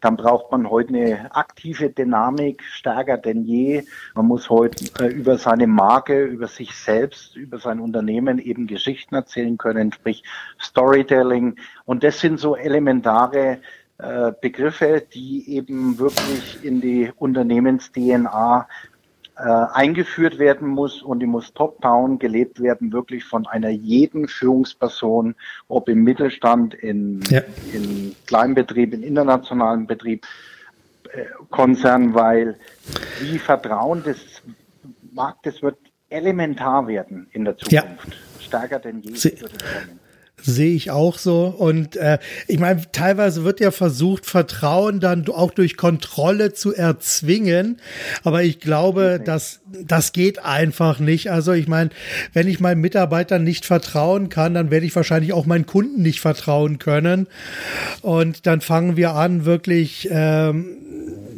Dann 0.00 0.16
braucht 0.16 0.50
man 0.52 0.70
heute 0.70 0.88
eine 0.94 1.34
aktive 1.34 1.90
Dynamik 1.90 2.62
stärker 2.62 3.18
denn 3.18 3.44
je. 3.44 3.84
Man 4.14 4.26
muss 4.26 4.48
heute 4.50 4.84
äh, 5.02 5.08
über 5.08 5.38
seine 5.38 5.66
Marke, 5.66 6.24
über 6.24 6.46
sich 6.46 6.74
selbst, 6.74 7.36
über 7.36 7.58
sein 7.58 7.80
Unternehmen 7.80 8.38
eben 8.38 8.66
Geschichten 8.66 9.14
erzählen 9.14 9.58
können, 9.58 9.92
sprich 9.92 10.22
Storytelling. 10.60 11.56
Und 11.84 12.04
das 12.04 12.20
sind 12.20 12.38
so 12.38 12.56
elementare 12.56 13.58
äh, 13.98 14.32
Begriffe, 14.40 15.02
die 15.12 15.56
eben 15.56 15.98
wirklich 15.98 16.64
in 16.64 16.80
die 16.80 17.10
Unternehmens-DNA 17.16 18.68
äh, 19.38 19.66
eingeführt 19.72 20.38
werden 20.38 20.68
muss 20.68 21.00
und 21.02 21.20
die 21.20 21.26
muss 21.26 21.52
top-down 21.54 22.18
gelebt 22.18 22.60
werden, 22.60 22.92
wirklich 22.92 23.24
von 23.24 23.46
einer 23.46 23.68
jeden 23.68 24.26
Führungsperson, 24.26 25.36
ob 25.68 25.88
im 25.88 26.02
Mittelstand, 26.02 26.74
in, 26.74 27.20
ja. 27.28 27.42
in 27.72 28.16
Kleinbetrieb, 28.26 28.92
in 28.92 29.02
internationalen 29.02 29.86
Betrieb, 29.86 30.26
äh, 31.12 31.24
Konzern, 31.50 32.14
weil 32.14 32.56
wie 33.20 33.38
Vertrauen 33.38 34.02
des 34.02 34.42
Marktes 35.12 35.62
wird 35.62 35.78
elementar 36.08 36.88
werden 36.88 37.28
in 37.32 37.44
der 37.44 37.56
Zukunft. 37.56 38.08
Ja. 38.08 38.40
Stärker 38.40 38.78
denn 38.80 39.00
je 39.02 39.12
kommen. 39.12 40.00
Sehe 40.40 40.74
ich 40.74 40.90
auch 40.90 41.18
so. 41.18 41.46
Und 41.46 41.96
äh, 41.96 42.18
ich 42.46 42.58
meine, 42.58 42.82
teilweise 42.92 43.44
wird 43.44 43.60
ja 43.60 43.70
versucht, 43.70 44.26
Vertrauen 44.26 45.00
dann 45.00 45.26
auch 45.28 45.50
durch 45.50 45.76
Kontrolle 45.76 46.52
zu 46.52 46.74
erzwingen. 46.74 47.80
Aber 48.22 48.42
ich 48.42 48.60
glaube, 48.60 49.20
dass 49.24 49.60
das 49.84 50.12
geht 50.12 50.44
einfach 50.44 51.00
nicht. 51.00 51.30
Also 51.30 51.52
ich 51.52 51.68
meine, 51.68 51.90
wenn 52.32 52.48
ich 52.48 52.60
meinen 52.60 52.80
Mitarbeitern 52.80 53.42
nicht 53.42 53.66
vertrauen 53.66 54.28
kann, 54.28 54.54
dann 54.54 54.70
werde 54.70 54.86
ich 54.86 54.94
wahrscheinlich 54.94 55.32
auch 55.32 55.46
meinen 55.46 55.66
Kunden 55.66 56.02
nicht 56.02 56.20
vertrauen 56.20 56.78
können. 56.78 57.26
Und 58.02 58.46
dann 58.46 58.60
fangen 58.60 58.96
wir 58.96 59.14
an, 59.14 59.44
wirklich 59.44 60.08
ähm, 60.10 60.78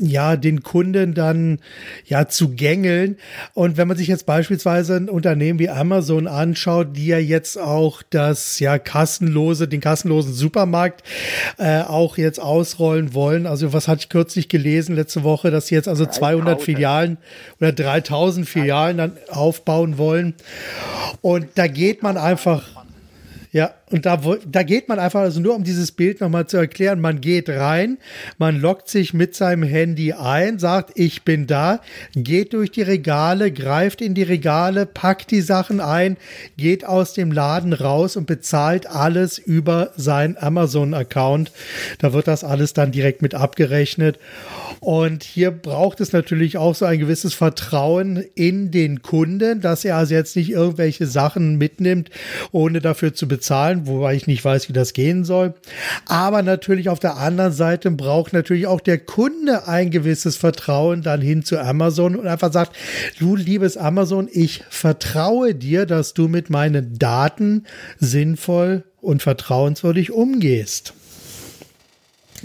ja, 0.01 0.37
den 0.37 0.63
Kunden 0.63 1.15
dann 1.15 1.59
ja 2.07 2.27
zu 2.29 2.51
gängeln. 2.51 3.17
Und 3.55 3.77
wenn 3.77 3.87
man 3.87 3.97
sich 3.97 4.09
jetzt 4.09 4.27
beispielsweise 4.27 4.97
ein 4.97 5.09
Unternehmen 5.09 5.59
wie 5.59 5.69
Amazon 5.69 6.27
anschaut, 6.27 6.97
die 6.97 7.07
ja 7.07 7.19
jetzt 7.19 7.59
auch 7.59 8.03
das 8.09 8.59
ja 8.61 8.79
kassenlose, 8.79 9.69
den 9.69 9.81
kassenlosen 9.81 10.33
Supermarkt 10.33 11.03
äh, 11.59 11.83
auch 11.83 12.17
jetzt 12.17 12.41
ausrollen 12.41 13.15
wollen. 13.15 13.47
Also 13.47 13.73
was 13.73 13.89
hatte 13.89 14.01
ich 14.01 14.09
kürzlich 14.09 14.49
gelesen 14.49 14.95
letzte 14.95 15.23
Woche, 15.23 15.51
dass 15.51 15.67
sie 15.67 15.75
jetzt 15.75 15.89
also 15.89 16.07
200 16.07 16.63
Filialen 16.63 17.19
oder 17.61 17.73
3000 17.73 18.49
Filialen 18.49 18.97
dann 18.97 19.13
aufbauen 19.29 19.99
wollen. 19.99 20.35
Und 21.21 21.47
da 21.57 21.67
geht 21.67 22.03
man 22.03 22.17
einfach 22.17 22.63
ja, 23.53 23.73
und 23.91 24.07
da, 24.07 24.21
da 24.47 24.63
geht 24.63 24.89
man 24.89 25.01
einfach, 25.01 25.21
also 25.21 25.41
nur 25.41 25.57
um 25.57 25.65
dieses 25.65 25.91
Bild 25.91 26.21
nochmal 26.21 26.47
zu 26.47 26.57
erklären, 26.57 27.01
man 27.01 27.21
geht 27.21 27.49
rein, 27.49 27.99
man 28.39 28.61
lockt 28.61 28.89
sich 28.89 29.15
mit 29.15 29.35
seinem 29.35 29.65
Handy 29.65 30.13
ein, 30.13 30.61
sagt, 30.61 30.93
ich 30.95 31.25
bin 31.25 31.49
da, 31.49 31.81
geht 32.15 32.53
durch 32.53 32.71
die 32.71 32.83
Regale, 32.83 33.51
greift 33.51 34.01
in 34.01 34.15
die 34.15 34.23
Regale, 34.23 34.87
packt 34.87 35.33
die 35.33 35.41
Sachen 35.41 35.81
ein, 35.81 36.17
geht 36.57 36.85
aus 36.85 37.15
dem 37.15 37.33
Laden 37.33 37.73
raus 37.73 38.17
und 38.17 38.27
bezahlt 38.27 38.87
alles 38.87 39.39
über 39.39 39.91
seinen 39.97 40.37
Amazon-Account. 40.37 41.51
Da 41.99 42.13
wird 42.13 42.29
das 42.29 42.45
alles 42.45 42.75
dann 42.75 42.93
direkt 42.93 43.23
mit 43.23 43.35
abgerechnet. 43.35 44.19
Und 44.79 45.25
hier 45.25 45.51
braucht 45.51 46.01
es 46.01 46.13
natürlich 46.13 46.57
auch 46.57 46.75
so 46.75 46.87
ein 46.87 46.99
gewisses 46.99 47.35
Vertrauen 47.35 48.25
in 48.35 48.71
den 48.71 49.03
Kunden, 49.03 49.61
dass 49.61 49.85
er 49.85 49.97
also 49.97 50.15
jetzt 50.15 50.37
nicht 50.37 50.51
irgendwelche 50.51 51.07
Sachen 51.07 51.59
mitnimmt, 51.59 52.09
ohne 52.53 52.81
dafür 52.81 53.13
zu 53.13 53.29
bezahlen 53.29 53.80
wobei 53.87 54.15
ich 54.15 54.27
nicht 54.27 54.45
weiß, 54.45 54.69
wie 54.69 54.73
das 54.73 54.93
gehen 54.93 55.25
soll. 55.25 55.55
Aber 56.07 56.43
natürlich 56.43 56.89
auf 56.89 56.99
der 56.99 57.17
anderen 57.17 57.53
Seite 57.53 57.91
braucht 57.91 58.33
natürlich 58.33 58.67
auch 58.67 58.81
der 58.81 58.99
Kunde 58.99 59.67
ein 59.69 59.91
gewisses 59.91 60.37
Vertrauen 60.37 61.03
dann 61.03 61.21
hin 61.21 61.45
zu 61.45 61.59
Amazon 61.59 62.17
und 62.17 62.27
einfach 62.27 62.53
sagt, 62.53 62.77
du 63.19 63.37
liebes 63.37 63.77
Amazon, 63.77 64.29
ich 64.31 64.65
vertraue 64.69 65.55
dir, 65.55 65.87
dass 65.87 66.15
du 66.15 66.29
mit 66.29 66.51
meinen 66.51 66.99
Daten 66.99 67.67
sinnvoll 67.99 68.85
und 69.01 69.23
vertrauenswürdig 69.23 70.13
umgehst. 70.13 70.95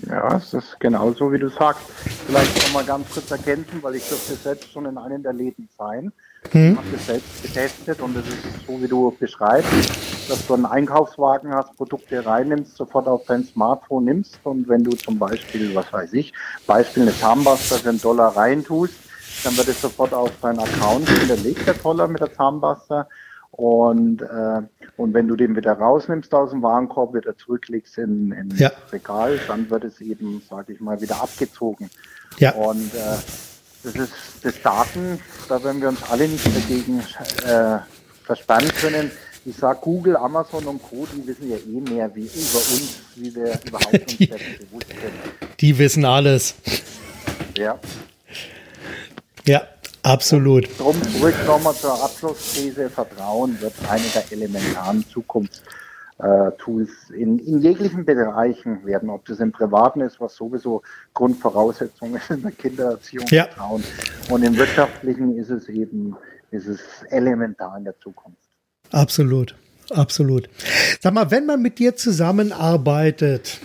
Ja, 0.08 0.38
es 0.38 0.54
ist 0.54 0.80
genauso, 0.80 1.32
wie 1.32 1.40
du 1.40 1.50
sagst. 1.50 1.86
Vielleicht 2.28 2.56
noch 2.58 2.74
mal 2.74 2.84
ganz 2.84 3.10
kurz 3.10 3.32
ergänzen, 3.32 3.82
weil 3.82 3.96
ich 3.96 4.08
durfte 4.08 4.36
selbst 4.36 4.72
schon 4.72 4.86
in 4.86 4.98
einem 4.98 5.24
der 5.24 5.34
Läden 5.34 5.70
sein. 5.78 6.12
Hm. 6.52 6.72
Ich 6.72 6.78
habe 6.78 6.88
das 6.92 7.06
selbst 7.06 7.44
getestet 7.44 8.02
und 8.02 8.16
es 8.18 8.28
ist 8.28 8.68
so, 8.68 8.82
wie 8.82 8.88
du 8.88 9.16
beschreibst, 9.20 9.72
dass 10.30 10.46
du 10.48 10.54
einen 10.54 10.66
Einkaufswagen 10.66 11.54
hast, 11.54 11.76
Produkte 11.76 12.26
reinnimmst, 12.26 12.76
sofort 12.76 13.08
auf 13.08 13.26
dein 13.26 13.44
Smartphone 13.44 14.06
nimmst 14.06 14.40
und 14.44 14.68
wenn 14.68 14.84
du 14.84 14.92
zum 14.92 15.20
Beispiel, 15.20 15.74
was 15.76 15.92
weiß 15.92 16.14
ich, 16.14 16.34
Beispiel 16.66 17.04
eine 17.04 17.18
Zahnpasta 17.18 17.76
für 17.76 17.90
einen 17.90 18.02
Dollar 18.02 18.36
reintust, 18.36 18.96
dann 19.44 19.58
wird 19.58 19.68
es 19.68 19.82
sofort 19.82 20.14
auf 20.14 20.32
deinen 20.42 20.60
Account 20.60 21.10
hinterlegt, 21.10 21.68
der 21.68 21.74
Dollar 21.76 22.08
mit 22.08 22.22
der 22.22 22.34
Zahnpasta 22.34 23.08
und, 23.58 24.22
äh, 24.22 24.62
und 24.98 25.14
wenn 25.14 25.30
du 25.30 25.38
den 25.38 25.56
wieder 25.56 25.74
rausnimmst 25.74 26.34
aus 26.34 26.50
dem 26.50 26.62
Warenkorb, 26.62 27.14
wieder 27.14 27.38
zurücklegst 27.38 28.00
in, 28.00 28.34
in 28.34 28.50
ja. 28.58 28.70
das 28.70 28.92
Regal, 28.92 29.40
dann 29.48 29.70
wird 29.70 29.86
es 29.86 30.02
eben, 30.02 30.42
sage 30.50 30.74
ich 30.74 30.82
mal, 30.82 31.00
wieder 31.00 31.22
abgezogen. 31.22 31.90
Ja. 32.38 32.52
Und 32.52 32.94
äh, 32.94 33.18
das 33.86 33.96
ist 33.96 34.14
das 34.42 34.62
Daten, 34.62 35.20
da 35.48 35.64
werden 35.64 35.82
wir 35.82 35.90
uns 35.90 36.04
alle 36.10 36.28
nicht 36.28 36.46
dagegen 36.46 37.00
äh, 37.46 37.80
verspannen 38.24 38.72
können. 38.74 39.12
Ich 39.46 39.58
sage 39.58 39.80
Google, 39.82 40.18
Amazon 40.18 40.66
und 40.66 40.82
Co., 40.82 41.08
die 41.14 41.28
wissen 41.28 41.50
ja 41.50 41.58
eh 41.58 41.92
mehr 41.92 42.14
wie 42.16 42.26
über 42.26 42.58
uns, 42.58 42.98
wie 43.16 43.36
wir 43.36 43.60
überhaupt 43.66 43.94
uns 43.94 44.06
die, 44.18 44.26
bewusst 44.26 44.90
können. 44.90 45.20
Die 45.60 45.78
wissen 45.78 46.04
alles. 46.04 46.56
Ja. 47.56 47.80
Ja, 49.46 49.62
absolut. 50.02 50.68
Drum 50.80 51.00
zurück 51.04 51.36
nochmal 51.46 51.76
zur 51.76 52.04
Abschlussthese. 52.04 52.90
Vertrauen 52.90 53.62
wird 53.62 53.74
eine 53.88 54.06
der 54.08 54.32
elementaren 54.32 55.06
Zukunfts 55.14 55.62
äh, 56.18 56.52
Tools 56.58 56.90
in, 57.10 57.40
in 57.40 57.62
jeglichen 57.62 58.06
Bereichen 58.06 58.86
werden, 58.86 59.10
ob 59.10 59.26
das 59.26 59.40
im 59.40 59.52
Privaten 59.52 60.02
ist, 60.02 60.22
was 60.22 60.36
sowieso 60.36 60.82
Grundvoraussetzung 61.14 62.16
ist 62.16 62.30
in 62.30 62.42
der 62.42 62.52
Kindererziehung. 62.52 63.28
Ja. 63.30 63.48
Und 64.30 64.44
im 64.44 64.56
Wirtschaftlichen 64.56 65.38
ist 65.38 65.50
es 65.50 65.68
eben, 65.68 66.16
ist 66.52 66.68
es 66.68 66.80
elementar 67.10 67.78
in 67.78 67.84
der 67.84 67.98
Zukunft. 68.00 68.40
Absolut, 68.92 69.56
absolut. 69.90 70.50
Sag 71.02 71.14
mal, 71.14 71.32
wenn 71.32 71.46
man 71.46 71.62
mit 71.62 71.80
dir 71.80 71.96
zusammenarbeitet, 71.96 73.60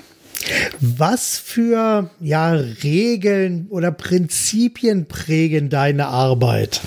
was 0.80 1.38
für 1.38 2.10
ja, 2.18 2.52
Regeln 2.52 3.68
oder 3.70 3.92
Prinzipien 3.92 5.06
prägen 5.06 5.68
deine 5.68 6.06
Arbeit? 6.06 6.80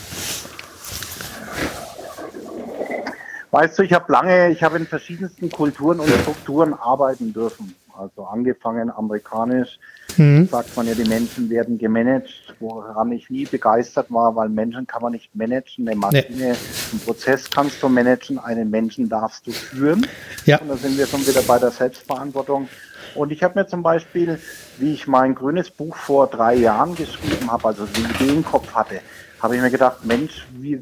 Weißt 3.53 3.77
du, 3.77 3.83
ich 3.83 3.93
habe 3.93 4.11
lange, 4.11 4.49
ich 4.49 4.63
habe 4.63 4.77
in 4.77 4.87
verschiedensten 4.87 5.51
Kulturen 5.51 5.99
und 5.99 6.09
Strukturen 6.09 6.73
arbeiten 6.73 7.33
dürfen. 7.33 7.75
Also 7.95 8.25
angefangen 8.25 8.89
amerikanisch, 8.89 9.77
mhm. 10.17 10.47
sagt 10.47 10.75
man 10.75 10.87
ja, 10.87 10.95
die 10.95 11.07
Menschen 11.07 11.51
werden 11.51 11.77
gemanagt, 11.77 12.55
woran 12.59 13.11
ich 13.11 13.29
nie 13.29 13.45
begeistert 13.45 14.07
war, 14.09 14.35
weil 14.35 14.49
Menschen 14.49 14.87
kann 14.87 15.03
man 15.03 15.11
nicht 15.11 15.35
managen. 15.35 15.87
Eine 15.87 15.97
Maschine, 15.97 16.23
nee. 16.35 16.45
einen 16.45 17.01
Prozess 17.05 17.47
kannst 17.47 17.83
du 17.83 17.89
managen, 17.89 18.39
einen 18.39 18.71
Menschen 18.71 19.07
darfst 19.07 19.45
du 19.45 19.51
führen. 19.51 20.07
Ja. 20.45 20.57
Und 20.57 20.69
da 20.69 20.75
sind 20.75 20.97
wir 20.97 21.05
schon 21.05 21.21
wieder 21.21 21.43
bei 21.43 21.59
der 21.59 21.69
Selbstverantwortung. 21.69 22.67
Und 23.13 23.31
ich 23.31 23.43
habe 23.43 23.59
mir 23.59 23.67
zum 23.67 23.83
Beispiel, 23.83 24.39
wie 24.79 24.95
ich 24.95 25.05
mein 25.05 25.35
grünes 25.35 25.69
Buch 25.69 25.95
vor 25.95 26.25
drei 26.25 26.55
Jahren 26.55 26.95
geschrieben 26.95 27.51
habe, 27.51 27.67
also 27.67 27.85
die 27.85 28.01
Idee 28.01 28.33
im 28.33 28.43
Kopf 28.43 28.73
hatte, 28.73 29.01
habe 29.43 29.57
ich 29.57 29.61
mir 29.61 29.69
gedacht, 29.69 30.05
Mensch, 30.05 30.47
wie, 30.53 30.81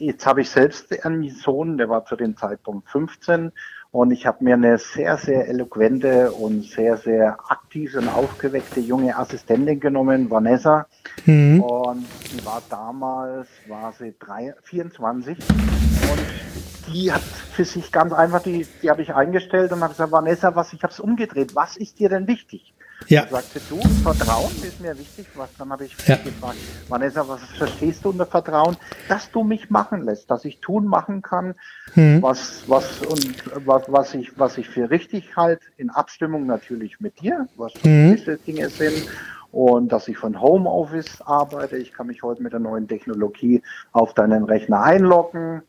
jetzt 0.00 0.26
habe 0.26 0.40
ich 0.40 0.50
selbst 0.50 0.92
einen 1.04 1.30
Sohn, 1.30 1.78
der 1.78 1.88
war 1.88 2.04
zu 2.04 2.16
dem 2.16 2.36
Zeitpunkt 2.36 2.90
15 2.90 3.52
und 3.92 4.10
ich 4.10 4.26
habe 4.26 4.42
mir 4.42 4.54
eine 4.54 4.78
sehr, 4.78 5.16
sehr 5.16 5.46
eloquente 5.46 6.32
und 6.32 6.64
sehr, 6.64 6.96
sehr 6.96 7.38
aktive 7.48 8.00
und 8.00 8.08
aufgeweckte 8.08 8.80
junge 8.80 9.16
Assistentin 9.16 9.78
genommen, 9.78 10.28
Vanessa. 10.28 10.88
Mhm. 11.24 11.62
Und 11.62 12.04
die 12.32 12.44
war 12.44 12.60
damals, 12.68 13.46
war 13.68 13.92
sie 13.92 14.12
drei, 14.18 14.54
24 14.64 15.38
und 15.38 16.92
die 16.92 17.12
hat 17.12 17.22
für 17.22 17.64
sich 17.64 17.92
ganz 17.92 18.12
einfach, 18.12 18.42
die, 18.42 18.66
die 18.82 18.90
habe 18.90 19.02
ich 19.02 19.14
eingestellt 19.14 19.70
und 19.70 19.82
habe 19.82 19.92
gesagt, 19.92 20.10
Vanessa, 20.10 20.56
was, 20.56 20.72
ich 20.72 20.82
habe 20.82 20.92
es 20.92 20.98
umgedreht, 20.98 21.54
was 21.54 21.76
ist 21.76 22.00
dir 22.00 22.08
denn 22.08 22.26
wichtig? 22.26 22.74
Ja. 23.08 23.22
Und 23.22 23.30
sagte, 23.30 23.60
du, 23.68 23.80
Vertrauen 24.02 24.52
ist 24.62 24.80
mir 24.80 24.96
wichtig. 24.98 25.26
Was, 25.34 25.48
dann 25.58 25.70
habe 25.70 25.84
ich 25.84 25.96
ja. 26.06 26.16
gefragt, 26.16 26.58
Vanessa, 26.88 27.26
was 27.26 27.40
verstehst 27.56 28.04
du 28.04 28.10
unter 28.10 28.26
Vertrauen? 28.26 28.76
Dass 29.08 29.30
du 29.30 29.42
mich 29.42 29.70
machen 29.70 30.04
lässt, 30.04 30.30
dass 30.30 30.44
ich 30.44 30.60
tun 30.60 30.86
machen 30.86 31.22
kann, 31.22 31.54
hm. 31.94 32.22
was, 32.22 32.64
was, 32.66 33.00
und 33.02 33.66
was, 33.66 33.82
was 33.88 34.14
ich, 34.14 34.38
was 34.38 34.58
ich 34.58 34.68
für 34.68 34.90
richtig 34.90 35.36
halte, 35.36 35.64
in 35.76 35.90
Abstimmung 35.90 36.46
natürlich 36.46 37.00
mit 37.00 37.20
dir, 37.20 37.48
was 37.56 37.72
hm. 37.82 38.16
diese 38.16 38.36
Dinge 38.36 38.68
sind 38.68 39.08
und 39.52 39.90
dass 39.90 40.08
ich 40.08 40.16
von 40.16 40.40
Homeoffice 40.40 41.20
arbeite. 41.22 41.76
Ich 41.76 41.92
kann 41.92 42.06
mich 42.06 42.22
heute 42.22 42.42
mit 42.42 42.52
der 42.52 42.60
neuen 42.60 42.86
Technologie 42.86 43.62
auf 43.92 44.14
deinen 44.14 44.44
Rechner 44.44 44.82
einloggen. 44.82 45.62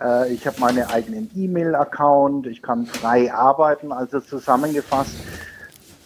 Äh, 0.00 0.32
ich 0.32 0.46
habe 0.46 0.60
meinen 0.60 0.84
eigenen 0.84 1.30
E-Mail-Account, 1.34 2.46
ich 2.46 2.62
kann 2.62 2.86
frei 2.86 3.32
arbeiten, 3.32 3.92
also 3.92 4.20
zusammengefasst. 4.20 5.14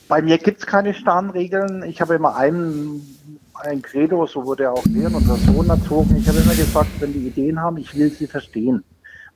Bei 0.09 0.23
mir 0.23 0.39
gibt 0.39 0.61
es 0.61 0.67
keine 0.67 0.95
starren 0.95 1.31
Regeln. 1.31 1.83
Ich 1.85 2.01
habe 2.01 2.15
immer 2.15 2.37
einen, 2.37 3.03
ein 3.55 3.83
Credo, 3.83 4.27
so 4.27 4.45
wurde 4.45 4.71
auch 4.71 4.85
wir 4.87 5.07
und 5.07 5.17
unser 5.17 5.37
Sohn 5.37 5.69
erzogen. 5.69 6.17
Ich 6.17 6.29
habe 6.29 6.39
immer 6.39 6.55
gesagt, 6.55 6.91
wenn 7.01 7.13
die 7.13 7.27
Ideen 7.27 7.61
haben, 7.61 7.79
ich 7.79 7.97
will 7.97 8.11
sie 8.11 8.27
verstehen 8.27 8.85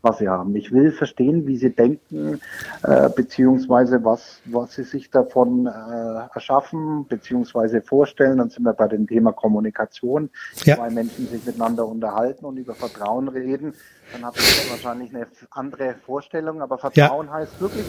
was 0.03 0.19
sie 0.19 0.29
haben. 0.29 0.55
Ich 0.57 0.73
will 0.73 0.93
verstehen, 0.93 1.47
wie 1.47 1.57
sie 1.57 1.71
denken, 1.71 2.41
äh, 2.83 3.09
beziehungsweise 3.11 4.05
was, 4.05 4.41
was 4.45 4.75
sie 4.75 4.85
sich 4.85 5.11
davon 5.11 5.67
äh, 5.67 6.35
erschaffen, 6.35 7.07
beziehungsweise 7.09 7.83
vorstellen. 7.83 8.39
Dann 8.39 8.51
sind 8.51 8.63
wir 8.63 8.75
bei 8.75 8.89
dem 8.89 9.07
Thema 9.07 9.33
Kommunikation. 9.33 10.31
Ja. 10.65 10.77
Zwei 10.77 10.91
Menschen 10.91 11.29
sich 11.29 11.45
miteinander 11.45 11.87
unterhalten 11.87 12.45
und 12.45 12.57
über 12.57 12.75
Vertrauen 12.75 13.29
reden. 13.29 13.75
Dann 14.13 14.25
hat 14.25 14.37
man 14.37 14.71
wahrscheinlich 14.71 15.15
eine 15.15 15.27
andere 15.51 15.95
Vorstellung. 15.95 16.63
Aber 16.63 16.79
Vertrauen 16.79 17.27
ja. 17.27 17.33
heißt 17.33 17.61
wirklich, 17.61 17.87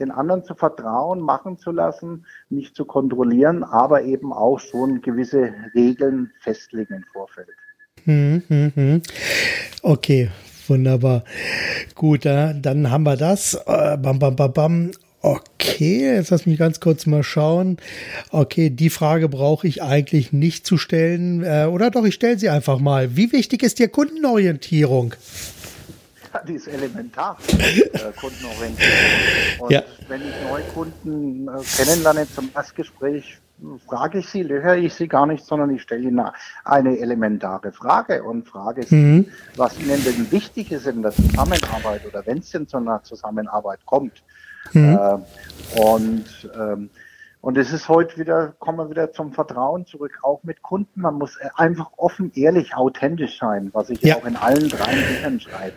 den 0.00 0.10
anderen 0.10 0.44
zu 0.44 0.54
vertrauen, 0.54 1.20
machen 1.20 1.58
zu 1.58 1.70
lassen, 1.70 2.26
nicht 2.50 2.74
zu 2.74 2.84
kontrollieren, 2.84 3.64
aber 3.64 4.02
eben 4.02 4.32
auch 4.32 4.58
schon 4.58 5.00
gewisse 5.02 5.52
Regeln 5.74 6.32
festlegen 6.40 6.94
im 6.94 7.04
Vorfeld. 7.12 7.48
Hm, 8.04 8.42
hm, 8.48 8.72
hm. 8.74 9.02
Okay, 9.82 10.30
Wunderbar. 10.68 11.24
Gut, 11.94 12.24
dann 12.24 12.90
haben 12.90 13.04
wir 13.04 13.16
das. 13.16 13.54
Äh, 13.54 13.96
bam, 13.96 14.18
bam, 14.18 14.36
bam, 14.36 14.52
bam. 14.52 14.90
Okay, 15.20 16.14
jetzt 16.14 16.30
lass 16.30 16.46
mich 16.46 16.58
ganz 16.58 16.78
kurz 16.78 17.06
mal 17.06 17.24
schauen. 17.24 17.78
Okay, 18.30 18.70
die 18.70 18.90
Frage 18.90 19.28
brauche 19.28 19.66
ich 19.66 19.82
eigentlich 19.82 20.32
nicht 20.32 20.64
zu 20.64 20.78
stellen. 20.78 21.42
Äh, 21.42 21.66
oder 21.66 21.90
doch, 21.90 22.04
ich 22.04 22.14
stelle 22.14 22.38
sie 22.38 22.50
einfach 22.50 22.78
mal. 22.78 23.16
Wie 23.16 23.32
wichtig 23.32 23.62
ist 23.62 23.78
dir 23.78 23.88
Kundenorientierung? 23.88 25.14
Die 26.46 26.54
ist 26.54 26.68
elementar, 26.68 27.36
äh, 27.48 28.12
Kundenorientierung. 28.18 29.60
Und 29.60 29.70
ja. 29.70 29.82
wenn 30.08 30.20
ich 30.22 30.34
neue 30.48 30.62
Kunden 30.74 31.48
äh, 31.48 31.62
kennenlerne 31.62 32.26
zum 32.30 32.50
Erstgespräch, 32.54 33.40
frage 33.86 34.18
ich 34.18 34.28
sie, 34.28 34.44
höre 34.48 34.76
ich 34.76 34.94
sie 34.94 35.08
gar 35.08 35.26
nicht, 35.26 35.44
sondern 35.44 35.70
ich 35.70 35.82
stelle 35.82 36.02
ihnen 36.02 36.30
eine 36.64 36.98
elementare 36.98 37.72
Frage 37.72 38.22
und 38.22 38.48
frage 38.48 38.84
sie, 38.84 38.94
mhm. 38.94 39.26
was 39.56 39.78
ihnen 39.78 40.02
denn 40.04 40.30
wichtig 40.30 40.70
ist 40.70 40.86
in 40.86 41.02
der 41.02 41.12
Zusammenarbeit 41.12 42.06
oder 42.06 42.24
wenn 42.26 42.38
es 42.38 42.50
denn 42.50 42.68
zu 42.68 42.76
einer 42.76 43.02
Zusammenarbeit 43.02 43.80
kommt. 43.84 44.22
Mhm. 44.72 44.96
Äh, 44.96 45.80
und 45.80 46.50
ähm, 46.54 46.90
und 47.40 47.56
es 47.56 47.72
ist 47.72 47.88
heute 47.88 48.18
wieder, 48.18 48.54
kommen 48.58 48.78
wir 48.78 48.90
wieder 48.90 49.12
zum 49.12 49.32
Vertrauen 49.32 49.86
zurück, 49.86 50.18
auch 50.22 50.42
mit 50.42 50.60
Kunden. 50.60 51.00
Man 51.00 51.14
muss 51.14 51.38
einfach 51.54 51.90
offen, 51.96 52.32
ehrlich, 52.34 52.74
authentisch 52.74 53.38
sein, 53.38 53.70
was 53.72 53.90
ich 53.90 54.02
ja. 54.02 54.16
auch 54.16 54.24
in 54.24 54.36
allen 54.36 54.68
drei 54.68 54.92
Büchern 54.92 55.38
schreibe. 55.38 55.76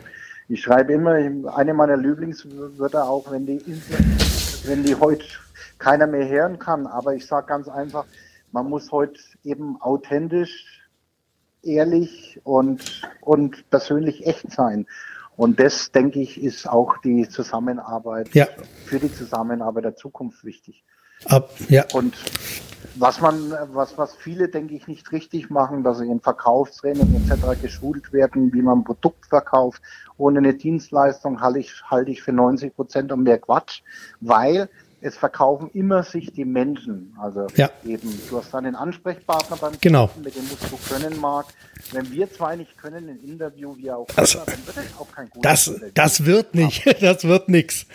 Ich 0.51 0.63
schreibe 0.63 0.91
immer, 0.91 1.13
eine 1.55 1.73
meiner 1.73 1.95
Lieblingswörter 1.95 3.07
auch, 3.07 3.31
wenn 3.31 3.45
die, 3.45 3.61
wenn 4.65 4.83
die 4.83 4.95
heute 4.95 5.23
keiner 5.79 6.07
mehr 6.07 6.27
hören 6.27 6.59
kann. 6.59 6.87
Aber 6.87 7.15
ich 7.15 7.25
sage 7.25 7.47
ganz 7.47 7.69
einfach, 7.69 8.03
man 8.51 8.69
muss 8.69 8.91
heute 8.91 9.17
eben 9.45 9.81
authentisch, 9.81 10.81
ehrlich 11.63 12.41
und, 12.43 13.01
und 13.21 13.69
persönlich 13.69 14.27
echt 14.27 14.51
sein. 14.51 14.87
Und 15.37 15.57
das, 15.61 15.93
denke 15.93 16.19
ich, 16.19 16.43
ist 16.43 16.67
auch 16.67 16.97
die 16.97 17.29
Zusammenarbeit, 17.29 18.27
ja. 18.33 18.47
für 18.85 18.99
die 18.99 19.13
Zusammenarbeit 19.13 19.85
der 19.85 19.95
Zukunft 19.95 20.43
wichtig. 20.43 20.83
Ab, 21.25 21.51
ja. 21.69 21.85
Und 21.93 22.15
was 22.95 23.21
man, 23.21 23.53
was, 23.73 23.97
was 23.97 24.15
viele, 24.15 24.49
denke 24.49 24.75
ich, 24.75 24.87
nicht 24.87 25.11
richtig 25.11 25.49
machen, 25.49 25.83
dass 25.83 25.99
sie 25.99 26.07
in 26.07 26.19
Verkaufstraining 26.19 27.15
etc. 27.15 27.61
geschult 27.61 28.11
werden, 28.13 28.53
wie 28.53 28.61
man 28.61 28.79
ein 28.79 28.83
Produkt 28.83 29.25
verkauft. 29.27 29.81
Ohne 30.17 30.39
eine 30.39 30.53
Dienstleistung 30.53 31.41
halte 31.41 31.59
ich, 31.59 31.71
halte 31.89 32.11
ich 32.11 32.21
für 32.21 32.33
90 32.33 32.75
Prozent 32.75 33.11
und 33.11 33.23
mehr 33.23 33.39
Quatsch, 33.39 33.81
weil 34.19 34.69
es 35.01 35.17
verkaufen 35.17 35.69
immer 35.73 36.03
sich 36.03 36.31
die 36.31 36.45
Menschen. 36.45 37.15
Also 37.19 37.47
ja. 37.55 37.69
eben, 37.83 38.07
du 38.29 38.37
hast 38.37 38.53
dann 38.53 38.65
den 38.65 38.75
Ansprechpartner 38.75 39.57
beim 39.57 39.73
genau. 39.81 40.07
Kunden, 40.07 40.23
mit 40.23 40.35
dem 40.35 40.43
musst 40.43 40.71
du 40.71 40.77
können, 40.77 41.19
Marc. 41.19 41.47
Wenn 41.91 42.09
wir 42.11 42.31
zwei 42.31 42.55
nicht 42.55 42.77
können, 42.77 43.09
ein 43.09 43.19
Interview, 43.19 43.75
wie 43.77 43.91
auch 43.91 44.07
also, 44.15 44.37
immer, 44.37 44.45
dann 44.45 44.67
wird 44.67 44.77
es 44.77 44.99
auch 44.99 45.11
kein 45.11 45.29
gutes 45.29 45.41
das, 45.41 45.67
Interview. 45.67 45.91
Das 45.95 46.25
wird 46.25 46.55
nicht, 46.55 47.01
das 47.01 47.23
wird 47.23 47.49
nichts. 47.49 47.87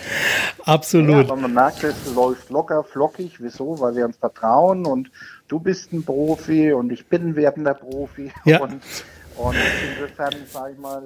Absolut. 0.64 1.26
Ja, 1.26 1.32
aber 1.32 1.36
man 1.36 1.54
merkt, 1.54 1.84
es 1.84 2.12
läuft 2.12 2.50
locker, 2.50 2.82
flockig. 2.82 3.40
Wieso? 3.40 3.78
Weil 3.78 3.94
wir 3.94 4.04
uns 4.04 4.16
vertrauen 4.16 4.84
und 4.84 5.10
du 5.46 5.60
bist 5.60 5.92
ein 5.92 6.04
Profi 6.04 6.72
und 6.72 6.90
ich 6.90 7.06
bin 7.06 7.28
ein 7.28 7.36
werdender 7.36 7.74
Profi. 7.74 8.32
Ja. 8.44 8.60
Und, 8.66 8.80
und 9.36 9.54
insofern, 9.94 10.32
sage 10.50 10.72
ich 10.72 10.78
mal, 10.78 11.02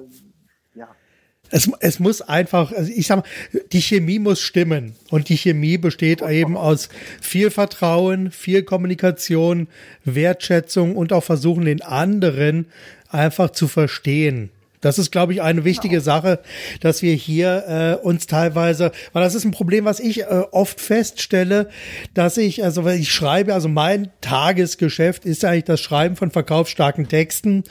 ja, 0.73 0.87
es, 1.51 1.69
es 1.79 1.99
muss 1.99 2.21
einfach, 2.21 2.71
also 2.71 2.91
ich 2.93 3.07
sag 3.07 3.17
mal, 3.17 3.61
die 3.71 3.81
Chemie 3.81 4.19
muss 4.19 4.41
stimmen. 4.41 4.95
Und 5.09 5.29
die 5.29 5.37
Chemie 5.37 5.77
besteht 5.77 6.21
eben 6.21 6.57
aus 6.57 6.89
viel 7.21 7.51
Vertrauen, 7.51 8.31
viel 8.31 8.63
Kommunikation, 8.63 9.67
Wertschätzung 10.05 10.95
und 10.95 11.13
auch 11.13 11.23
versuchen, 11.23 11.65
den 11.65 11.81
anderen 11.81 12.65
einfach 13.09 13.51
zu 13.51 13.67
verstehen. 13.67 14.49
Das 14.81 14.97
ist, 14.97 15.11
glaube 15.11 15.33
ich, 15.33 15.41
eine 15.41 15.63
wichtige 15.63 15.97
genau. 15.97 16.03
Sache, 16.03 16.39
dass 16.81 17.01
wir 17.01 17.13
hier 17.13 17.99
äh, 18.01 18.05
uns 18.05 18.25
teilweise, 18.25 18.91
weil 19.13 19.23
das 19.23 19.35
ist 19.35 19.45
ein 19.45 19.51
Problem, 19.51 19.85
was 19.85 19.99
ich 19.99 20.21
äh, 20.21 20.43
oft 20.51 20.81
feststelle, 20.81 21.69
dass 22.13 22.37
ich, 22.37 22.63
also 22.63 22.83
weil 22.83 22.99
ich 22.99 23.11
schreibe, 23.11 23.53
also 23.53 23.69
mein 23.69 24.09
Tagesgeschäft 24.21 25.25
ist 25.25 25.45
eigentlich 25.45 25.65
das 25.65 25.79
Schreiben 25.79 26.15
von 26.15 26.31
verkaufsstarken 26.31 27.07
Texten. 27.07 27.63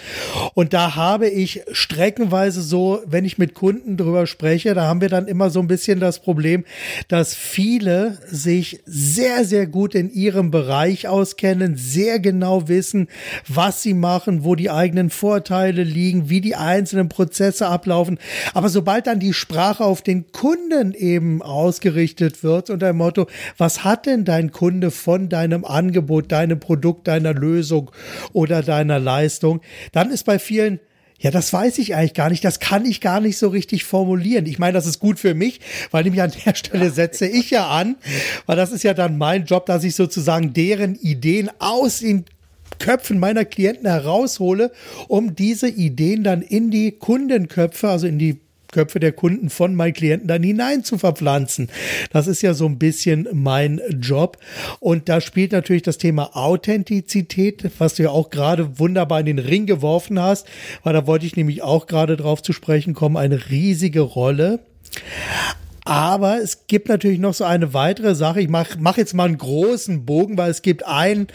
Und 0.55 0.73
da 0.73 0.95
habe 0.95 1.29
ich 1.29 1.63
streckenweise 1.73 2.63
so, 2.63 3.03
wenn 3.07 3.25
ich 3.25 3.39
mit 3.39 3.55
Kunden 3.55 3.97
drüber 3.97 4.27
spreche, 4.27 4.75
da 4.75 4.85
haben 4.85 5.01
wir 5.01 5.09
dann 5.09 5.27
immer 5.27 5.51
so 5.51 5.61
ein 5.61 5.67
bisschen 5.67 5.99
das 5.99 6.21
Problem, 6.21 6.65
dass 7.09 7.35
viele 7.35 8.19
sich 8.27 8.81
sehr, 8.87 9.45
sehr 9.45 9.67
gut 9.67 9.97
in 9.97 10.13
ihrem 10.13 10.53
Bereich 10.53 11.09
auskennen, 11.09 11.77
sehr 11.77 12.21
genau 12.21 12.69
wissen, 12.69 13.09
was 13.49 13.83
sie 13.83 13.95
machen, 13.95 14.45
wo 14.45 14.55
die 14.55 14.71
eigenen 14.71 15.11
Vorteile 15.11 15.83
liegen, 15.83 16.31
wie 16.31 16.41
die 16.41 16.55
einzelnen 16.55 17.00
einzelnen 17.01 17.09
Prozesse 17.09 17.67
ablaufen. 17.67 18.19
Aber 18.55 18.69
sobald 18.69 19.07
dann 19.07 19.19
die 19.21 19.33
Sprache 19.33 19.85
auf 19.85 20.03
den 20.03 20.31
Kunden 20.33 20.93
eben 20.93 21.43
ausgerichtet 21.43 22.43
wird 22.43 22.71
unter 22.71 22.89
dem 22.89 22.97
Motto, 22.97 23.27
was 23.57 23.85
hat 23.85 24.07
denn 24.07 24.25
dein 24.25 24.53
Kunde 24.53 24.91
von 24.91 25.29
deinem 25.29 25.65
Angebot, 25.65 26.31
deinem 26.31 26.61
Produkt, 26.61 27.09
deiner 27.09 27.35
Lösung 27.35 27.91
oder 28.33 28.63
deiner 28.63 28.99
Leistung, 28.99 29.61
dann 29.93 30.11
ist 30.11 30.25
bei 30.25 30.39
vielen 30.39 30.81
ja, 31.23 31.31
das 31.31 31.53
weiß 31.53 31.77
ich 31.77 31.95
eigentlich 31.95 32.15
gar 32.15 32.31
nicht. 32.31 32.43
Das 32.43 32.61
kann 32.61 32.87
ich 32.87 33.03
gar 33.03 33.21
nicht 33.21 33.37
so 33.37 33.49
richtig 33.49 33.85
formulieren. 33.85 34.47
Ich 34.47 34.59
meine, 34.59 34.73
das 34.73 34.87
ist 34.87 35.01
gut 35.01 35.21
für 35.21 35.35
mich, 35.35 35.61
weil 35.91 36.05
nämlich 36.05 36.23
an 36.23 36.33
der 36.47 36.55
Stelle 36.55 36.89
setze 36.89 37.27
ich 37.27 37.51
ja 37.51 37.69
an, 37.69 37.97
weil 38.47 38.57
das 38.57 38.73
ist 38.73 38.85
ja 38.85 38.95
dann 38.95 39.19
mein 39.19 39.45
Job, 39.45 39.67
dass 39.67 39.85
ich 39.85 39.95
sozusagen 39.95 40.55
deren 40.55 40.95
Ideen 40.95 41.51
aus 41.59 41.99
den 41.99 42.25
Köpfen 42.81 43.21
meiner 43.21 43.45
Klienten 43.45 43.87
heraushole, 43.87 44.73
um 45.07 45.37
diese 45.37 45.69
Ideen 45.69 46.25
dann 46.25 46.43
in 46.43 46.73
die 46.73 46.91
Kundenköpfe, 46.91 47.89
also 47.89 48.09
in 48.09 48.19
die 48.19 48.41
Köpfe 48.71 49.01
der 49.01 49.13
Kunden 49.13 49.51
von 49.51 49.75
meinen 49.75 49.93
Klienten 49.93 50.29
dann 50.29 50.43
hinein 50.43 50.85
zu 50.85 50.99
verpflanzen. 50.99 51.69
Das 52.13 52.27
ist 52.27 52.43
ja 52.43 52.55
so 52.55 52.67
ein 52.67 52.79
bisschen 52.79 53.29
mein 53.33 53.81
Job. 54.01 54.39
Und 54.79 55.09
da 55.09 55.21
spielt 55.21 55.53
natürlich 55.53 55.83
das 55.83 55.99
Thema 55.99 56.37
Authentizität, 56.37 57.71
was 57.79 57.95
du 57.95 58.05
ja 58.05 58.11
auch 58.11 58.31
gerade 58.31 58.79
wunderbar 58.79 59.21
in 59.21 59.27
den 59.27 59.39
Ring 59.39 59.67
geworfen 59.67 60.21
hast, 60.21 60.47
weil 60.83 60.93
da 60.93 61.07
wollte 61.07 61.27
ich 61.27 61.37
nämlich 61.37 61.63
auch 61.63 61.87
gerade 61.87 62.17
drauf 62.17 62.43
zu 62.43 62.53
sprechen 62.53 62.95
kommen, 62.95 63.17
eine 63.17 63.51
riesige 63.51 64.01
Rolle. 64.01 64.61
Aber 65.85 66.41
es 66.41 66.67
gibt 66.67 66.89
natürlich 66.89 67.19
noch 67.19 67.35
so 67.35 67.45
eine 67.45 67.73
weitere 67.75 68.15
Sache. 68.15 68.41
Ich 68.41 68.49
mache 68.49 68.77
mach 68.79 68.97
jetzt 68.97 69.15
mal 69.15 69.25
einen 69.25 69.39
großen 69.39 70.05
Bogen, 70.05 70.37
weil 70.37 70.51
es 70.51 70.63
gibt 70.63 70.87
ein 70.87 71.27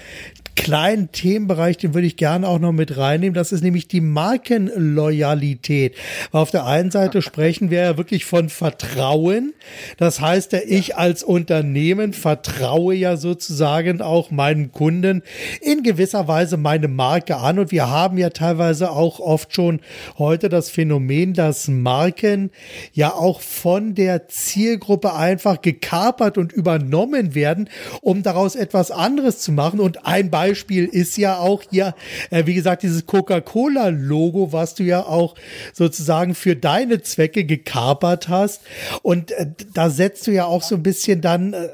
kleinen 0.55 1.11
Themenbereich, 1.11 1.77
den 1.77 1.93
würde 1.93 2.07
ich 2.07 2.17
gerne 2.17 2.47
auch 2.47 2.59
noch 2.59 2.71
mit 2.71 2.97
reinnehmen. 2.97 3.33
Das 3.33 3.51
ist 3.51 3.63
nämlich 3.63 3.87
die 3.87 4.01
Markenloyalität. 4.01 5.95
Auf 6.31 6.49
der 6.49 6.65
einen 6.65 6.91
Seite 6.91 7.21
sprechen 7.21 7.69
wir 7.69 7.81
ja 7.81 7.97
wirklich 7.97 8.25
von 8.25 8.49
Vertrauen. 8.49 9.53
Das 9.97 10.21
heißt 10.21 10.53
ja, 10.53 10.59
ich 10.65 10.95
als 10.95 11.23
Unternehmen 11.23 12.13
vertraue 12.13 12.95
ja 12.95 13.17
sozusagen 13.17 14.01
auch 14.01 14.31
meinen 14.31 14.71
Kunden 14.71 15.23
in 15.61 15.83
gewisser 15.83 16.27
Weise 16.27 16.57
meine 16.57 16.87
Marke 16.87 17.37
an. 17.37 17.59
Und 17.59 17.71
wir 17.71 17.89
haben 17.89 18.17
ja 18.17 18.29
teilweise 18.29 18.91
auch 18.91 19.19
oft 19.19 19.53
schon 19.53 19.81
heute 20.17 20.49
das 20.49 20.69
Phänomen, 20.69 21.33
dass 21.33 21.67
Marken 21.67 22.49
ja 22.93 23.13
auch 23.13 23.41
von 23.41 23.93
der 23.93 24.29
Zielgruppe 24.29 25.13
einfach 25.13 25.61
gekapert 25.61 26.37
und 26.37 26.53
übernommen 26.53 27.35
werden, 27.35 27.69
um 28.01 28.23
daraus 28.23 28.55
etwas 28.55 28.89
anderes 28.89 29.39
zu 29.39 29.51
machen. 29.51 29.79
Und 29.79 30.05
ein 30.05 30.31
Beispiel 30.31 30.44
Beispiel 30.45 30.85
ist 30.85 31.17
ja 31.17 31.39
auch 31.39 31.63
hier, 31.69 31.95
äh, 32.29 32.45
wie 32.45 32.53
gesagt, 32.53 32.83
dieses 32.83 33.05
Coca-Cola-Logo, 33.05 34.53
was 34.53 34.75
du 34.75 34.83
ja 34.83 35.01
auch 35.01 35.35
sozusagen 35.73 36.35
für 36.35 36.55
deine 36.55 37.01
Zwecke 37.01 37.45
gekapert 37.45 38.29
hast. 38.29 38.61
Und 39.01 39.31
äh, 39.31 39.47
da 39.73 39.89
setzt 39.89 40.27
du 40.27 40.31
ja 40.31 40.45
auch 40.45 40.61
so 40.61 40.75
ein 40.75 40.83
bisschen 40.83 41.21
dann 41.21 41.53
äh, 41.53 41.69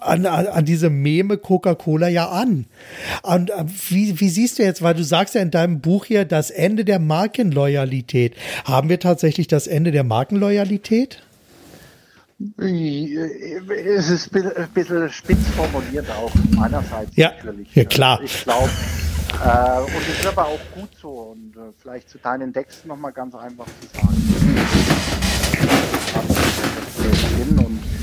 an, 0.00 0.26
an 0.26 0.64
diese 0.64 0.90
Meme 0.90 1.38
Coca-Cola 1.38 2.08
ja 2.08 2.28
an. 2.28 2.66
Und 3.22 3.50
äh, 3.50 3.64
wie, 3.88 4.20
wie 4.20 4.28
siehst 4.28 4.58
du 4.58 4.62
jetzt, 4.62 4.82
weil 4.82 4.94
du 4.94 5.02
sagst 5.02 5.34
ja 5.34 5.40
in 5.40 5.50
deinem 5.50 5.80
Buch 5.80 6.04
hier 6.04 6.26
das 6.26 6.50
Ende 6.50 6.84
der 6.84 6.98
Markenloyalität. 6.98 8.34
Haben 8.64 8.90
wir 8.90 9.00
tatsächlich 9.00 9.48
das 9.48 9.66
Ende 9.66 9.90
der 9.90 10.04
Markenloyalität? 10.04 11.22
Es 12.38 14.10
ist 14.10 14.34
ein 14.36 14.68
bisschen 14.74 15.08
spitz 15.08 15.48
formuliert 15.56 16.10
auch 16.10 16.30
meinerseits 16.50 17.16
ja, 17.16 17.30
natürlich. 17.30 17.74
Ja, 17.74 17.84
klar. 17.84 18.20
Ich 18.22 18.44
glaube, 18.44 18.68
äh, 19.42 19.80
und 19.80 20.02
es 20.02 20.18
ist 20.18 20.26
aber 20.26 20.46
auch 20.46 20.60
gut 20.74 20.90
so. 21.00 21.08
Und 21.08 21.56
äh, 21.56 21.72
vielleicht 21.80 22.10
zu 22.10 22.18
deinen 22.18 22.52
Texten 22.52 22.88
nochmal 22.88 23.12
ganz 23.12 23.34
einfach 23.34 23.64
zu 23.64 23.86
sagen. 23.98 24.16
Und 27.58 27.95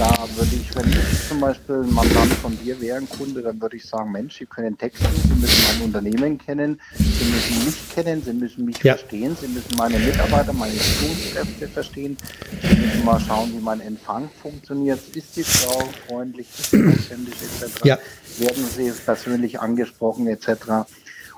da 0.00 0.26
würde 0.34 0.56
ich, 0.56 0.74
wenn 0.74 0.88
ich 0.88 1.28
zum 1.28 1.40
Beispiel 1.40 1.74
ein 1.74 1.92
Mandant 1.92 2.32
von 2.32 2.58
dir 2.58 2.80
wäre, 2.80 2.96
ein 2.96 3.08
Kunde, 3.08 3.42
dann 3.42 3.60
würde 3.60 3.76
ich 3.76 3.86
sagen, 3.86 4.10
Mensch, 4.10 4.38
Sie 4.38 4.46
können 4.46 4.78
texten, 4.78 5.06
Sie 5.14 5.34
müssen 5.34 5.62
mein 5.68 5.82
Unternehmen 5.88 6.38
kennen, 6.38 6.80
Sie 6.96 7.24
müssen 7.26 7.66
mich 7.66 7.94
kennen, 7.94 8.22
Sie 8.22 8.32
müssen 8.32 8.64
mich 8.64 8.82
ja. 8.82 8.96
verstehen, 8.96 9.36
Sie 9.38 9.48
müssen 9.48 9.76
meine 9.76 9.98
Mitarbeiter, 9.98 10.54
meine 10.54 10.72
Führungskräfte 10.72 11.68
verstehen, 11.68 12.16
Sie 12.62 12.76
müssen 12.76 13.04
mal 13.04 13.20
schauen, 13.20 13.52
wie 13.52 13.60
mein 13.60 13.82
Empfang 13.82 14.30
funktioniert. 14.40 15.00
Ist 15.14 15.36
die 15.36 15.44
Frau 15.44 15.86
freundlich, 16.08 16.48
ist 16.58 16.70
sie 16.70 16.78
authentisch 16.88 17.34
etc. 17.60 17.84
Ja. 17.84 17.98
Werden 18.38 18.64
Sie 18.74 18.90
persönlich 19.04 19.60
angesprochen 19.60 20.26
etc. 20.28 20.86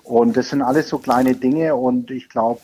Und 0.04 0.36
das 0.36 0.50
sind 0.50 0.62
alles 0.62 0.88
so 0.88 0.98
kleine 0.98 1.36
Dinge 1.36 1.76
und 1.76 2.10
ich 2.10 2.28
glaube, 2.28 2.60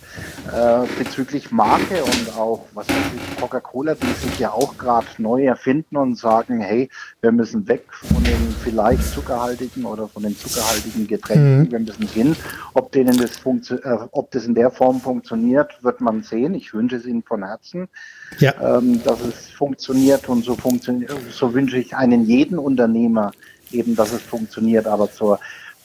äh, 0.52 0.86
bezüglich 0.98 1.52
Marke 1.52 2.02
und 2.02 2.36
auch, 2.36 2.66
was 2.74 2.88
weiß 2.88 2.96
ich, 3.14 3.40
Coca-Cola, 3.40 3.94
die 3.94 4.12
sich 4.26 4.40
ja 4.40 4.50
auch 4.50 4.76
gerade 4.76 5.06
neu 5.18 5.44
erfinden 5.44 5.96
und 5.96 6.16
sagen, 6.16 6.60
hey, 6.60 6.88
wir 7.20 7.30
müssen 7.30 7.68
weg 7.68 7.84
von 7.92 8.24
den 8.24 8.54
vielleicht 8.64 9.04
zuckerhaltigen 9.04 9.84
oder 9.84 10.08
von 10.08 10.24
den 10.24 10.36
zuckerhaltigen 10.36 11.06
Getränken, 11.06 11.60
mhm. 11.60 11.70
wir 11.70 11.78
müssen 11.78 12.08
hin. 12.08 12.36
Ob 12.74 12.90
denen 12.90 13.16
das 13.16 13.36
äh, 13.70 13.98
ob 14.10 14.32
das 14.32 14.44
in 14.44 14.56
der 14.56 14.72
Form 14.72 15.00
funktioniert, 15.00 15.82
wird 15.84 16.00
man 16.00 16.24
sehen. 16.24 16.54
Ich 16.54 16.74
wünsche 16.74 16.96
es 16.96 17.06
ihnen 17.06 17.22
von 17.22 17.44
Herzen, 17.44 17.88
ja. 18.40 18.78
ähm, 18.78 19.00
dass 19.04 19.20
es 19.20 19.48
funktioniert 19.50 20.28
und 20.28 20.44
so 20.44 20.56
funktioniert, 20.56 21.12
so 21.30 21.54
wünsche 21.54 21.78
ich 21.78 21.94
einen 21.94 22.24
jeden 22.24 22.58
Unternehmer 22.58 23.30
eben, 23.70 23.94
dass 23.94 24.12
es 24.12 24.22
funktioniert, 24.22 24.86
aber 24.86 25.12
zur 25.12 25.38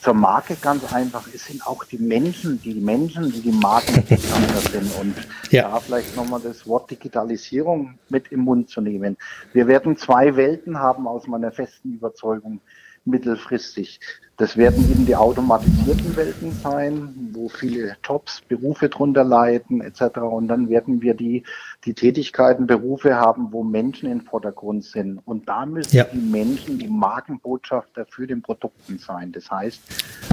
zur 0.04 0.12
Marke 0.12 0.54
ganz 0.60 0.92
einfach. 0.92 1.26
Es 1.34 1.46
sind 1.46 1.66
auch 1.66 1.82
die 1.84 1.96
Menschen, 1.96 2.60
die 2.60 2.74
Menschen, 2.74 3.32
die 3.32 3.40
die 3.40 3.52
Markendesigner 3.52 4.60
sind. 4.70 4.94
Und 5.00 5.14
ja. 5.50 5.70
da 5.70 5.80
vielleicht 5.80 6.14
nochmal 6.14 6.40
das 6.44 6.66
Wort 6.66 6.90
Digitalisierung 6.90 7.94
mit 8.10 8.30
im 8.30 8.40
Mund 8.40 8.68
zu 8.68 8.82
nehmen. 8.82 9.16
Wir 9.54 9.66
werden 9.66 9.96
zwei 9.96 10.36
Welten 10.36 10.78
haben 10.78 11.08
aus 11.08 11.26
meiner 11.26 11.50
festen 11.52 11.94
Überzeugung 11.94 12.60
mittelfristig. 13.04 14.00
Das 14.36 14.56
werden 14.56 14.90
eben 14.90 15.06
die 15.06 15.14
automatisierten 15.14 16.16
Welten 16.16 16.50
sein, 16.52 17.14
wo 17.32 17.48
viele 17.48 17.96
Jobs, 18.02 18.40
Berufe 18.48 18.88
drunter 18.88 19.22
leiden 19.22 19.80
etc. 19.80 20.18
Und 20.18 20.48
dann 20.48 20.68
werden 20.68 21.00
wir 21.02 21.14
die, 21.14 21.44
die 21.84 21.94
Tätigkeiten, 21.94 22.66
Berufe 22.66 23.14
haben, 23.14 23.52
wo 23.52 23.62
Menschen 23.62 24.10
im 24.10 24.22
Vordergrund 24.22 24.84
sind. 24.84 25.20
Und 25.24 25.48
da 25.48 25.66
müssen 25.66 25.96
ja. 25.96 26.04
die 26.04 26.18
Menschen 26.18 26.78
die 26.78 26.88
Markenbotschafter 26.88 28.06
für 28.06 28.26
den 28.26 28.42
Produkten 28.42 28.98
sein. 28.98 29.30
Das 29.30 29.50
heißt, 29.50 29.80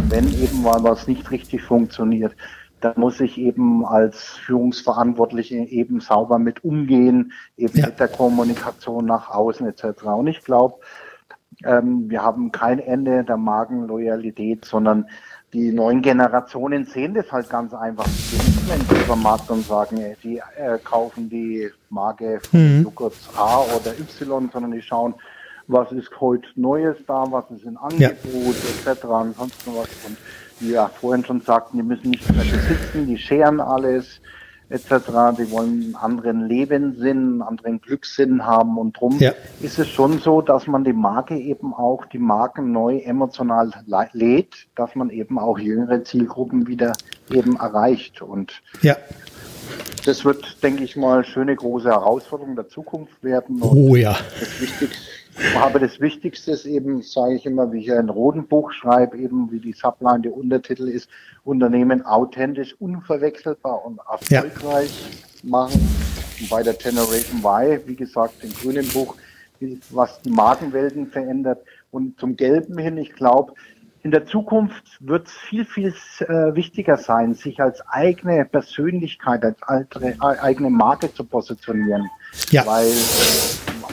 wenn 0.10 0.27
eben 0.41 0.63
mal 0.63 0.84
was 0.84 1.07
nicht 1.07 1.29
richtig 1.29 1.62
funktioniert, 1.62 2.36
dann 2.79 2.93
muss 2.97 3.19
ich 3.19 3.38
eben 3.38 3.86
als 3.86 4.19
Führungsverantwortliche 4.45 5.57
eben 5.57 5.99
sauber 5.99 6.39
mit 6.39 6.63
umgehen, 6.63 7.31
eben 7.55 7.77
ja. 7.77 7.86
mit 7.86 7.99
der 7.99 8.07
Kommunikation 8.07 9.05
nach 9.05 9.29
außen 9.29 9.67
etc. 9.67 10.03
Und 10.05 10.25
ich 10.25 10.43
glaube, 10.43 10.79
ähm, 11.64 12.10
wir 12.10 12.22
haben 12.22 12.52
kein 12.52 12.80
Ende 12.80 13.24
der 13.24 13.38
Markenloyalität, 13.38 14.66
sondern 14.66 15.06
die 15.54 15.72
neuen 15.72 16.02
Generationen 16.02 16.86
sehen 16.86 17.14
das 17.14 17.32
halt 17.32 17.50
ganz 17.50 17.74
einfach. 17.74 18.06
Die 18.06 18.38
gehen 18.38 18.80
in 18.80 18.88
den 18.88 18.98
Supermarkt 19.00 19.50
und 19.50 19.66
sagen, 19.66 20.00
die 20.24 20.38
äh, 20.38 20.78
kaufen 20.84 21.30
die 21.30 21.70
Marke 21.90 22.40
mhm. 22.52 22.84
Joghurt 22.84 23.16
A 23.36 23.60
oder 23.62 23.92
Y, 24.00 24.50
sondern 24.52 24.72
die 24.72 24.82
schauen, 24.82 25.14
was 25.68 25.92
ist 25.92 26.10
heute 26.20 26.48
Neues 26.56 26.98
da, 27.06 27.26
was 27.30 27.50
ist 27.52 27.66
in 27.66 27.78
Angebot, 27.78 28.56
ja. 28.86 28.92
etc. 28.92 29.04
und 29.06 29.36
sonst 29.36 29.68
noch 29.68 29.76
was. 29.76 29.90
Und 30.08 30.18
wie 30.60 30.70
wir 30.70 30.90
vorhin 31.00 31.26
schon 31.26 31.42
sagten, 31.42 31.78
die 31.78 31.84
müssen 31.84 32.12
nicht 32.12 32.30
mehr 32.34 32.44
besitzen, 32.44 33.08
die 33.08 33.18
scheren 33.18 33.60
alles 33.60 34.22
etc. 34.71 35.38
Die 35.38 35.51
wollen 35.51 35.84
einen 35.84 35.95
anderen 35.95 36.47
Lebenssinn, 36.47 37.17
einen 37.17 37.41
anderen 37.41 37.81
Glückssinn 37.81 38.45
haben 38.45 38.77
und 38.77 38.99
drum 38.99 39.19
ja. 39.19 39.34
ist 39.62 39.77
es 39.79 39.88
schon 39.88 40.19
so, 40.19 40.41
dass 40.41 40.67
man 40.67 40.84
die 40.84 40.93
Marke 40.93 41.38
eben 41.38 41.73
auch, 41.73 42.05
die 42.05 42.19
Marken 42.19 42.71
neu 42.71 42.97
emotional 42.99 43.71
lädt, 44.13 44.67
dass 44.75 44.95
man 44.95 45.10
eben 45.10 45.38
auch 45.38 45.60
jüngere 45.60 46.03
Zielgruppen 46.03 46.67
wieder 46.67 46.93
eben 47.29 47.57
erreicht 47.57 48.21
und 48.21 48.62
ja. 48.81 48.95
Das 50.05 50.25
wird, 50.25 50.63
denke 50.63 50.84
ich 50.84 50.95
mal, 50.95 51.23
schöne 51.23 51.55
große 51.55 51.88
Herausforderung 51.88 52.55
der 52.55 52.67
Zukunft 52.67 53.23
werden. 53.23 53.62
Und 53.62 53.71
oh 53.71 53.95
ja. 53.95 54.17
Das 54.39 54.60
Wichtigste 54.60 55.20
aber 55.56 55.80
das 55.80 56.00
Wichtigste 56.00 56.52
ist 56.52 56.65
eben, 56.65 57.02
sage 57.02 57.36
ich 57.36 57.46
immer, 57.46 57.72
wie 57.72 57.80
ich 57.80 57.91
ein 57.91 58.10
roten 58.10 58.48
Buch 58.48 58.72
schreibe, 58.72 59.17
eben 59.17 59.52
wie 59.52 59.60
die 59.60 59.74
Subline, 59.74 60.22
der 60.22 60.36
Untertitel 60.36 60.88
ist, 60.88 61.10
Unternehmen 61.44 62.06
authentisch, 62.06 62.76
unverwechselbar 62.80 63.86
und 63.86 64.00
erfolgreich 64.00 64.91
ja. 65.44 65.50
machen. 65.50 65.88
Und 66.39 66.50
bei 66.50 66.63
der 66.63 66.74
Generation 66.74 67.39
Y, 67.44 67.80
wie 67.86 67.96
gesagt, 67.96 68.44
im 68.44 68.54
grünen 68.54 68.88
Buch, 68.89 69.15
was 69.91 70.22
die 70.22 70.32
Markenwelten 70.32 71.08
verändert. 71.08 71.63
Und 71.91 72.20
zum 72.20 72.36
Gelben 72.36 72.78
hin, 72.78 72.98
ich 72.98 73.13
glaube, 73.13 73.54
in 74.04 74.12
der 74.12 74.26
Zukunft 74.26 74.84
wird 75.00 75.28
es 75.28 75.34
viel, 75.34 75.63
viel 75.65 75.94
äh, 76.20 76.56
wichtiger 76.56 76.98
sein, 76.98 77.36
sich 77.36 77.62
als 77.62 77.82
eigene 77.88 78.44
Persönlichkeit, 78.46 79.44
als 79.44 79.62
altere, 79.62 80.10
äh, 80.13 80.39
eigene 80.39 80.72
Marke 80.72 81.13
zu 81.13 81.24
positionieren. 81.24 82.10
Ja. 82.50 82.65
Weil 82.65 82.91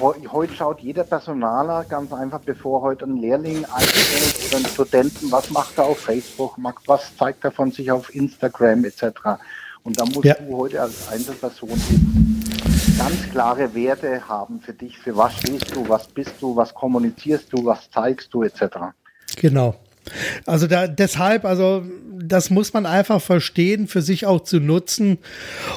heute 0.01 0.55
schaut 0.55 0.81
jeder 0.81 1.05
Personaler 1.05 1.85
ganz 1.85 2.13
einfach, 2.13 2.41
bevor 2.41 2.83
heute 2.83 3.05
ein 3.05 3.17
Lehrling 3.17 3.65
einstellt 3.65 4.49
oder 4.49 4.59
ein 4.59 4.67
Studenten, 4.67 5.31
was 5.31 5.51
macht 5.51 5.79
er 5.79 5.85
auf 5.85 5.99
Facebook, 5.99 6.57
was 6.87 7.17
zeigt 7.17 7.45
er 7.45 7.51
von 7.51 7.71
sich 7.73 7.91
auf 7.91 8.15
Instagram 8.15 8.85
etc. 8.85 9.05
Und 9.83 9.99
da 9.99 10.05
musst 10.05 10.25
ja. 10.25 10.35
du 10.35 10.57
heute 10.57 10.83
als 10.83 11.09
Einzelperson 11.09 11.71
ganz 12.99 13.31
klare 13.31 13.75
Werte 13.75 14.29
haben 14.29 14.61
für 14.61 14.73
dich, 14.73 14.99
für 14.99 15.17
was 15.17 15.37
stehst 15.37 15.75
du, 15.75 15.89
was 15.89 16.09
bist 16.09 16.35
du, 16.41 16.57
was 16.57 16.75
kommunizierst 16.75 17.53
du, 17.53 17.65
was 17.65 17.91
zeigst 17.91 18.33
du 18.35 18.43
etc. 18.43 18.63
Genau. 19.37 19.75
Also 20.47 20.67
da, 20.67 20.87
deshalb, 20.87 21.45
also 21.45 21.85
das 22.21 22.51
muss 22.51 22.73
man 22.73 22.87
einfach 22.87 23.21
verstehen, 23.23 23.87
für 23.87 24.03
sich 24.03 24.27
auch 24.27 24.41
zu 24.41 24.61
nutzen. 24.61 25.19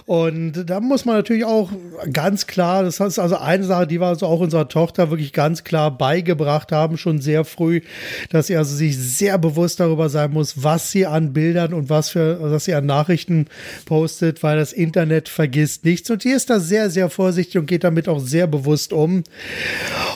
Und 0.05 0.69
da 0.69 0.79
muss 0.79 1.05
man 1.05 1.15
natürlich 1.15 1.45
auch 1.45 1.71
ganz 2.11 2.47
klar, 2.47 2.83
das 2.83 2.99
ist 2.99 3.19
also 3.19 3.37
eine 3.37 3.63
Sache, 3.63 3.87
die 3.87 3.99
wir 3.99 4.07
also 4.07 4.25
auch 4.25 4.39
unserer 4.39 4.67
Tochter 4.67 5.09
wirklich 5.11 5.33
ganz 5.33 5.63
klar 5.63 5.95
beigebracht 5.95 6.71
haben, 6.71 6.97
schon 6.97 7.21
sehr 7.21 7.45
früh, 7.45 7.81
dass 8.29 8.47
sie 8.47 8.57
also 8.57 8.75
sich 8.75 8.97
sehr 8.97 9.37
bewusst 9.37 9.79
darüber 9.79 10.09
sein 10.09 10.31
muss, 10.31 10.63
was 10.63 10.91
sie 10.91 11.05
an 11.05 11.33
Bildern 11.33 11.73
und 11.73 11.89
was 11.89 12.09
für, 12.09 12.39
was 12.41 12.65
sie 12.65 12.73
an 12.73 12.85
Nachrichten 12.85 13.47
postet, 13.85 14.43
weil 14.43 14.57
das 14.57 14.73
Internet 14.73 15.29
vergisst 15.29 15.85
nichts. 15.85 16.09
Und 16.09 16.23
die 16.23 16.29
ist 16.29 16.49
da 16.49 16.59
sehr, 16.59 16.89
sehr 16.89 17.09
vorsichtig 17.09 17.57
und 17.57 17.67
geht 17.67 17.83
damit 17.83 18.07
auch 18.07 18.19
sehr 18.19 18.47
bewusst 18.47 18.93
um. 18.93 19.23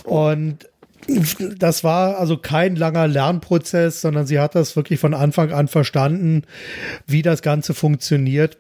Und 0.03 0.67
das 1.57 1.83
war 1.83 2.17
also 2.17 2.37
kein 2.37 2.75
langer 2.75 3.07
Lernprozess, 3.07 4.01
sondern 4.01 4.25
sie 4.25 4.39
hat 4.39 4.55
das 4.55 4.75
wirklich 4.75 4.99
von 4.99 5.13
Anfang 5.13 5.51
an 5.51 5.67
verstanden, 5.67 6.43
wie 7.07 7.21
das 7.21 7.41
Ganze 7.41 7.73
funktioniert. 7.73 8.57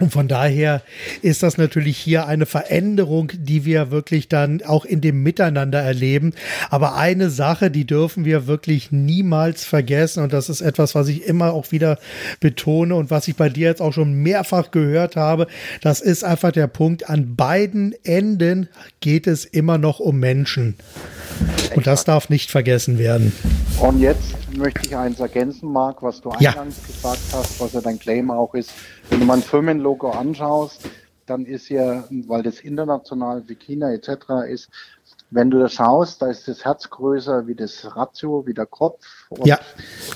Und 0.00 0.12
von 0.12 0.28
daher 0.28 0.82
ist 1.22 1.42
das 1.42 1.58
natürlich 1.58 1.98
hier 1.98 2.26
eine 2.26 2.46
Veränderung, 2.46 3.30
die 3.34 3.64
wir 3.64 3.90
wirklich 3.90 4.28
dann 4.28 4.62
auch 4.62 4.84
in 4.84 5.00
dem 5.00 5.22
Miteinander 5.22 5.80
erleben. 5.80 6.32
Aber 6.70 6.96
eine 6.96 7.28
Sache, 7.30 7.70
die 7.70 7.86
dürfen 7.86 8.24
wir 8.24 8.46
wirklich 8.46 8.90
niemals 8.90 9.64
vergessen. 9.64 10.22
Und 10.22 10.32
das 10.32 10.48
ist 10.48 10.62
etwas, 10.62 10.94
was 10.94 11.08
ich 11.08 11.24
immer 11.24 11.52
auch 11.52 11.70
wieder 11.70 11.98
betone 12.40 12.94
und 12.94 13.10
was 13.10 13.28
ich 13.28 13.36
bei 13.36 13.50
dir 13.50 13.68
jetzt 13.68 13.82
auch 13.82 13.92
schon 13.92 14.14
mehrfach 14.14 14.70
gehört 14.70 15.16
habe. 15.16 15.46
Das 15.82 16.00
ist 16.00 16.24
einfach 16.24 16.52
der 16.52 16.66
Punkt. 16.66 17.08
An 17.10 17.36
beiden 17.36 17.94
Enden 18.02 18.68
geht 19.00 19.26
es 19.26 19.44
immer 19.44 19.76
noch 19.76 20.00
um 20.00 20.18
Menschen. 20.18 20.76
Und 21.74 21.86
das 21.86 22.04
darf 22.04 22.30
nicht 22.30 22.50
vergessen 22.50 22.98
werden. 22.98 23.32
Und 23.78 24.00
jetzt 24.00 24.39
möchte 24.60 24.86
ich 24.86 24.96
eins 24.96 25.18
ergänzen, 25.18 25.72
Marc, 25.72 26.02
was 26.02 26.20
du 26.20 26.30
eingangs 26.30 26.76
ja. 26.82 26.86
gesagt 26.86 27.20
hast, 27.32 27.60
was 27.60 27.72
ja 27.72 27.80
dein 27.80 27.98
Claim 27.98 28.30
auch 28.30 28.54
ist. 28.54 28.72
Wenn 29.08 29.20
du 29.20 29.26
mein 29.26 29.42
Firmenlogo 29.42 30.10
anschaust, 30.10 30.88
dann 31.26 31.46
ist 31.46 31.68
ja, 31.68 32.04
weil 32.26 32.42
das 32.42 32.60
international 32.60 33.42
wie 33.46 33.54
China 33.54 33.92
etc. 33.92 34.08
ist, 34.48 34.68
wenn 35.30 35.50
du 35.50 35.60
das 35.60 35.74
schaust, 35.74 36.22
da 36.22 36.26
ist 36.28 36.48
das 36.48 36.64
Herz 36.64 36.90
größer 36.90 37.46
wie 37.46 37.54
das 37.54 37.96
Ratio, 37.96 38.46
wie 38.46 38.54
der 38.54 38.66
Kopf. 38.66 39.04
Und 39.28 39.46
ja. 39.46 39.58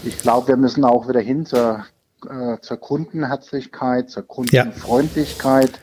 ich 0.05 0.19
glaube, 0.19 0.49
wir 0.49 0.57
müssen 0.57 0.85
auch 0.85 1.09
wieder 1.09 1.21
hin 1.21 1.47
zur, 1.47 1.85
äh, 2.29 2.59
zur 2.61 2.77
Kundenherzlichkeit, 2.79 4.11
zur 4.11 4.25
Kundenfreundlichkeit. 4.25 5.71
Ja 5.71 5.79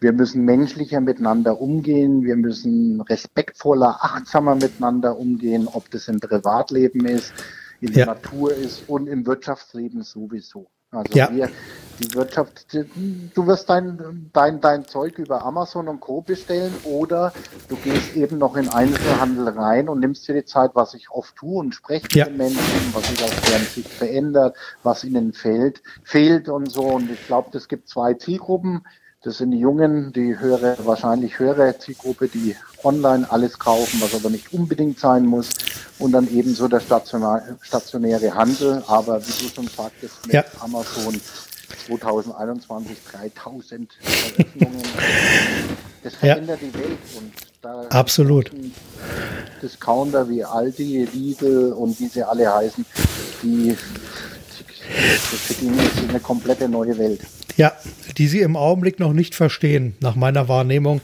Wir 0.00 0.12
müssen 0.12 0.44
menschlicher 0.44 1.00
miteinander 1.00 1.60
umgehen. 1.60 2.22
Wir 2.22 2.36
müssen 2.36 3.00
respektvoller, 3.00 3.98
achtsamer 4.00 4.54
miteinander 4.54 5.18
umgehen, 5.18 5.68
ob 5.72 5.90
das 5.90 6.06
im 6.06 6.20
Privatleben 6.20 7.04
ist, 7.04 7.32
in 7.80 7.92
der 7.92 8.06
Natur 8.06 8.52
ist 8.52 8.88
und 8.88 9.06
im 9.06 9.26
Wirtschaftsleben 9.26 10.02
sowieso. 10.02 10.68
Also 10.90 11.18
ja. 11.18 11.30
wir, 11.30 11.50
die 11.98 12.14
Wirtschaft, 12.14 12.66
du 12.72 13.46
wirst 13.46 13.68
dein, 13.68 14.30
dein, 14.32 14.60
dein 14.62 14.86
Zeug 14.86 15.18
über 15.18 15.44
Amazon 15.44 15.86
und 15.86 16.00
Co. 16.00 16.22
bestellen 16.22 16.72
oder 16.84 17.34
du 17.68 17.76
gehst 17.76 18.16
eben 18.16 18.38
noch 18.38 18.56
in 18.56 18.70
Einzelhandel 18.70 19.48
rein 19.50 19.90
und 19.90 20.00
nimmst 20.00 20.26
dir 20.26 20.34
die 20.34 20.46
Zeit, 20.46 20.70
was 20.74 20.94
ich 20.94 21.10
oft 21.10 21.36
tue 21.36 21.58
und 21.58 21.74
spreche 21.74 22.06
ja. 22.14 22.24
mit 22.24 22.34
den 22.34 22.38
Menschen, 22.38 22.94
was 22.94 23.06
sich 23.06 23.22
aus 23.22 23.38
deren 23.42 23.64
Sicht 23.64 23.90
verändert, 23.90 24.56
was 24.82 25.04
ihnen 25.04 25.34
fehlt, 25.34 25.82
fehlt 26.04 26.48
und 26.48 26.70
so. 26.70 26.84
Und 26.84 27.10
ich 27.10 27.26
glaube, 27.26 27.56
es 27.58 27.68
gibt 27.68 27.88
zwei 27.88 28.14
Zielgruppen. 28.14 28.86
Das 29.22 29.38
sind 29.38 29.50
die 29.50 29.58
Jungen, 29.58 30.12
die 30.12 30.38
höhere, 30.38 30.76
wahrscheinlich 30.84 31.40
höhere 31.40 31.76
Zielgruppe, 31.76 32.28
die 32.28 32.54
online 32.84 33.26
alles 33.28 33.58
kaufen, 33.58 34.00
was 34.00 34.14
aber 34.14 34.30
nicht 34.30 34.52
unbedingt 34.52 35.00
sein 35.00 35.26
muss. 35.26 35.50
Und 35.98 36.12
dann 36.12 36.28
ebenso 36.32 36.68
der 36.68 36.80
stationäre 36.80 38.34
Handel. 38.34 38.82
Aber 38.86 39.20
wie 39.20 39.44
du 39.44 39.48
schon 39.52 39.66
sagtest, 39.66 40.24
mit 40.24 40.34
ja. 40.34 40.44
Amazon 40.60 41.20
2021 41.86 42.96
3000 43.10 43.90
Eröffnungen. 44.36 44.82
Das 46.04 46.14
verändert 46.14 46.60
ja. 46.62 46.68
die 46.68 46.74
Welt. 46.78 46.98
Und 47.16 47.32
da 47.60 47.82
Absolut. 47.88 48.52
Discounter 49.60 50.28
wie 50.28 50.44
Aldi, 50.44 51.08
Lidl 51.12 51.72
und 51.72 51.98
wie 51.98 52.06
sie 52.06 52.22
alle 52.22 52.54
heißen, 52.54 52.86
die, 53.42 53.76
für 54.88 55.54
die 55.54 55.66
ist 55.66 56.08
eine 56.08 56.20
komplette 56.20 56.68
neue 56.68 56.96
Welt. 56.98 57.20
Ja, 57.56 57.72
die 58.18 58.28
sie 58.28 58.40
im 58.40 58.56
Augenblick 58.56 59.00
noch 59.00 59.12
nicht 59.12 59.34
verstehen, 59.34 59.94
nach 60.00 60.14
meiner 60.14 60.46
Wahrnehmung. 60.46 61.00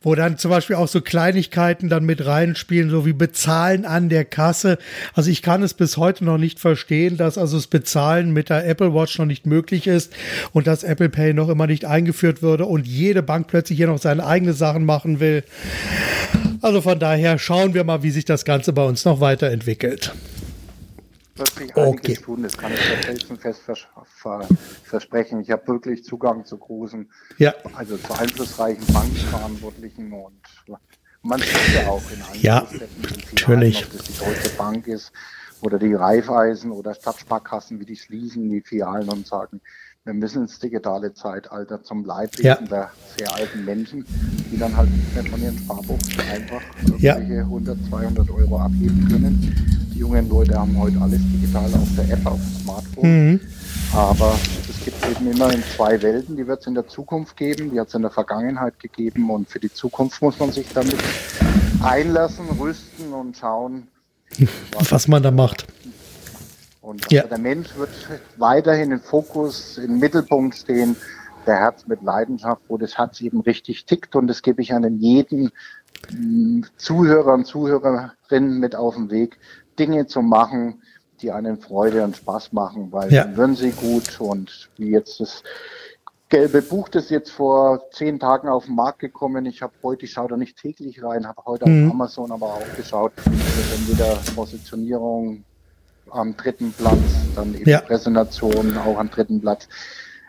Wo 0.00 0.14
dann 0.14 0.38
zum 0.38 0.50
Beispiel 0.50 0.76
auch 0.76 0.88
so 0.88 1.02
Kleinigkeiten 1.02 1.90
dann 1.90 2.06
mit 2.06 2.24
reinspielen, 2.24 2.88
so 2.88 3.04
wie 3.04 3.12
Bezahlen 3.12 3.84
an 3.84 4.08
der 4.08 4.24
Kasse. 4.24 4.78
Also 5.12 5.30
ich 5.30 5.42
kann 5.42 5.62
es 5.62 5.74
bis 5.74 5.98
heute 5.98 6.24
noch 6.24 6.38
nicht 6.38 6.60
verstehen, 6.60 7.18
dass 7.18 7.36
also 7.36 7.58
das 7.58 7.66
Bezahlen 7.66 8.32
mit 8.32 8.48
der 8.48 8.66
Apple 8.66 8.94
Watch 8.94 9.18
noch 9.18 9.26
nicht 9.26 9.44
möglich 9.44 9.86
ist 9.86 10.14
und 10.52 10.66
dass 10.66 10.82
Apple 10.82 11.10
Pay 11.10 11.34
noch 11.34 11.50
immer 11.50 11.66
nicht 11.66 11.84
eingeführt 11.84 12.40
würde 12.40 12.64
und 12.64 12.86
jede 12.86 13.22
Bank 13.22 13.46
plötzlich 13.46 13.76
hier 13.76 13.88
noch 13.88 13.98
seine 13.98 14.24
eigenen 14.24 14.54
Sachen 14.54 14.86
machen 14.86 15.20
will. 15.20 15.44
Also 16.62 16.80
von 16.80 16.98
daher 16.98 17.38
schauen 17.38 17.74
wir 17.74 17.84
mal, 17.84 18.02
wie 18.02 18.10
sich 18.10 18.24
das 18.24 18.46
Ganze 18.46 18.72
bei 18.72 18.84
uns 18.84 19.04
noch 19.04 19.20
weiterentwickelt 19.20 20.14
wird 21.38 21.50
sich 21.50 21.76
okay. 21.76 22.14
tun, 22.16 22.42
das 22.42 22.56
kann 22.56 22.72
ich 22.72 22.80
felsenfest 22.80 23.62
vers 23.62 23.86
ver 24.04 24.46
versprechen. 24.84 25.40
Ich 25.40 25.50
habe 25.50 25.66
wirklich 25.68 26.04
Zugang 26.04 26.44
zu 26.44 26.58
großen, 26.58 27.10
ja. 27.38 27.54
also 27.74 27.96
zu 27.96 28.12
einflussreichen 28.18 28.86
Bankverantwortlichen 28.92 30.12
und 30.12 30.40
man 31.22 31.40
sieht 31.40 31.74
ja 31.74 31.88
auch 31.88 32.02
in 32.10 32.22
allen 32.22 32.40
ja, 32.40 32.66
natürlich. 33.32 33.84
ob 33.84 33.92
das 33.92 34.02
die 34.02 34.24
Deutsche 34.24 34.48
Bank 34.56 34.86
ist 34.86 35.12
oder 35.60 35.78
die 35.78 35.94
Raiffeisen 35.94 36.70
oder 36.70 36.94
Stadtsparkassen, 36.94 37.80
wie 37.80 37.86
die 37.86 37.96
schließen 37.96 38.48
die 38.48 38.60
Filialen 38.60 39.08
und 39.08 39.26
sagen, 39.26 39.60
wir 40.06 40.14
müssen 40.14 40.42
ins 40.42 40.60
digitale 40.60 41.12
Zeitalter 41.14 41.82
zum 41.82 42.04
Leidwesen 42.04 42.46
ja. 42.46 42.54
der 42.54 42.90
sehr 43.18 43.34
alten 43.34 43.64
Menschen, 43.64 44.06
die 44.52 44.56
dann 44.56 44.76
halt 44.76 44.88
nicht 44.88 45.14
mehr 45.14 45.24
von 45.24 45.42
ihren 45.42 45.58
Sparbuchsen 45.58 46.20
einfach 46.20 46.62
irgendwelche 46.82 47.34
ja. 47.34 47.40
100, 47.40 47.76
200 47.88 48.30
Euro 48.30 48.56
abgeben 48.60 49.08
können. 49.10 49.90
Die 49.92 49.98
jungen 49.98 50.28
Leute 50.28 50.54
haben 50.54 50.78
heute 50.78 51.00
alles 51.00 51.18
digital 51.32 51.64
auf 51.74 51.88
der 51.96 52.08
App, 52.08 52.24
auf 52.24 52.38
dem 52.38 52.62
Smartphone. 52.62 53.30
Mhm. 53.32 53.40
Aber 53.94 54.38
es 54.70 54.84
gibt 54.84 55.04
eben 55.08 55.32
immer 55.32 55.52
in 55.52 55.62
zwei 55.74 56.00
Welten, 56.00 56.36
die 56.36 56.46
wird 56.46 56.60
es 56.60 56.68
in 56.68 56.74
der 56.74 56.86
Zukunft 56.86 57.36
geben, 57.36 57.72
die 57.72 57.80
hat 57.80 57.88
es 57.88 57.94
in 57.94 58.02
der 58.02 58.12
Vergangenheit 58.12 58.78
gegeben 58.78 59.28
und 59.30 59.48
für 59.48 59.58
die 59.58 59.72
Zukunft 59.72 60.22
muss 60.22 60.38
man 60.38 60.52
sich 60.52 60.66
damit 60.72 60.98
einlassen, 61.82 62.46
rüsten 62.60 63.12
und 63.12 63.36
schauen, 63.36 63.88
was, 64.72 64.92
was 64.92 65.08
man 65.08 65.22
da 65.24 65.32
macht. 65.32 65.66
Und 66.86 67.10
ja. 67.10 67.24
der 67.24 67.38
Mensch 67.38 67.76
wird 67.76 67.90
weiterhin 68.36 68.92
im 68.92 69.00
Fokus, 69.00 69.76
im 69.76 69.98
Mittelpunkt 69.98 70.54
stehen. 70.54 70.94
Der 71.44 71.56
Herz 71.56 71.84
mit 71.88 72.00
Leidenschaft, 72.02 72.62
wo 72.68 72.78
das 72.78 72.96
Herz 72.96 73.20
eben 73.20 73.40
richtig 73.40 73.86
tickt. 73.86 74.14
Und 74.14 74.28
das 74.28 74.40
gebe 74.40 74.62
ich 74.62 74.72
an 74.72 75.00
jeden 75.00 75.50
mm, 76.12 76.62
Zuhörer 76.76 77.34
und 77.34 77.44
Zuhörerinnen 77.44 78.60
mit 78.60 78.76
auf 78.76 78.94
den 78.94 79.10
Weg, 79.10 79.36
Dinge 79.80 80.06
zu 80.06 80.22
machen, 80.22 80.80
die 81.22 81.32
einen 81.32 81.58
Freude 81.58 82.04
und 82.04 82.16
Spaß 82.16 82.52
machen, 82.52 82.92
weil 82.92 83.12
ja. 83.12 83.24
dann 83.24 83.36
würden 83.36 83.56
sie 83.56 83.72
gut. 83.72 84.20
Und 84.20 84.70
wie 84.76 84.90
jetzt 84.90 85.18
das 85.18 85.42
gelbe 86.28 86.62
Buch, 86.62 86.88
das 86.88 87.10
jetzt 87.10 87.30
vor 87.32 87.90
zehn 87.90 88.20
Tagen 88.20 88.48
auf 88.48 88.66
den 88.66 88.76
Markt 88.76 89.00
gekommen. 89.00 89.44
Ich 89.46 89.60
habe 89.60 89.72
heute, 89.82 90.04
ich 90.04 90.12
schaue 90.12 90.28
da 90.28 90.36
nicht 90.36 90.56
täglich 90.56 91.02
rein, 91.02 91.26
habe 91.26 91.42
heute 91.46 91.68
mhm. 91.68 91.88
auf 91.88 91.94
Amazon 91.94 92.30
aber 92.30 92.46
auch 92.46 92.76
geschaut, 92.76 93.12
wenn 93.24 93.88
wieder 93.88 94.18
Positionierung, 94.36 95.44
am 96.10 96.36
dritten 96.36 96.72
Platz, 96.72 96.98
dann 97.34 97.54
eben 97.54 97.68
ja. 97.68 97.80
Präsentation 97.80 98.76
auch 98.78 98.98
am 98.98 99.10
dritten 99.10 99.40
Platz. 99.40 99.68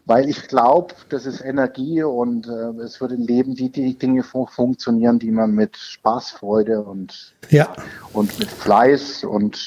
Weil 0.05 0.30
ich 0.30 0.47
glaube, 0.47 0.93
das 1.09 1.25
ist 1.25 1.41
Energie 1.41 2.01
und 2.01 2.47
äh, 2.47 2.82
es 2.82 3.01
wird 3.01 3.11
im 3.11 3.28
Leben 3.28 3.55
die, 3.55 3.69
die 3.69 3.97
Dinge 3.97 4.23
funktionieren, 4.23 5.19
die 5.19 5.32
man 5.32 5.51
mit 5.53 5.75
Spaß, 5.75 6.32
Freude 6.32 6.82
und, 6.82 7.36
ja. 7.49 7.73
und 8.13 8.39
mit 8.39 8.49
Fleiß 8.49 9.25
und 9.25 9.57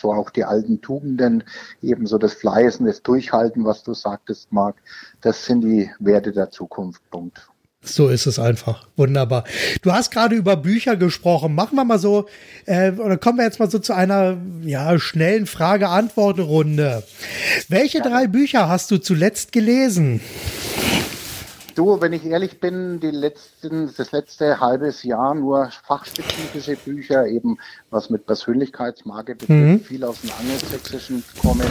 so 0.00 0.12
auch 0.12 0.30
die 0.30 0.44
alten 0.44 0.80
Tugenden, 0.80 1.44
ebenso 1.82 2.16
das 2.16 2.32
Fleißen, 2.32 2.86
das 2.86 3.02
Durchhalten, 3.02 3.64
was 3.66 3.82
du 3.82 3.92
sagtest, 3.92 4.50
Marc, 4.52 4.76
das 5.20 5.44
sind 5.44 5.60
die 5.60 5.90
Werte 5.98 6.32
der 6.32 6.50
Zukunft. 6.50 7.02
Punkt. 7.10 7.50
So 7.82 8.08
ist 8.08 8.26
es 8.26 8.38
einfach. 8.38 8.86
Wunderbar. 8.96 9.44
Du 9.80 9.92
hast 9.92 10.10
gerade 10.10 10.36
über 10.36 10.56
Bücher 10.56 10.96
gesprochen. 10.96 11.54
Machen 11.54 11.76
wir 11.76 11.84
mal 11.84 11.98
so, 11.98 12.26
äh, 12.66 12.92
oder 12.92 13.16
kommen 13.16 13.38
wir 13.38 13.44
jetzt 13.44 13.58
mal 13.58 13.70
so 13.70 13.78
zu 13.78 13.94
einer 13.94 14.36
ja, 14.62 14.98
schnellen 14.98 15.46
Frage-Antwort-Runde. 15.46 17.02
Welche 17.68 17.98
ja. 17.98 18.04
drei 18.04 18.26
Bücher 18.26 18.68
hast 18.68 18.90
du 18.90 18.98
zuletzt 18.98 19.52
gelesen? 19.52 20.20
Du, 21.74 21.98
wenn 22.02 22.12
ich 22.12 22.26
ehrlich 22.26 22.60
bin, 22.60 23.00
die 23.00 23.12
letzten, 23.12 23.90
das 23.96 24.12
letzte 24.12 24.60
halbes 24.60 25.02
Jahr 25.02 25.34
nur 25.34 25.70
fachspezifische 25.86 26.76
Bücher, 26.76 27.26
eben 27.26 27.56
was 27.88 28.10
mit 28.10 28.26
Persönlichkeitsmarke 28.26 29.36
betrifft, 29.36 29.50
mhm. 29.50 29.80
viel 29.80 30.04
aus 30.04 30.20
dem 30.20 30.30
Angelsächsischen 30.38 31.24
kommen, 31.40 31.66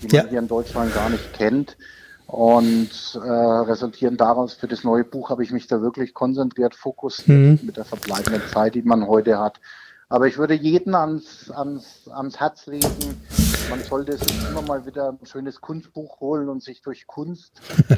die 0.00 0.06
man 0.06 0.24
ja. 0.24 0.30
hier 0.30 0.38
in 0.38 0.48
Deutschland 0.48 0.94
gar 0.94 1.10
nicht 1.10 1.34
kennt. 1.34 1.76
Und 2.30 2.90
äh, 3.16 3.28
resultieren 3.28 4.16
daraus, 4.16 4.54
für 4.54 4.68
das 4.68 4.84
neue 4.84 5.02
Buch 5.02 5.30
habe 5.30 5.42
ich 5.42 5.50
mich 5.50 5.66
da 5.66 5.82
wirklich 5.82 6.14
konzentriert, 6.14 6.76
fokussiert 6.76 7.60
mhm. 7.60 7.66
mit 7.66 7.76
der 7.76 7.84
verbleibenden 7.84 8.42
Zeit, 8.52 8.76
die 8.76 8.82
man 8.82 9.08
heute 9.08 9.40
hat. 9.40 9.60
Aber 10.08 10.28
ich 10.28 10.38
würde 10.38 10.54
jeden 10.54 10.94
ans, 10.94 11.50
ans, 11.50 12.08
ans 12.08 12.38
Herz 12.38 12.66
legen, 12.66 12.86
man 13.68 13.82
sollte 13.82 14.16
sich 14.16 14.48
immer 14.48 14.62
mal 14.62 14.84
wieder 14.86 15.10
ein 15.10 15.26
schönes 15.26 15.60
Kunstbuch 15.60 16.20
holen 16.20 16.48
und 16.48 16.62
sich 16.62 16.82
durch 16.82 17.06
Kunst, 17.06 17.60
äh, 17.88 17.96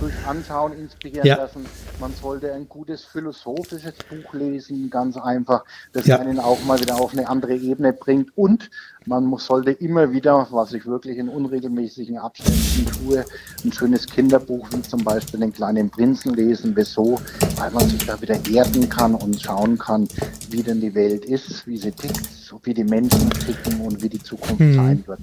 durch 0.00 0.12
Anschauen 0.26 0.72
inspirieren 0.72 1.26
ja. 1.26 1.36
lassen. 1.36 1.66
Man 2.00 2.14
sollte 2.14 2.52
ein 2.52 2.68
gutes 2.68 3.04
philosophisches 3.04 3.94
Buch 4.08 4.34
lesen, 4.34 4.90
ganz 4.90 5.16
einfach, 5.16 5.64
das 5.92 6.06
ja. 6.06 6.18
einen 6.18 6.38
auch 6.38 6.62
mal 6.64 6.78
wieder 6.78 6.96
auf 6.96 7.12
eine 7.12 7.28
andere 7.28 7.56
Ebene 7.56 7.92
bringt. 7.92 8.36
Und 8.36 8.70
man 9.06 9.24
muss, 9.24 9.46
sollte 9.46 9.72
immer 9.72 10.12
wieder, 10.12 10.46
was 10.50 10.72
ich 10.72 10.86
wirklich 10.86 11.18
in 11.18 11.28
unregelmäßigen 11.28 12.18
Abständen 12.18 12.86
tue, 12.86 13.24
ein 13.64 13.72
schönes 13.72 14.06
Kinderbuch 14.06 14.68
wie 14.72 14.82
zum 14.82 15.02
Beispiel 15.04 15.40
den 15.40 15.52
kleinen 15.52 15.90
Prinzen 15.90 16.34
lesen. 16.34 16.72
Wieso? 16.74 17.20
Weil 17.56 17.70
man 17.70 17.88
sich 17.88 18.04
da 18.06 18.20
wieder 18.20 18.38
erden 18.50 18.88
kann 18.88 19.14
und 19.14 19.40
schauen 19.40 19.78
kann, 19.78 20.08
wie 20.50 20.62
denn 20.62 20.80
die 20.80 20.94
Welt 20.94 21.24
ist, 21.24 21.66
wie 21.66 21.76
sie 21.76 21.92
tickt, 21.92 22.28
wie 22.64 22.74
die 22.74 22.84
Menschen 22.84 23.30
ticken 23.30 23.80
und 23.80 24.02
wie 24.02 24.08
die 24.08 24.22
Zukunft 24.22 24.60
hm. 24.60 24.74
sein 24.74 25.04
wird. 25.06 25.20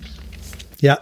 Ja, 0.79 0.97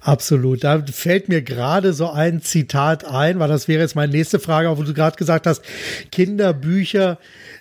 Absolut. 0.00 0.64
Da 0.64 0.82
fällt 0.90 1.28
mir 1.28 1.42
gerade 1.42 1.92
so 1.92 2.10
ein 2.10 2.42
Zitat 2.42 3.04
ein, 3.04 3.38
weil 3.38 3.48
das 3.48 3.68
wäre 3.68 3.82
jetzt 3.82 3.96
meine 3.96 4.12
nächste 4.12 4.38
Frage, 4.38 4.76
wo 4.76 4.82
du 4.82 4.94
gerade 4.94 5.16
gesagt 5.16 5.46
hast, 5.46 5.62
Kinderbücher. 6.10 7.18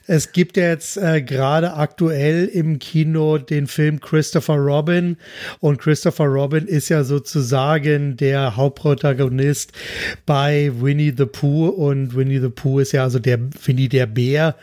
Es 0.08 0.32
gibt 0.34 0.56
ja 0.58 0.66
jetzt 0.66 0.98
äh, 0.98 1.24
gerade 1.24 1.74
aktuell 1.74 2.46
im 2.46 2.78
Kino 2.78 3.39
den 3.39 3.66
Film 3.66 4.00
Christopher 4.00 4.56
Robin 4.56 5.18
und 5.60 5.80
Christopher 5.80 6.26
Robin 6.26 6.68
ist 6.68 6.89
ja 6.89 7.04
sozusagen 7.04 8.16
der 8.16 8.56
Hauptprotagonist 8.56 9.72
bei 10.28 10.72
Winnie 10.80 11.14
the 11.18 11.26
Pooh 11.26 11.70
und 11.70 12.16
Winnie 12.16 12.39
the 12.39 12.50
Pooh 12.50 12.80
ist 12.80 12.91
ja 12.91 13.04
also 13.04 13.18
der 13.18 13.39
Winnie 13.66 13.89
der 13.89 14.06
Bär 14.06 14.56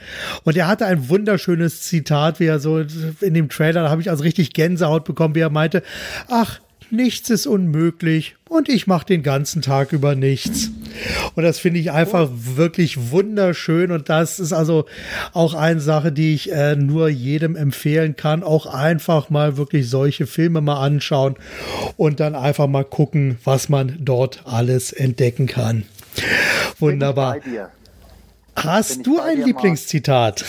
und 0.45 0.57
er 0.57 0.69
hatte 0.69 0.87
ein 0.87 1.09
wunderschönes 1.09 1.83
Zitat, 1.83 2.39
wie 2.39 2.47
er 2.47 2.61
so 2.61 2.79
in 3.21 3.35
dem 3.35 3.49
Trailer, 3.49 3.83
da 3.83 3.91
habe 3.91 4.01
ich 4.01 4.11
also 4.11 4.23
richtig 4.23 4.53
Gänsehaut 4.53 5.05
bekommen, 5.05 5.35
wie 5.35 5.41
er 5.41 5.51
meinte, 5.51 5.83
ach, 6.29 6.61
nichts 6.93 7.31
ist 7.31 7.47
unmöglich 7.47 8.37
und 8.49 8.69
ich 8.69 8.87
mache 8.87 9.07
den 9.07 9.23
ganzen 9.23 9.63
Tag 9.63 9.93
über 9.93 10.15
nichts. 10.15 10.71
Und 11.35 11.43
das 11.43 11.59
finde 11.59 11.81
ich 11.81 11.91
einfach 11.91 12.29
wirklich 12.33 13.11
wunderschön 13.11 13.91
und 13.91 14.09
das 14.09 14.39
ist 14.39 14.53
also 14.53 14.85
auch 15.33 15.55
eine 15.55 15.81
Sache, 15.81 16.13
die 16.13 16.35
ich 16.35 16.53
äh, 16.53 16.77
nur 16.77 17.09
jedem 17.09 17.57
empfehlen 17.57 18.15
kann. 18.15 18.43
Auch 18.43 18.67
einfach 18.67 19.31
mal 19.31 19.57
wirklich 19.57 19.89
solche 19.89 20.27
Filme 20.27 20.61
mal 20.61 20.85
anschauen 20.85 21.37
und 21.97 22.21
dann 22.21 22.35
einfach 22.35 22.67
mal 22.67 22.85
gucken, 22.85 23.39
was 23.45 23.69
man 23.69 23.97
dort 24.01 24.43
alles 24.45 24.93
entdecken 24.93 25.47
kann. 25.47 25.85
Wunderbar. 26.79 27.39
Hast 28.55 29.07
du 29.07 29.19
ein 29.19 29.43
Lieblingszitat? 29.43 30.45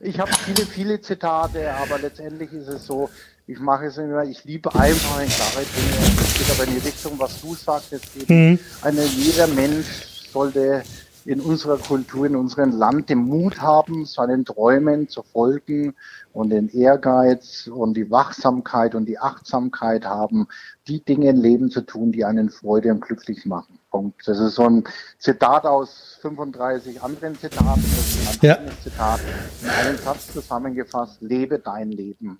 Ich 0.00 0.18
habe 0.18 0.30
viele, 0.44 0.66
viele 0.66 1.00
Zitate, 1.00 1.72
aber 1.74 1.98
letztendlich 1.98 2.52
ist 2.52 2.68
es 2.68 2.86
so, 2.86 3.10
ich 3.48 3.60
mache 3.60 3.86
es 3.86 3.96
immer, 3.96 4.24
ich 4.24 4.44
liebe 4.44 4.74
einfach 4.74 5.18
eine 5.18 5.28
klare 5.28 5.64
Dinge. 5.64 6.20
Es 6.20 6.38
geht 6.38 6.50
aber 6.50 6.64
in 6.68 6.74
die 6.74 6.86
Richtung, 6.86 7.12
was 7.16 7.40
du 7.40 7.54
sagst. 7.54 7.92
Jetzt 7.92 8.16
eben 8.16 8.50
mhm. 8.50 8.58
eine, 8.82 9.04
jeder 9.04 9.46
Mensch 9.46 10.30
sollte 10.32 10.82
in 11.24 11.40
unserer 11.40 11.78
Kultur, 11.78 12.26
in 12.26 12.36
unserem 12.36 12.70
Land 12.70 13.08
den 13.08 13.18
Mut 13.18 13.60
haben, 13.60 14.04
seinen 14.04 14.44
Träumen 14.44 15.08
zu 15.08 15.22
folgen 15.22 15.94
und 16.32 16.50
den 16.50 16.68
Ehrgeiz 16.68 17.68
und 17.72 17.96
die 17.96 18.10
Wachsamkeit 18.10 18.94
und 18.94 19.06
die 19.06 19.18
Achtsamkeit 19.18 20.04
haben, 20.04 20.46
die 20.86 21.04
Dinge 21.04 21.30
im 21.30 21.40
Leben 21.40 21.70
zu 21.70 21.82
tun, 21.82 22.12
die 22.12 22.24
einen 22.24 22.50
Freude 22.50 22.92
und 22.92 23.00
glücklich 23.00 23.44
machen. 23.44 23.78
Punkt. 23.90 24.26
Das 24.26 24.38
ist 24.38 24.56
so 24.56 24.68
ein 24.68 24.84
Zitat 25.18 25.64
aus 25.64 26.18
35 26.20 27.02
anderen 27.02 27.36
Zitaten. 27.36 27.82
Das 27.82 28.08
ist 28.08 28.42
ein 28.42 28.46
ja. 28.46 28.58
Zitat 28.82 29.20
in 29.62 29.68
einem 29.68 29.98
Satz 29.98 30.32
zusammengefasst. 30.32 31.22
Lebe 31.22 31.58
dein 31.58 31.90
Leben. 31.90 32.38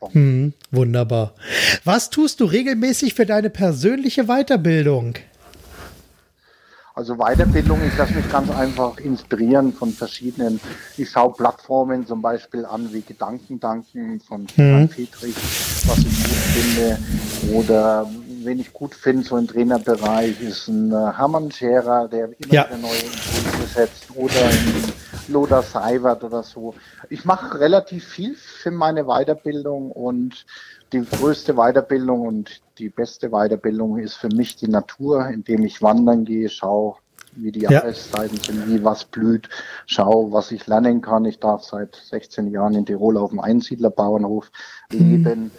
Hm, 0.00 0.52
wunderbar. 0.70 1.34
Was 1.84 2.10
tust 2.10 2.40
du 2.40 2.44
regelmäßig 2.44 3.14
für 3.14 3.26
deine 3.26 3.50
persönliche 3.50 4.24
Weiterbildung? 4.24 5.14
Also 6.98 7.16
Weiterbildung, 7.16 7.78
ich 7.86 7.96
lasse 7.96 8.12
mich 8.14 8.28
ganz 8.28 8.50
einfach 8.50 8.98
inspirieren 8.98 9.72
von 9.72 9.92
verschiedenen, 9.92 10.60
ich 10.96 11.08
schaue 11.08 11.32
Plattformen 11.32 12.04
zum 12.04 12.20
Beispiel 12.20 12.64
an 12.64 12.92
wie 12.92 13.02
Gedankendanken 13.02 14.18
von 14.18 14.48
mhm. 14.56 14.88
Petrich, 14.88 15.36
was 15.86 15.98
ich 15.98 16.24
gut 16.24 16.34
finde. 16.34 16.98
Oder 17.54 18.10
wen 18.44 18.60
ich 18.60 18.72
gut 18.72 18.94
finde, 18.94 19.24
so 19.24 19.36
im 19.36 19.46
Trainerbereich, 19.46 20.40
ist 20.40 20.68
ein 20.68 20.92
äh, 20.92 21.12
Hermann 21.16 21.50
Scherer, 21.50 22.08
der 22.08 22.26
immer 22.26 22.54
ja. 22.54 22.66
neue 22.80 22.98
Impulse 22.98 23.66
setzt. 23.74 24.06
Oder 24.14 24.44
ein 24.44 24.92
Lothar 25.28 25.62
Seiwert 25.62 26.24
oder 26.24 26.42
so. 26.42 26.74
Ich 27.10 27.24
mache 27.24 27.60
relativ 27.60 28.06
viel 28.06 28.34
für 28.34 28.70
meine 28.70 29.04
Weiterbildung 29.04 29.92
und 29.92 30.46
die 30.92 31.04
größte 31.04 31.54
Weiterbildung 31.54 32.22
und 32.22 32.62
die 32.78 32.88
beste 32.88 33.30
Weiterbildung 33.30 33.98
ist 33.98 34.14
für 34.14 34.28
mich 34.28 34.56
die 34.56 34.68
Natur, 34.68 35.28
indem 35.28 35.64
ich 35.64 35.82
wandern 35.82 36.24
gehe, 36.24 36.48
schaue, 36.48 36.96
wie 37.32 37.52
die 37.52 37.60
Jahreszeiten 37.60 38.36
ja. 38.36 38.42
sind, 38.44 38.68
wie 38.68 38.82
was 38.84 39.04
blüht, 39.04 39.48
schaue, 39.86 40.32
was 40.32 40.50
ich 40.50 40.66
lernen 40.66 41.02
kann. 41.02 41.24
Ich 41.24 41.38
darf 41.38 41.62
seit 41.62 41.94
16 41.94 42.50
Jahren 42.50 42.74
in 42.74 42.86
Tirol 42.86 43.18
auf 43.18 43.30
dem 43.30 43.40
Einsiedlerbauernhof 43.40 44.50
mhm. 44.92 44.98
leben. 44.98 45.40
Mhm. 45.44 45.50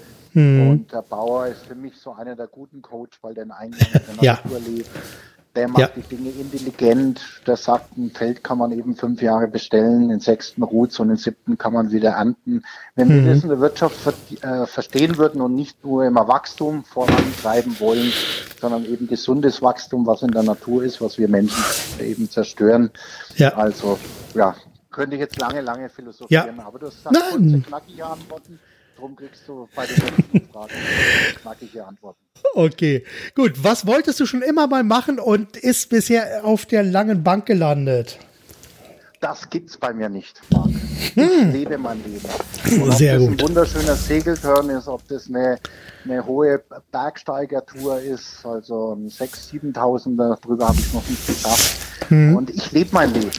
Und 0.72 0.92
der 0.92 1.02
Bauer 1.02 1.48
ist 1.48 1.66
für 1.66 1.76
mich 1.76 1.96
so 1.98 2.14
einer 2.14 2.36
der 2.36 2.48
guten 2.48 2.82
Coach, 2.82 3.18
weil 3.22 3.34
der 3.34 3.44
in 3.44 3.50
der 3.50 4.02
ja. 4.22 4.34
Natur 4.34 4.60
lebt 4.60 4.90
der 5.56 5.68
macht 5.68 5.80
ja. 5.80 5.90
die 5.96 6.16
Dinge 6.16 6.30
intelligent. 6.30 7.22
Der 7.48 7.58
sagt, 7.58 7.98
ein 7.98 8.12
Feld 8.12 8.44
kann 8.44 8.58
man 8.58 8.72
eben 8.72 8.96
fünf 8.96 9.22
Jahre 9.22 9.48
bestellen, 9.48 10.10
den 10.10 10.20
sechsten 10.20 10.64
ruht 10.64 10.98
und 11.00 11.10
den 11.10 11.18
siebten 11.18 11.58
kann 11.58 11.74
man 11.74 11.92
wieder 11.92 12.12
ernten. 12.12 12.64
Wenn 12.96 13.08
mhm. 13.08 13.26
wir 13.26 13.34
das 13.34 13.44
in 13.44 13.50
der 13.50 13.60
Wirtschaft 13.60 13.96
ver 13.96 14.14
äh, 14.42 14.66
verstehen 14.68 15.18
würden 15.18 15.42
und 15.42 15.56
nicht 15.56 15.84
nur 15.84 16.06
immer 16.06 16.28
Wachstum 16.28 16.84
vorantreiben 16.84 17.80
wollen, 17.80 18.12
sondern 18.62 18.86
eben 18.86 19.08
gesundes 19.08 19.62
Wachstum, 19.62 20.06
was 20.06 20.22
in 20.22 20.32
der 20.32 20.44
Natur 20.44 20.84
ist, 20.84 21.02
was 21.02 21.18
wir 21.18 21.28
Menschen 21.28 21.64
eben 22.00 22.30
zerstören. 22.30 22.92
Ja. 23.36 23.56
Also, 23.56 23.98
ja, 24.36 24.56
könnte 24.92 25.16
ich 25.16 25.20
jetzt 25.20 25.40
lange, 25.40 25.62
lange 25.62 25.90
philosophieren, 25.90 26.58
ja. 26.58 26.66
aber 26.66 26.80
du 26.80 26.88
hast 26.88 27.04
kurze, 27.04 27.62
knackige 27.62 28.06
Antworten. 28.06 28.60
Darum 29.00 29.16
kriegst 29.16 29.48
du 29.48 29.66
bei 29.78 29.86
den 29.86 29.96
letzten 29.96 30.52
Fragen 30.52 30.74
knackige 31.42 31.86
Antworten. 31.86 32.20
Okay, 32.54 33.06
gut. 33.34 33.54
Was 33.64 33.88
wolltest 33.88 34.20
du 34.20 34.26
schon 34.26 34.42
immer 34.42 34.68
mal 34.68 34.84
machen 34.84 35.20
und 35.20 35.56
ist 35.56 35.90
bisher 35.90 36.44
auf 36.44 36.66
der 36.66 36.84
langen 36.84 37.24
Bank 37.24 37.46
gelandet? 37.46 38.20
Das 39.22 39.50
gibt's 39.50 39.78
bei 39.78 39.94
mir 39.94 40.10
nicht, 40.10 40.42
Marc. 40.52 40.68
Ich 40.68 41.16
hm. 41.16 41.52
lebe 41.54 41.78
mein 41.78 42.04
Leben. 42.04 42.84
Und 42.84 42.92
Sehr 42.92 43.16
ob 43.16 43.22
das 43.22 43.30
ein 43.30 43.42
wunderschöner 43.42 43.96
Segelturn 43.96 44.70
ist, 44.70 44.90
ob 44.90 45.08
das 45.08 45.30
eine, 45.30 45.60
eine 46.04 46.26
hohe 46.26 46.62
Bergsteigertour 46.92 48.02
ist, 48.02 48.46
also 48.46 48.96
ein 48.96 49.08
6.000, 49.08 49.74
7.000er, 49.76 50.38
darüber 50.42 50.68
habe 50.68 50.78
ich 50.78 50.94
noch 50.94 51.08
nicht 51.08 51.26
gedacht. 51.26 51.78
Hm. 52.10 52.36
Und 52.36 52.50
ich 52.50 52.70
lebe 52.74 52.90
mein 52.92 53.14
Leben. 53.14 53.32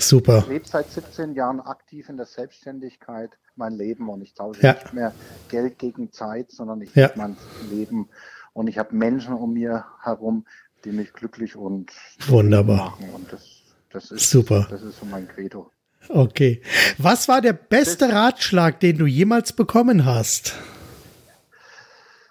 Super. 0.00 0.38
Ich 0.38 0.46
lebe 0.46 0.66
seit 0.66 0.90
17 0.90 1.34
Jahren 1.34 1.60
aktiv 1.60 2.08
in 2.08 2.16
der 2.16 2.26
Selbstständigkeit, 2.26 3.30
mein 3.56 3.74
Leben 3.74 4.08
und 4.08 4.22
ich 4.22 4.34
tausche 4.34 4.62
ja. 4.62 4.72
nicht 4.72 4.92
mehr 4.94 5.14
Geld 5.48 5.78
gegen 5.78 6.12
Zeit, 6.12 6.50
sondern 6.50 6.80
ich 6.80 6.94
ja. 6.94 7.06
lebe 7.06 7.18
mein 7.18 7.36
Leben 7.70 8.08
und 8.52 8.68
ich 8.68 8.78
habe 8.78 8.94
Menschen 8.94 9.34
um 9.34 9.52
mir 9.52 9.84
herum, 10.02 10.46
die 10.84 10.92
mich 10.92 11.12
glücklich 11.12 11.56
und 11.56 11.92
wunderbar 12.26 12.76
machen 12.90 13.10
und 13.14 13.32
das, 13.32 13.62
das 13.90 14.10
ist 14.10 14.30
super. 14.30 14.66
Das 14.70 14.82
ist 14.82 14.98
so 14.98 15.06
mein 15.06 15.28
Credo. 15.28 15.70
Okay. 16.08 16.62
Was 16.98 17.28
war 17.28 17.40
der 17.40 17.52
beste 17.52 18.06
das, 18.06 18.14
Ratschlag, 18.14 18.80
den 18.80 18.98
du 18.98 19.06
jemals 19.06 19.52
bekommen 19.52 20.04
hast? 20.04 20.54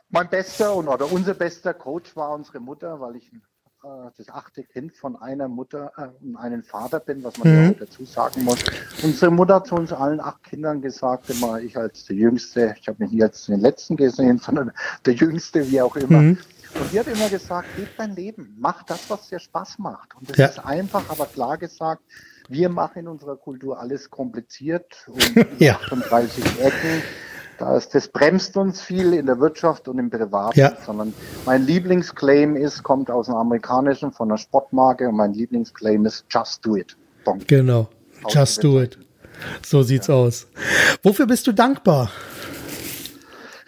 Mein 0.09 0.28
bester 0.28 0.74
und 0.76 0.88
oder 0.88 1.11
unser 1.11 1.36
bester 1.36 1.74
Coach 1.74 2.15
war 2.15 2.32
unsere 2.32 2.59
Mutter, 2.59 2.99
weil 2.99 3.17
ich 3.17 3.32
äh, 3.32 3.38
das 4.17 4.30
achte 4.30 4.63
Kind 4.63 4.95
von 4.95 5.15
einer 5.15 5.47
Mutter 5.47 5.91
äh, 5.97 6.25
und 6.25 6.36
einem 6.36 6.63
Vater 6.63 6.99
bin, 6.99 7.23
was 7.23 7.38
man 7.38 7.67
mhm. 7.67 7.75
dazu 7.80 8.05
sagen 8.05 8.43
muss. 8.43 8.59
Unsere 9.03 9.32
Mutter 9.32 9.55
hat 9.55 9.67
zu 9.67 9.75
uns 9.75 9.93
allen 9.93 10.19
acht 10.19 10.43
Kindern 10.43 10.82
gesagt, 10.82 11.30
immer 11.30 11.59
ich 11.59 11.77
als 11.77 12.05
der 12.05 12.15
Jüngste, 12.15 12.75
ich 12.80 12.88
habe 12.88 13.03
mich 13.03 13.11
nie 13.11 13.23
als 13.23 13.45
den 13.45 13.61
Letzten 13.61 13.95
gesehen, 13.95 14.38
sondern 14.43 14.71
der 15.05 15.13
Jüngste, 15.13 15.69
wie 15.69 15.82
auch 15.82 15.95
immer. 15.95 16.21
Mhm. 16.21 16.38
Und 16.75 16.91
die 16.91 16.99
hat 16.99 17.07
immer 17.07 17.30
gesagt, 17.30 17.67
leb 17.77 17.89
dein 17.97 18.15
Leben, 18.15 18.55
mach 18.59 18.84
das, 18.84 19.09
was 19.09 19.27
dir 19.30 19.39
Spaß 19.39 19.80
macht. 19.80 20.15
Und 20.15 20.30
das 20.30 20.38
ja. 20.38 20.45
ist 20.47 20.59
einfach, 20.59 21.09
aber 21.09 21.25
klar 21.25 21.57
gesagt, 21.57 22.03
wir 22.47 22.69
machen 22.69 22.99
in 22.99 23.07
unserer 23.07 23.38
Kultur 23.38 23.80
alles 23.80 24.09
kompliziert 24.09 25.07
und 25.07 25.47
ja. 25.59 25.75
38 25.75 26.43
Ecken. 26.59 27.01
Das, 27.60 27.89
das 27.89 28.07
bremst 28.07 28.55
uns 28.55 28.82
viel 28.82 29.14
in 29.14 29.26
der 29.26 29.39
Wirtschaft 29.39 29.89
und 29.89 29.99
im 29.99 30.10
Privaten, 30.10 30.57
ja. 30.57 30.78
sondern 30.86 31.14
mein 31.45 31.66
Lieblingsclaim 31.66 32.55
ist, 32.55 32.84
kommt 32.84 33.12
aus 33.12 33.26
dem 33.26 33.36
Amerikanischen 33.36 34.14
von 34.14 34.30
einer 34.30 34.38
Sportmarke 34.38 35.10
und 35.10 35.18
mein 35.18 35.34
Lieblingsclaim 35.34 36.05
ist 36.05 36.26
Just 36.30 36.66
Do 36.66 36.78
It. 36.78 36.95
Bon. 37.26 37.38
Genau, 37.45 37.89
Just 38.30 38.64
Do 38.64 38.82
It. 38.82 38.97
So 39.66 39.84
sieht's 39.84 40.07
ja. 40.07 40.16
aus. 40.16 40.47
Wofür 41.03 41.28
bist 41.28 41.47
du 41.47 41.51
dankbar? 41.51 42.10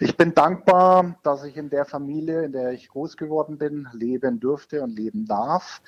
Ich 0.02 0.16
bin 0.16 0.34
dankbar, 0.34 1.14
dass 1.22 1.44
ich 1.44 1.56
in 1.56 1.70
der 1.70 1.84
Familie, 1.84 2.42
in 2.42 2.50
der 2.50 2.72
ich 2.72 2.88
groß 2.88 3.16
geworden 3.16 3.56
bin, 3.56 3.86
leben 3.92 4.40
durfte 4.40 4.82
und 4.82 4.96
leben 4.96 5.26
darf. 5.26 5.80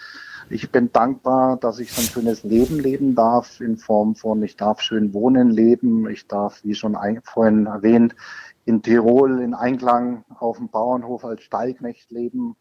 Ich 0.48 0.70
bin 0.70 0.92
dankbar, 0.92 1.56
dass 1.56 1.80
ich 1.80 1.92
so 1.92 2.00
ein 2.00 2.06
schönes 2.06 2.44
Leben 2.44 2.78
leben 2.78 3.16
darf 3.16 3.60
in 3.60 3.76
Form 3.76 4.14
von, 4.14 4.40
ich 4.44 4.56
darf 4.56 4.80
schön 4.80 5.12
wohnen, 5.14 5.50
leben. 5.50 6.08
Ich 6.08 6.28
darf, 6.28 6.62
wie 6.62 6.76
schon 6.76 6.96
vorhin 7.24 7.66
erwähnt, 7.66 8.14
in 8.64 8.82
Tirol 8.82 9.40
in 9.40 9.52
Einklang 9.52 10.24
auf 10.38 10.58
dem 10.58 10.68
Bauernhof 10.68 11.24
als 11.24 11.42
Stallknecht 11.42 12.12
leben. 12.12 12.54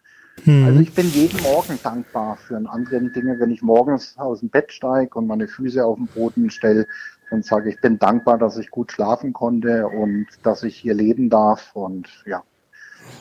Hm. 0.45 0.66
Also 0.66 0.80
ich 0.80 0.93
bin 0.95 1.08
jeden 1.10 1.39
Morgen 1.43 1.78
dankbar 1.84 2.38
für 2.38 2.58
einen 2.58 2.66
anderen 2.66 3.14
Dinge, 3.14 3.39
wenn 3.39 3.51
ich 3.51 3.62
morgens 3.62 4.18
aus 4.18 4.39
dem 4.39 4.49
Bett 4.49 4.72
steige 4.72 5.20
und 5.20 5.28
meine 5.28 5.47
Füße 5.47 5.86
auf 5.86 5.97
den 5.97 6.08
Boden 6.08 6.49
stelle, 6.49 6.88
und 7.32 7.45
sage, 7.45 7.69
ich 7.69 7.82
bin 7.82 7.99
dankbar, 7.99 8.38
dass 8.38 8.57
ich 8.57 8.69
gut 8.69 8.91
schlafen 8.91 9.34
konnte 9.34 9.88
und 9.88 10.28
dass 10.43 10.63
ich 10.63 10.78
hier 10.78 10.93
leben 10.93 11.30
darf. 11.30 11.76
Und 11.76 12.07
ja, 12.26 12.43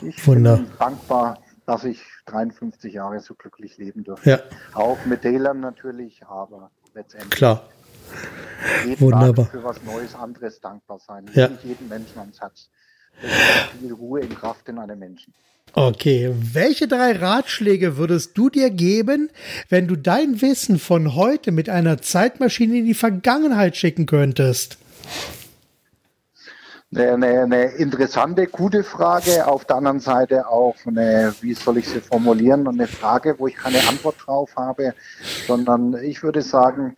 ich 0.01 0.25
Wunder. 0.27 0.57
bin 0.57 0.67
dankbar, 0.77 1.39
dass 1.65 1.83
ich 1.83 2.01
53 2.25 2.93
Jahre 2.93 3.19
so 3.19 3.35
glücklich 3.35 3.77
leben 3.77 4.03
durfte. 4.03 4.29
Ja. 4.29 4.39
Auch 4.73 5.05
mit 5.05 5.21
Fehlern 5.21 5.59
natürlich, 5.59 6.25
aber 6.25 6.71
letztendlich. 6.93 7.31
Klar. 7.31 7.63
Jeden 8.85 9.01
Wunderbar. 9.01 9.45
Tag 9.45 9.51
für 9.51 9.63
was 9.63 9.83
Neues, 9.83 10.15
anderes 10.15 10.59
dankbar 10.59 10.99
sein. 10.99 11.25
Ja. 11.33 11.47
Nicht 11.47 11.63
jeden 11.63 11.87
Menschen 11.89 12.19
ans 12.19 12.39
Herz. 12.41 12.69
Das 13.21 13.31
ist 13.31 13.79
viel 13.79 13.93
Ruhe 13.93 14.21
in 14.21 14.35
Kraft 14.35 14.67
in 14.69 14.79
einem 14.79 14.99
Menschen. 14.99 15.33
Okay, 15.75 16.31
welche 16.35 16.87
drei 16.87 17.13
Ratschläge 17.13 17.97
würdest 17.97 18.37
du 18.37 18.51
dir 18.51 18.69
geben, 18.69 19.31
wenn 19.69 19.87
du 19.87 19.95
dein 19.95 20.39
Wissen 20.39 20.77
von 20.77 21.15
heute 21.15 21.51
mit 21.51 21.67
einer 21.67 21.99
Zeitmaschine 21.99 22.77
in 22.77 22.85
die 22.85 22.93
Vergangenheit 22.93 23.75
schicken 23.75 24.05
könntest? 24.05 24.77
Eine, 26.95 27.41
eine, 27.41 27.63
interessante, 27.63 28.45
gute 28.45 28.83
Frage. 28.83 29.47
Auf 29.47 29.65
der 29.65 29.77
anderen 29.77 29.99
Seite 29.99 30.47
auch 30.47 30.75
eine, 30.85 31.33
wie 31.41 31.55
soll 31.55 31.79
ich 31.79 31.89
sie 31.89 32.01
formulieren, 32.01 32.67
eine 32.67 32.85
Frage, 32.85 33.33
wo 33.39 33.47
ich 33.47 33.55
keine 33.55 33.79
Antwort 33.87 34.17
drauf 34.23 34.55
habe, 34.55 34.93
sondern 35.47 35.95
ich 36.03 36.21
würde 36.21 36.43
sagen, 36.43 36.95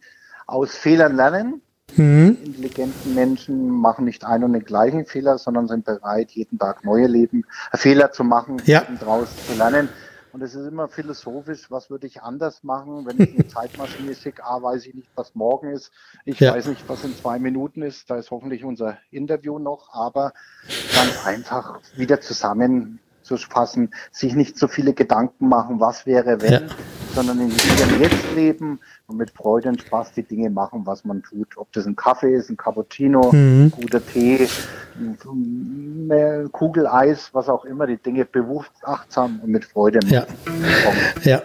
aus 0.47 0.75
Fehlern 0.75 1.15
lernen, 1.15 1.61
Mhm. 1.95 2.37
Intelligenten 2.43 3.15
Menschen 3.15 3.69
machen 3.69 4.05
nicht 4.05 4.25
einen 4.25 4.43
und 4.45 4.53
den 4.53 4.65
gleichen 4.65 5.05
Fehler, 5.05 5.37
sondern 5.37 5.67
sind 5.67 5.85
bereit, 5.85 6.31
jeden 6.31 6.59
Tag 6.59 6.83
neue 6.83 7.07
Leben, 7.07 7.45
äh, 7.71 7.77
Fehler 7.77 8.11
zu 8.11 8.23
machen, 8.23 8.61
ja. 8.65 8.85
daraus 8.99 9.29
zu 9.47 9.53
lernen. 9.53 9.89
Und 10.33 10.41
es 10.41 10.53
ist 10.53 10.67
immer 10.67 10.89
philosophisch, 10.89 11.71
was 11.71 11.89
würde 11.89 12.07
ich 12.07 12.21
anders 12.21 12.61
machen, 12.63 13.05
wenn 13.05 13.21
ich 13.21 13.35
eine 13.35 13.47
Zeitmaschine 13.47 14.13
schicke? 14.15 14.43
A, 14.43 14.61
weiß 14.61 14.85
ich 14.85 14.93
nicht, 14.93 15.09
was 15.15 15.33
morgen 15.33 15.71
ist. 15.71 15.91
Ich 16.25 16.41
ja. 16.41 16.53
weiß 16.53 16.65
nicht, 16.65 16.89
was 16.89 17.05
in 17.05 17.15
zwei 17.15 17.39
Minuten 17.39 17.81
ist. 17.81 18.09
Da 18.09 18.17
ist 18.17 18.31
hoffentlich 18.31 18.65
unser 18.65 18.97
Interview 19.11 19.59
noch. 19.59 19.93
Aber 19.93 20.33
ganz 20.93 21.25
einfach 21.25 21.79
wieder 21.95 22.19
zusammenzufassen, 22.19 23.93
sich 24.11 24.35
nicht 24.35 24.59
so 24.59 24.67
viele 24.67 24.93
Gedanken 24.93 25.47
machen, 25.47 25.79
was 25.79 26.05
wäre, 26.05 26.41
wenn, 26.41 26.51
ja 26.51 26.59
sondern 27.15 27.39
in 27.39 27.49
ihrem 27.49 28.01
Jetzt 28.01 28.35
leben 28.35 28.79
und 29.07 29.17
mit 29.17 29.31
Freude 29.31 29.69
und 29.69 29.81
Spaß 29.81 30.11
die 30.13 30.23
Dinge 30.23 30.49
machen, 30.49 30.81
was 30.85 31.05
man 31.05 31.23
tut. 31.23 31.57
Ob 31.57 31.71
das 31.71 31.85
ein 31.85 31.95
Kaffee 31.95 32.35
ist, 32.35 32.49
ein 32.49 32.57
Cappuccino, 32.57 33.31
mhm. 33.31 33.71
guter 33.71 34.05
Tee, 34.05 34.47
Kugel 36.51 36.87
Eis, 36.87 37.29
was 37.31 37.47
auch 37.47 37.63
immer, 37.65 37.87
die 37.87 37.97
Dinge 37.97 38.25
bewusst, 38.25 38.71
achtsam 38.83 39.39
und 39.41 39.49
mit 39.49 39.63
Freude 39.63 39.99
machen. 40.05 40.27
Ja. 41.23 41.31
ja. 41.31 41.41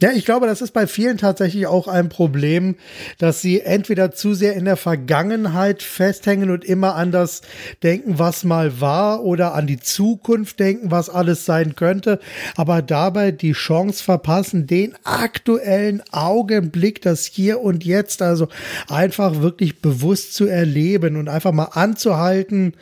Ja, 0.00 0.12
ich 0.12 0.24
glaube, 0.24 0.46
das 0.46 0.62
ist 0.62 0.70
bei 0.70 0.86
vielen 0.86 1.18
tatsächlich 1.18 1.66
auch 1.66 1.88
ein 1.88 2.08
Problem, 2.08 2.76
dass 3.18 3.42
sie 3.42 3.60
entweder 3.60 4.12
zu 4.12 4.32
sehr 4.32 4.54
in 4.54 4.64
der 4.64 4.76
Vergangenheit 4.76 5.82
festhängen 5.82 6.50
und 6.50 6.64
immer 6.64 6.94
an 6.94 7.10
das 7.10 7.42
denken, 7.82 8.16
was 8.18 8.44
mal 8.44 8.80
war, 8.80 9.24
oder 9.24 9.54
an 9.54 9.66
die 9.66 9.80
Zukunft 9.80 10.60
denken, 10.60 10.92
was 10.92 11.10
alles 11.10 11.44
sein 11.44 11.74
könnte, 11.74 12.20
aber 12.54 12.80
dabei 12.80 13.32
die 13.32 13.52
Chance 13.52 14.04
verpassen, 14.04 14.68
den 14.68 14.94
aktuellen 15.02 16.02
Augenblick, 16.12 17.02
das 17.02 17.24
Hier 17.24 17.60
und 17.60 17.84
Jetzt, 17.84 18.22
also 18.22 18.48
einfach 18.88 19.40
wirklich 19.40 19.80
bewusst 19.80 20.34
zu 20.34 20.46
erleben 20.46 21.16
und 21.16 21.28
einfach 21.28 21.52
mal 21.52 21.70
anzuhalten 21.72 22.74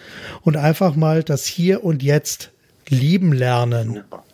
und 0.42 0.58
einfach 0.58 0.96
mal 0.96 1.22
das 1.22 1.46
Hier 1.46 1.82
und 1.82 2.02
Jetzt 2.02 2.50
lieben 2.88 3.32
lernen. 3.32 3.94
Super. 3.94 4.25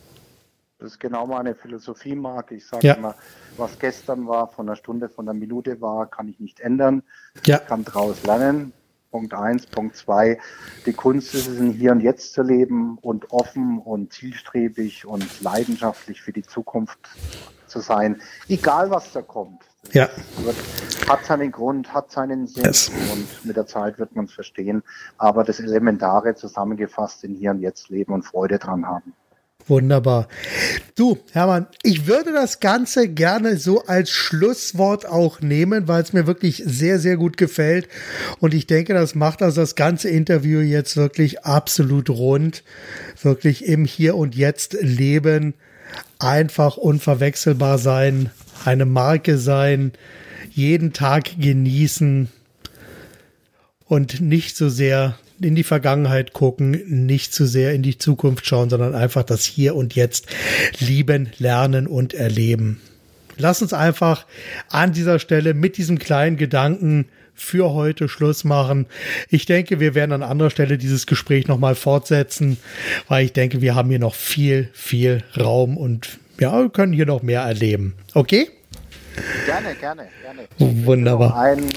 Das 0.83 0.95
ist 0.95 0.99
genau 0.99 1.29
meine 1.29 1.55
Philosophie, 1.55 2.17
Marc. 2.17 2.51
Ich 2.51 2.67
sage 2.67 2.89
ja. 2.89 2.95
immer, 2.95 3.15
was 3.57 3.79
gestern 3.79 4.27
war, 4.27 4.49
von 4.49 4.69
einer 4.69 4.75
Stunde, 4.75 5.09
von 5.09 5.29
einer 5.29 5.39
Minute 5.39 5.81
war, 5.81 6.09
kann 6.09 6.27
ich 6.27 6.41
nicht 6.41 6.59
ändern. 6.59 7.05
Ja. 7.47 7.59
Ich 7.59 7.67
kann 7.67 7.85
daraus 7.85 8.25
lernen. 8.25 8.73
Punkt 9.13 9.33
eins. 9.33 9.65
Punkt 9.65 9.95
zwei. 9.95 10.41
Die 10.85 10.93
Kunst 10.93 11.35
ist 11.35 11.47
es, 11.47 11.61
in 11.61 11.71
Hier 11.71 11.93
und 11.93 12.01
Jetzt 12.01 12.33
zu 12.33 12.43
leben 12.43 12.99
und 13.01 13.31
offen 13.31 13.79
und 13.79 14.13
zielstrebig 14.13 15.07
und 15.07 15.41
leidenschaftlich 15.41 16.21
für 16.21 16.33
die 16.33 16.43
Zukunft 16.43 16.99
zu 17.69 17.79
sein. 17.79 18.21
Egal, 18.49 18.91
was 18.91 19.13
da 19.13 19.23
kommt. 19.23 19.63
Ja. 19.93 20.09
Wird, 20.39 20.57
hat 21.09 21.25
seinen 21.25 21.53
Grund, 21.53 21.95
hat 21.95 22.11
seinen 22.11 22.49
Sinn 22.49 22.65
yes. 22.65 22.91
und 23.13 23.45
mit 23.45 23.57
der 23.57 23.67
Zeit 23.67 24.01
wird 24.01 24.17
man 24.17 24.25
es 24.25 24.33
verstehen. 24.33 24.83
Aber 25.17 25.45
das 25.45 25.61
Elementare 25.61 26.35
zusammengefasst 26.35 27.23
in 27.23 27.37
Hier 27.37 27.53
und 27.53 27.61
Jetzt 27.61 27.89
leben 27.89 28.13
und 28.13 28.23
Freude 28.25 28.59
dran 28.59 28.85
haben. 28.85 29.15
Wunderbar. 29.69 30.29
Du, 30.97 31.19
Hermann, 31.31 31.67
ich 31.83 32.07
würde 32.07 32.33
das 32.33 32.59
Ganze 32.59 33.09
gerne 33.09 33.57
so 33.57 33.85
als 33.85 34.11
Schlusswort 34.11 35.07
auch 35.07 35.41
nehmen, 35.41 35.87
weil 35.87 36.03
es 36.03 36.13
mir 36.13 36.27
wirklich 36.27 36.63
sehr, 36.67 36.99
sehr 36.99 37.17
gut 37.17 37.37
gefällt. 37.37 37.89
Und 38.41 38.55
ich 38.55 38.67
denke, 38.67 38.93
das 38.93 39.15
macht 39.15 39.41
also 39.41 39.61
das 39.61 39.77
ganze 39.77 40.09
Interview 40.09 40.61
jetzt 40.61 40.97
wirklich 40.97 41.45
absolut 41.45 42.11
rund. 42.11 42.65
Wirklich 43.23 43.65
im 43.67 43.85
Hier 43.85 44.17
und 44.17 44.35
Jetzt 44.35 44.77
leben, 44.81 45.55
einfach 46.19 46.77
unverwechselbar 46.77 47.79
sein, 47.79 48.31
eine 48.65 48.85
Marke 48.85 49.39
sein, 49.39 49.93
jeden 50.51 50.93
Tag 50.93 51.41
genießen 51.41 52.29
und 53.87 54.21
nicht 54.21 54.57
so 54.57 54.69
sehr 54.69 55.19
in 55.45 55.55
die 55.55 55.65
Vergangenheit 55.65 56.33
gucken, 56.33 57.07
nicht 57.07 57.33
zu 57.35 57.47
sehr 57.47 57.75
in 57.75 57.83
die 57.83 57.99
Zukunft 57.99 58.47
schauen, 58.47 58.71
sondern 58.71 58.95
einfach 58.95 59.23
das 59.23 59.45
Hier 59.45 59.75
und 59.75 59.95
Jetzt 59.95 60.27
lieben, 60.79 61.31
lernen 61.39 61.87
und 61.87 62.15
erleben. 62.15 62.81
Lass 63.39 63.63
uns 63.63 63.73
einfach 63.73 64.27
an 64.69 64.93
dieser 64.93 65.19
Stelle 65.19 65.55
mit 65.55 65.77
diesem 65.77 65.99
kleinen 65.99 66.37
Gedanken 66.37 67.07
für 67.35 67.73
heute 67.73 68.09
Schluss 68.09 68.45
machen. 68.45 68.87
Ich 69.31 69.47
denke, 69.47 69.81
wir 69.81 69.95
werden 69.95 70.13
an 70.13 70.23
anderer 70.23 70.51
Stelle 70.51 70.79
dieses 70.79 71.07
Gespräch 71.07 71.49
nochmal 71.49 71.75
fortsetzen, 71.75 72.59
weil 73.09 73.25
ich 73.25 73.33
denke, 73.33 73.61
wir 73.61 73.75
haben 73.75 73.89
hier 73.89 73.99
noch 73.99 74.15
viel, 74.15 74.69
viel 74.73 75.23
Raum 75.39 75.77
und 75.77 76.19
ja, 76.39 76.69
können 76.69 76.93
hier 76.93 77.07
noch 77.07 77.23
mehr 77.23 77.43
erleben. 77.43 77.95
Okay? 78.15 78.49
Gerne, 79.47 79.75
gerne, 79.75 80.09
gerne. 80.23 80.85
Wunderbar. 80.87 81.39
Ein, 81.39 81.69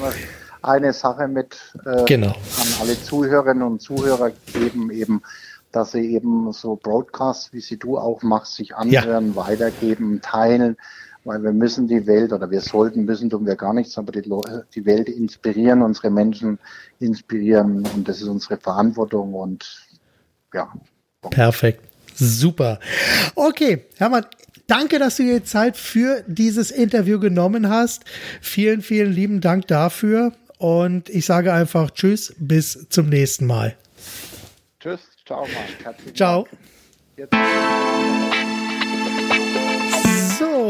eine 0.62 0.92
Sache 0.92 1.28
mit 1.28 1.56
äh, 1.84 2.04
genau. 2.04 2.28
an 2.28 2.68
alle 2.80 3.00
Zuhörerinnen 3.00 3.62
und 3.62 3.80
Zuhörer 3.80 4.32
geben, 4.52 4.90
eben, 4.90 5.22
dass 5.72 5.92
sie 5.92 6.14
eben 6.14 6.52
so 6.52 6.76
Broadcasts, 6.76 7.52
wie 7.52 7.60
sie 7.60 7.78
du 7.78 7.98
auch 7.98 8.22
machst, 8.22 8.54
sich 8.54 8.74
anhören, 8.74 9.34
ja. 9.34 9.36
weitergeben, 9.36 10.20
teilen, 10.22 10.76
weil 11.24 11.42
wir 11.42 11.52
müssen 11.52 11.88
die 11.88 12.06
Welt 12.06 12.32
oder 12.32 12.50
wir 12.50 12.60
sollten, 12.60 13.04
müssen 13.04 13.30
tun 13.30 13.46
wir 13.46 13.56
gar 13.56 13.74
nichts, 13.74 13.98
aber 13.98 14.12
die, 14.12 14.22
die 14.74 14.86
Welt 14.86 15.08
inspirieren, 15.08 15.82
unsere 15.82 16.10
Menschen 16.10 16.58
inspirieren 17.00 17.86
und 17.94 18.08
das 18.08 18.20
ist 18.20 18.28
unsere 18.28 18.56
Verantwortung 18.56 19.34
und 19.34 19.86
ja. 20.54 20.72
Perfekt. 21.30 21.82
Super. 22.14 22.78
Okay, 23.34 23.86
Hermann, 23.96 24.24
Danke, 24.66 24.98
dass 24.98 25.16
du 25.16 25.22
dir 25.22 25.44
Zeit 25.44 25.76
für 25.76 26.24
dieses 26.26 26.72
Interview 26.72 27.20
genommen 27.20 27.68
hast. 27.68 28.02
Vielen, 28.40 28.82
vielen 28.82 29.12
lieben 29.12 29.40
Dank 29.40 29.68
dafür. 29.68 30.32
Und 30.58 31.08
ich 31.08 31.26
sage 31.26 31.52
einfach 31.52 31.90
Tschüss, 31.90 32.34
bis 32.38 32.86
zum 32.88 33.08
nächsten 33.08 33.46
Mal. 33.46 33.76
Tschüss, 34.80 35.00
ciao, 35.26 35.42
Mann. 35.42 35.94
Ciao. 36.14 36.46
Jetzt. 37.16 37.34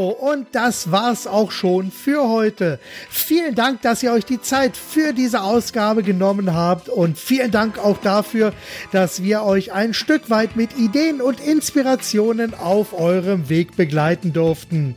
Und 0.09 0.49
das 0.53 0.91
war's 0.91 1.27
auch 1.27 1.51
schon 1.51 1.91
für 1.91 2.29
heute. 2.29 2.79
Vielen 3.11 3.55
Dank, 3.55 3.83
dass 3.83 4.03
ihr 4.03 4.13
euch 4.13 4.25
die 4.25 4.41
Zeit 4.41 4.77
für 4.77 5.13
diese 5.13 5.43
Ausgabe 5.43 6.03
genommen 6.03 6.55
habt 6.55 6.89
und 6.89 7.19
vielen 7.19 7.51
Dank 7.51 7.79
auch 7.79 7.99
dafür, 7.99 8.53
dass 8.93 9.23
wir 9.23 9.43
euch 9.43 9.73
ein 9.73 9.95
Stück 9.95 10.31
weit 10.31 10.57
mit 10.57 10.77
Ideen 10.79 11.21
und 11.21 11.41
Inspirationen 11.41 12.55
auf 12.55 12.93
eurem 12.93 13.49
Weg 13.49 13.77
begleiten 13.77 14.33
durften. 14.33 14.95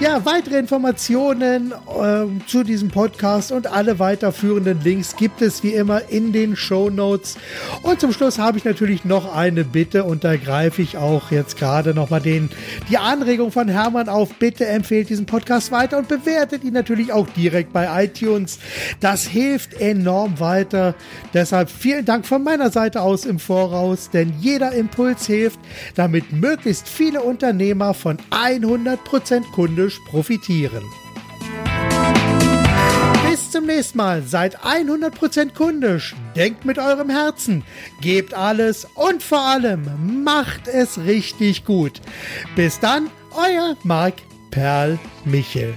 Ja, 0.00 0.24
weitere 0.24 0.58
Informationen 0.58 1.72
äh, 1.72 2.24
zu 2.46 2.64
diesem 2.64 2.90
Podcast 2.90 3.52
und 3.52 3.66
alle 3.66 3.98
weiterführenden 3.98 4.80
Links 4.82 5.16
gibt 5.16 5.42
es 5.42 5.62
wie 5.62 5.72
immer 5.74 6.08
in 6.08 6.32
den 6.32 6.56
Show 6.56 6.90
Notes. 6.90 7.36
Und 7.82 8.00
zum 8.00 8.12
Schluss 8.12 8.38
habe 8.38 8.58
ich 8.58 8.64
natürlich 8.64 9.04
noch 9.04 9.34
eine 9.34 9.64
Bitte 9.64 10.04
und 10.04 10.24
da 10.24 10.36
greife 10.36 10.82
ich 10.82 10.96
auch 10.96 11.30
jetzt 11.30 11.56
gerade 11.56 11.94
nochmal 11.94 12.20
den, 12.20 12.50
die 12.90 12.98
Anregung 12.98 13.52
von 13.52 13.68
Hermann 13.68 14.08
auf, 14.08 14.34
bitte 14.42 14.66
empfehlt 14.66 15.08
diesen 15.08 15.24
Podcast 15.24 15.70
weiter 15.70 15.98
und 15.98 16.08
bewertet 16.08 16.64
ihn 16.64 16.72
natürlich 16.72 17.12
auch 17.12 17.28
direkt 17.28 17.72
bei 17.72 18.04
iTunes. 18.06 18.58
Das 18.98 19.22
hilft 19.24 19.74
enorm 19.74 20.40
weiter. 20.40 20.96
Deshalb 21.32 21.70
vielen 21.70 22.04
Dank 22.04 22.26
von 22.26 22.42
meiner 22.42 22.72
Seite 22.72 23.02
aus 23.02 23.24
im 23.24 23.38
Voraus, 23.38 24.10
denn 24.10 24.34
jeder 24.40 24.72
Impuls 24.72 25.26
hilft, 25.26 25.60
damit 25.94 26.32
möglichst 26.32 26.88
viele 26.88 27.22
Unternehmer 27.22 27.94
von 27.94 28.18
100% 28.32 29.52
kundisch 29.52 30.00
profitieren. 30.08 30.82
Bis 33.30 33.52
zum 33.52 33.66
nächsten 33.66 33.98
Mal. 33.98 34.22
Seid 34.24 34.58
100% 34.58 35.54
kundisch. 35.54 36.16
Denkt 36.34 36.64
mit 36.64 36.80
eurem 36.80 37.10
Herzen. 37.10 37.62
Gebt 38.00 38.34
alles 38.34 38.88
und 38.96 39.22
vor 39.22 39.42
allem 39.42 40.24
macht 40.24 40.66
es 40.66 40.98
richtig 40.98 41.64
gut. 41.64 42.00
Bis 42.56 42.80
dann 42.80 43.08
euer 43.34 43.76
Marc 43.84 44.14
Perl 44.52 44.98
Michel. 45.24 45.74